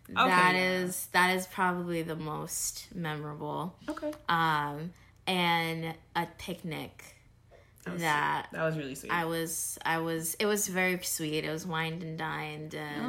[0.09, 0.83] That yeah.
[0.83, 3.75] is that is probably the most memorable.
[3.89, 4.11] Okay.
[4.29, 4.91] Um
[5.25, 7.14] and a picnic
[7.85, 9.11] that That was really sweet.
[9.11, 11.43] I was I was it was very sweet.
[11.43, 13.05] It was wined and dined and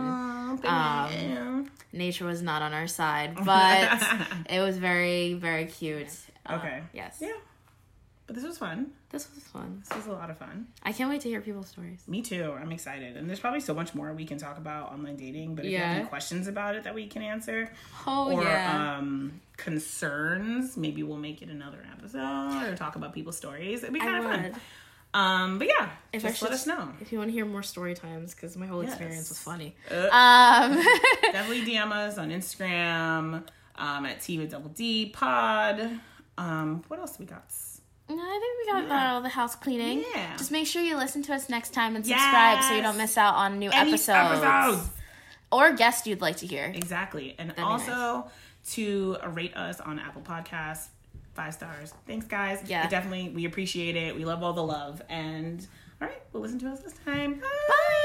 [0.64, 4.02] Aw, Um, nature was not on our side, but
[4.50, 6.08] it was very, very cute.
[6.48, 6.82] Okay.
[6.92, 7.18] yes.
[7.20, 7.32] yeah.
[8.26, 8.90] But this was fun.
[9.10, 9.82] This was fun.
[9.88, 10.66] This was a lot of fun.
[10.82, 12.00] I can't wait to hear people's stories.
[12.08, 12.56] Me too.
[12.60, 13.16] I'm excited.
[13.16, 15.54] And there's probably so much more we can talk about online dating.
[15.54, 17.70] But if you have any questions about it that we can answer,
[18.04, 18.96] Oh or yeah.
[18.98, 23.82] um, concerns, maybe we'll make it another episode or talk about people's stories.
[23.82, 24.60] It'd be I kind of fun.
[25.14, 26.90] Um, but yeah, If I just let us know.
[27.00, 29.74] If you want to hear more story times, because my whole experience was funny.
[29.90, 30.84] Uh, Um,
[31.32, 33.44] definitely DM us on Instagram
[33.76, 36.00] um, at Tea with Double D Pod.
[36.36, 37.44] Um, what else do we got?
[38.08, 40.04] I think we got about all the house cleaning.
[40.14, 40.36] Yeah.
[40.36, 43.16] Just make sure you listen to us next time and subscribe so you don't miss
[43.18, 44.42] out on new Any episodes.
[44.42, 44.88] episodes.
[45.50, 46.70] or guests you'd like to hear.
[46.74, 47.34] Exactly.
[47.38, 48.30] And be also
[48.72, 50.86] to rate us on Apple Podcasts.
[51.34, 51.92] Five stars.
[52.06, 52.62] Thanks, guys.
[52.66, 52.84] Yeah.
[52.86, 54.16] It definitely, we appreciate it.
[54.16, 55.02] We love all the love.
[55.08, 55.66] And
[56.00, 57.34] all right, we'll listen to us this time.
[57.34, 57.40] Bye.
[57.68, 58.02] Bye.